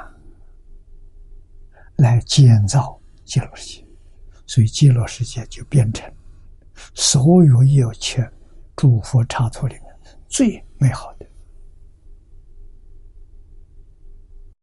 [1.95, 3.88] 来建造极乐世界，
[4.45, 6.14] 所以极乐世界就变成
[6.94, 8.30] 所有一切
[8.76, 9.84] 诸佛刹土里面
[10.28, 11.26] 最美好的。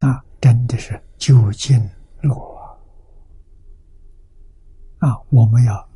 [0.01, 1.79] 啊，真的是究竟
[2.23, 2.35] 乐
[5.01, 5.21] 啊！
[5.31, 5.89] 我们要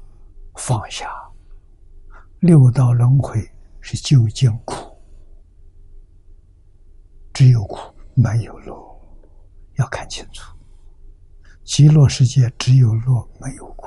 [0.56, 1.08] 放下
[2.40, 3.40] 六道轮回
[3.80, 4.74] 是究竟苦。
[7.32, 7.78] 只有苦
[8.14, 9.00] 没有乐，
[9.76, 10.54] 要看清楚。
[11.64, 13.86] 极乐世界只有乐没有苦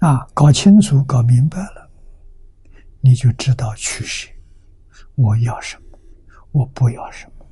[0.00, 0.28] 啊！
[0.34, 1.90] 搞清楚、搞明白了，
[3.00, 4.30] 你就知道取舍。
[5.16, 5.83] 我要什么？
[6.54, 7.44] 我不要什么？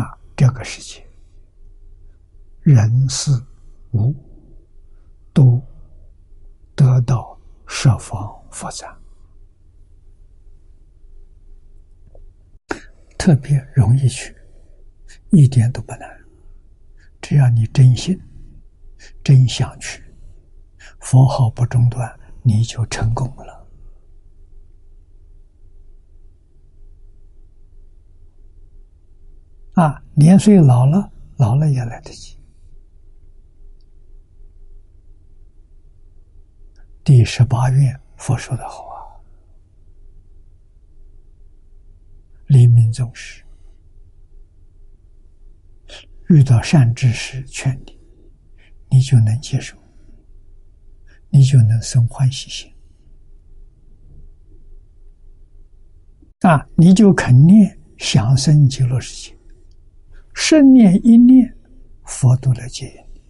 [0.00, 0.18] 啊！
[0.36, 1.02] 这个世界，
[2.62, 3.32] 人事
[3.94, 4.14] 物
[5.32, 5.58] 都。
[6.76, 7.36] 得到
[7.66, 8.96] 设方佛藏，
[13.18, 14.34] 特别容易去，
[15.28, 16.08] 一点都不难。
[17.20, 18.18] 只要你真心、
[19.22, 20.02] 真想去，
[21.00, 23.59] 佛号不中断，你就成功了。
[29.80, 32.38] 啊，年岁老了，老了也来得及。
[37.02, 39.00] 第十八愿，佛说的好啊！
[42.48, 43.42] 黎明总是
[46.28, 47.98] 遇到善知识劝你，
[48.90, 49.78] 你就能接受，
[51.30, 52.70] 你就能生欢喜心
[56.40, 56.68] 啊！
[56.76, 57.56] 你就肯定
[57.96, 59.39] 想生极乐世界，
[60.40, 61.54] 生念一念，
[62.06, 63.22] 佛都来接引。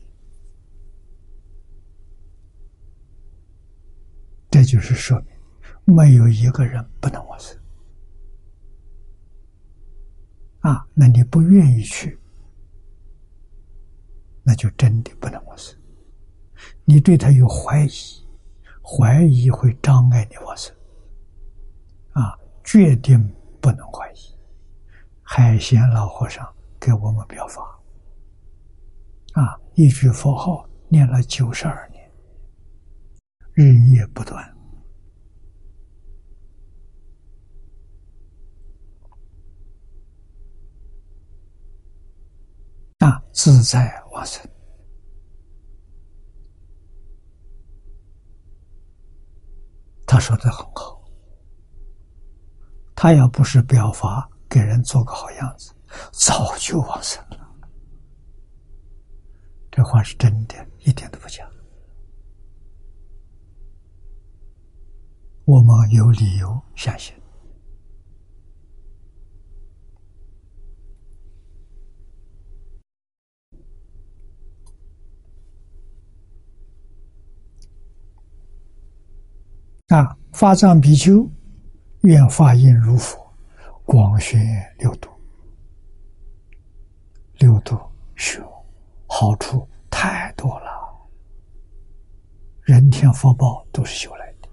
[4.49, 5.21] 这就是说
[5.85, 7.59] 明，没有一个人不能往生
[10.61, 10.87] 啊！
[10.95, 12.17] 那你不愿意去，
[14.45, 15.77] 那就真的不能往生。
[16.85, 17.91] 你对他有怀疑，
[18.83, 20.73] 怀疑会障碍你往生
[22.13, 22.39] 啊！
[22.63, 23.21] 决定
[23.61, 24.17] 不能怀疑。
[25.23, 26.49] 海贤老和尚
[26.81, 27.63] 给我们表法
[29.35, 32.01] 啊，一句佛号念了九十二年。
[33.53, 34.43] 日夜不断，
[42.99, 44.49] 啊，自在往生。
[50.07, 51.05] 他说的很好，
[52.97, 55.75] 他要不是表法给人做个好样子，
[56.13, 57.39] 早就往生了。
[59.71, 61.49] 这话是真的，一点都不假。
[65.45, 67.15] 我们有理由相信
[79.89, 80.17] 啊！
[80.33, 81.29] 法藏比丘
[82.03, 83.19] 愿法印如佛，
[83.85, 84.41] 广宣
[84.79, 85.10] 六度，
[87.41, 87.77] 六度
[88.17, 88.41] 学
[89.07, 90.71] 好处太多了，
[92.61, 94.49] 人天福报都是修来的。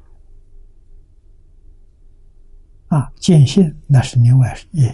[2.87, 4.89] 啊，见性那是另外一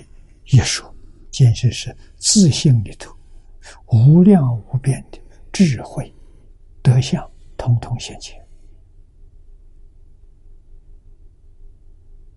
[0.46, 0.92] 一说，
[1.30, 3.16] 见性是自性里头
[3.92, 5.20] 无量无边的
[5.52, 6.12] 智慧
[6.82, 8.44] 德相，统统现前。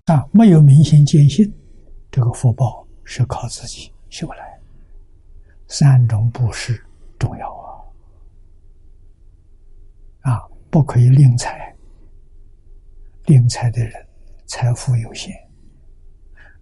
[0.04, 1.50] 啊，没有明心见性，
[2.10, 4.55] 这个福报是靠自己修来。
[5.68, 6.80] 三种布施
[7.18, 7.52] 重要
[10.22, 10.32] 啊！
[10.32, 11.74] 啊，不可以吝财。
[13.24, 14.06] 吝财的人，
[14.46, 15.32] 财富有限；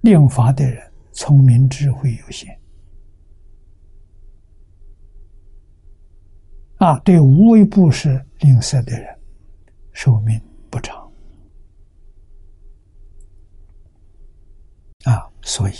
[0.01, 2.59] 吝法的人，聪明智慧有限。
[6.79, 9.19] 啊，对无为布施吝啬的人，
[9.93, 10.41] 寿命
[10.71, 11.13] 不长。
[15.05, 15.75] 啊，所以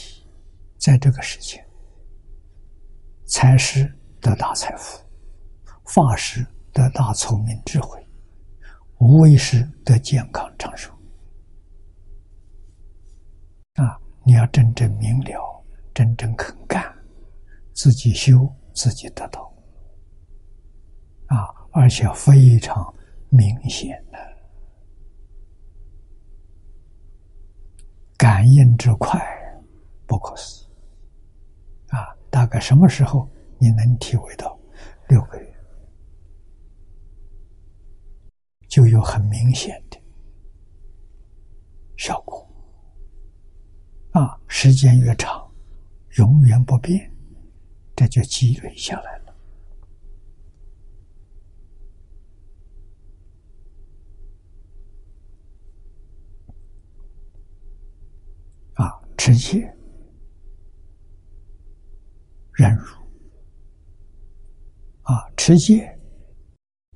[0.77, 1.64] 在这个世界。
[3.27, 3.91] 财师
[4.21, 5.03] 得大财富，
[5.87, 8.07] 法师得大聪明智慧，
[8.99, 10.93] 无为师得健康长寿。
[13.75, 15.65] 啊，你要真正明了，
[15.95, 16.95] 真正肯干，
[17.73, 19.53] 自己修，自己得到。
[21.27, 22.95] 啊，而且非常
[23.31, 24.19] 明显的
[28.19, 29.19] 感应之快，
[30.07, 30.64] 不可思议。
[32.35, 33.31] 大概什么时候
[33.61, 34.59] 你能体会到？
[35.09, 35.55] 六个月
[38.67, 39.97] 就有很明显的
[41.97, 42.45] 效果。
[44.11, 45.49] 啊，时间越长，
[46.19, 47.09] 永远不变，
[47.95, 49.37] 这就积累下来了。
[58.75, 59.73] 啊，持戒、
[62.55, 62.85] 忍辱，
[65.03, 65.99] 啊，持戒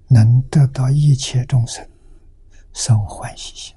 [0.09, 1.87] 能得到一切众生
[2.73, 3.77] 生欢喜心。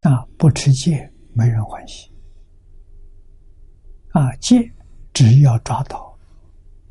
[0.00, 2.10] 啊，不持戒，没人欢喜。
[4.12, 4.72] 啊，戒
[5.12, 6.18] 只要抓到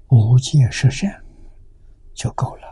[0.09, 1.25] 无戒是善
[2.13, 2.67] 就够了。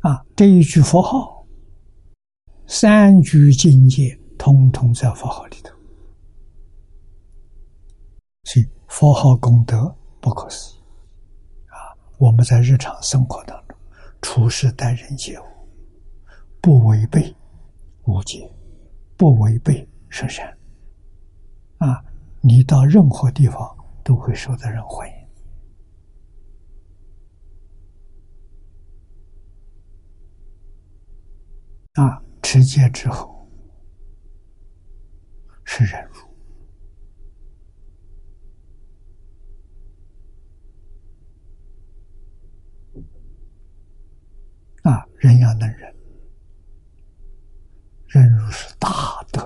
[0.00, 1.46] 啊，这一句佛号，
[2.66, 5.70] 三句境界，通通在佛号里头。
[8.44, 10.80] 所以佛号功德不可思议。
[11.66, 13.76] 啊，我们在日常生活当中，
[14.22, 15.44] 处事待人接物。
[16.62, 17.36] 不违背
[18.04, 18.50] 无戒，
[19.18, 20.56] 不违背十善，
[21.76, 22.02] 啊，
[22.40, 25.14] 你到任何地方都会受到人欢迎。
[32.02, 33.29] 啊，持戒之后
[35.72, 36.14] 是忍辱，
[44.82, 45.94] 啊，人要能忍。
[48.08, 49.40] 忍辱是大德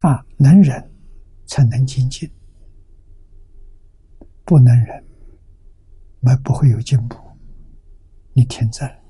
[0.00, 0.94] 啊，能忍
[1.46, 2.30] 才能精进，
[4.44, 5.02] 不能忍，
[6.20, 7.16] 我们不会有进步。
[8.34, 9.02] 你停在，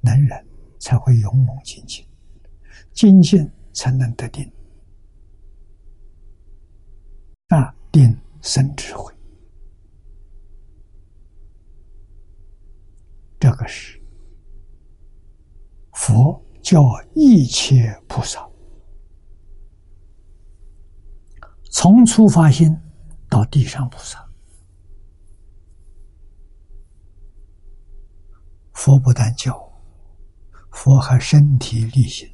[0.00, 0.47] 能忍
[0.78, 2.06] 才会勇猛精进，
[2.92, 4.50] 精进才能得定
[7.48, 9.12] 啊，定生智慧。
[13.40, 14.00] 这个是
[15.92, 16.82] 佛教
[17.14, 18.44] 一切菩萨
[21.70, 22.76] 从初发心
[23.28, 24.28] 到地上菩萨，
[28.72, 29.67] 佛不但教，
[30.78, 32.30] 佛还身体力行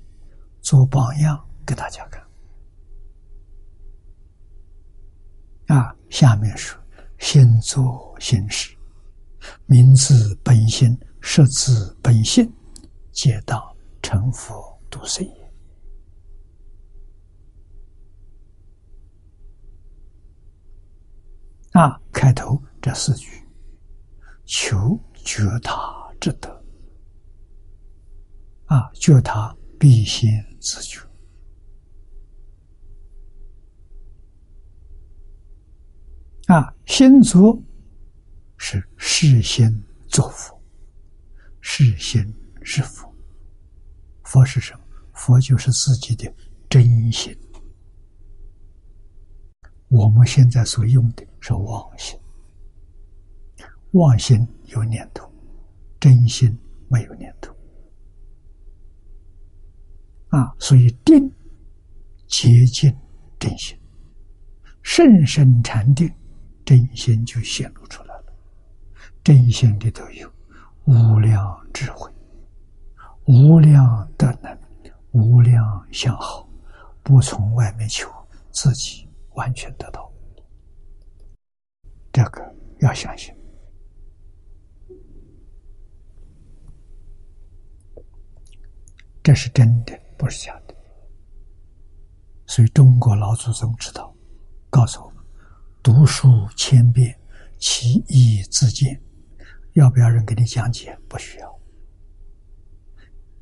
[0.61, 2.23] 做榜样给大家看。
[5.69, 6.79] 啊，下面说
[7.19, 8.77] 先做先事。
[9.65, 12.53] 名字本心，实字本性，
[13.12, 13.59] 皆当
[14.03, 15.53] 成佛度世也。
[21.73, 23.43] 啊，开头这四句，
[24.45, 26.64] 求觉他之德。
[28.66, 31.01] 啊，觉他必先自觉。
[36.47, 37.62] 啊，先足。
[38.57, 39.70] 是事先
[40.09, 40.59] 作佛，
[41.61, 42.27] 事先
[42.62, 43.15] 是佛。
[44.23, 44.81] 佛是什么？
[45.12, 46.32] 佛就是自己的
[46.70, 47.36] 真心。
[49.89, 52.19] 我们现在所用的是妄心，
[53.91, 55.31] 妄心有念头，
[56.01, 56.59] 真心
[56.89, 57.53] 没有念头。
[60.35, 61.31] 啊，所以定
[62.27, 62.93] 接近
[63.39, 63.78] 真心，
[64.82, 66.12] 甚深禅定，
[66.65, 68.35] 真心就显露出来了。
[69.23, 70.28] 真心里头有
[70.86, 71.40] 无量
[71.73, 72.11] 智慧、
[73.27, 74.59] 无量德能、
[75.12, 76.48] 无量相好，
[77.05, 78.11] 不从外面求，
[78.51, 80.11] 自己完全得到。
[82.11, 83.32] 这个要相信，
[89.23, 90.75] 这是真的，不是假的。
[92.47, 94.15] 所以中国老祖宗知道，
[94.71, 95.23] 告诉我们：
[95.83, 97.15] 读书千遍，
[97.59, 98.99] 其义自见。
[99.75, 100.99] 要不要人给你讲解？
[101.09, 101.61] 不需要，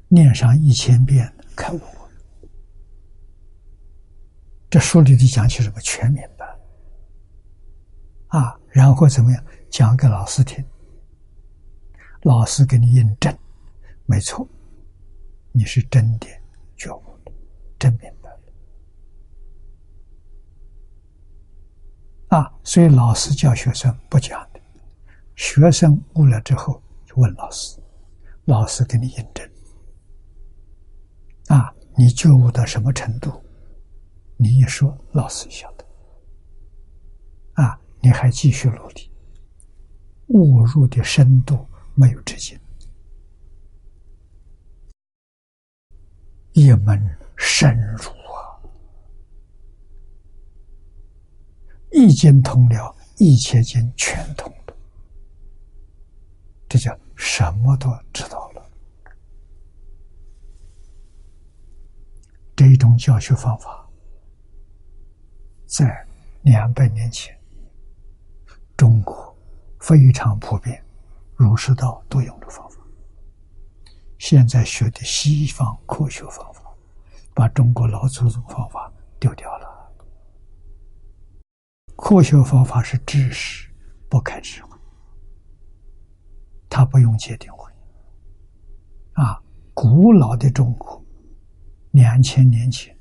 [0.08, 1.80] 念上一千遍开悟，
[4.68, 5.80] 这书里头讲起什么？
[5.80, 6.44] 全明白。
[8.28, 9.44] 啊，然后怎么样？
[9.70, 10.64] 讲给老师听，
[12.22, 13.32] 老师给你印证，
[14.04, 14.48] 没错，
[15.52, 16.26] 你是真的
[16.82, 17.32] 觉悟了，
[17.78, 18.40] 真明白了
[22.36, 22.52] 啊。
[22.64, 24.60] 所以老师教学生不讲的，
[25.36, 27.80] 学生悟了之后就问老师，
[28.46, 29.48] 老师给你印证
[31.46, 33.30] 啊，你觉悟到什么程度？
[34.36, 35.86] 你一说，老师晓得，
[37.62, 39.08] 啊，你还继续努力，
[40.30, 41.64] 误入的深度
[41.94, 42.58] 没有止境，
[46.52, 48.60] 一门深入啊，
[51.90, 54.74] 一经通了，一切经全通了，
[56.68, 58.70] 这叫什么都知道了。
[62.54, 63.78] 这种教学方法。
[65.74, 66.06] 在
[66.42, 67.34] 两百年前，
[68.76, 69.34] 中国
[69.80, 70.84] 非常普遍，
[71.34, 72.71] 儒释道都用的方法。
[74.22, 76.62] 现在学的西方科学方法，
[77.34, 79.92] 把中国老祖宗方法丢掉了。
[81.96, 83.68] 科学方法是知识，
[84.08, 84.78] 不开智慧，
[86.70, 87.68] 他不用界定慧。
[89.14, 89.42] 啊，
[89.74, 91.04] 古老的中国，
[91.90, 92.96] 两千年前，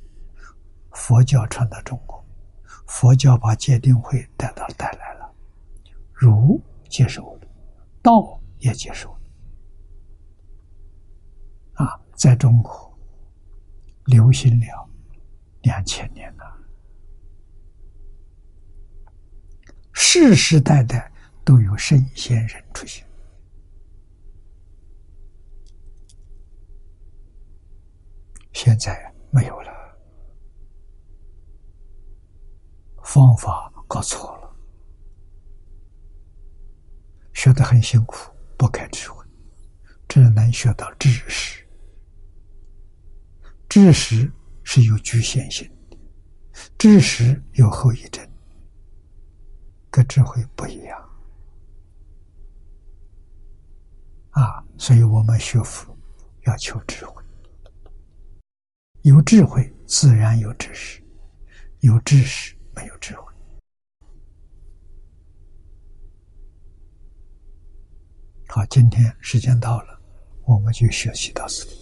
[0.90, 2.26] 佛教传到中国。
[2.88, 5.32] 佛教把戒定慧带到带来了，
[6.14, 7.48] 儒接受了，
[8.02, 9.18] 道也接受了。
[11.76, 12.96] 啊，在中国
[14.06, 14.90] 流行了
[15.64, 16.56] 两千年了，
[19.92, 21.12] 世世代代
[21.44, 23.04] 都有圣贤人出现，
[28.54, 29.72] 现在没有了。
[33.04, 34.56] 方法搞错了，
[37.34, 39.26] 学得很辛苦，不开智慧，
[40.08, 41.61] 只能学到知识。
[43.72, 44.30] 知识
[44.66, 45.98] 是有局限性的，
[46.78, 48.22] 知识有后遗症，
[49.90, 51.10] 跟智慧不一样。
[54.32, 55.98] 啊，所以我们学佛
[56.48, 57.24] 要求智慧，
[59.04, 61.02] 有智慧自然有知识，
[61.80, 62.54] 有知识。
[62.76, 63.34] 没有智慧。
[68.50, 69.98] 好，今天时间到了，
[70.44, 71.81] 我们就学习到此。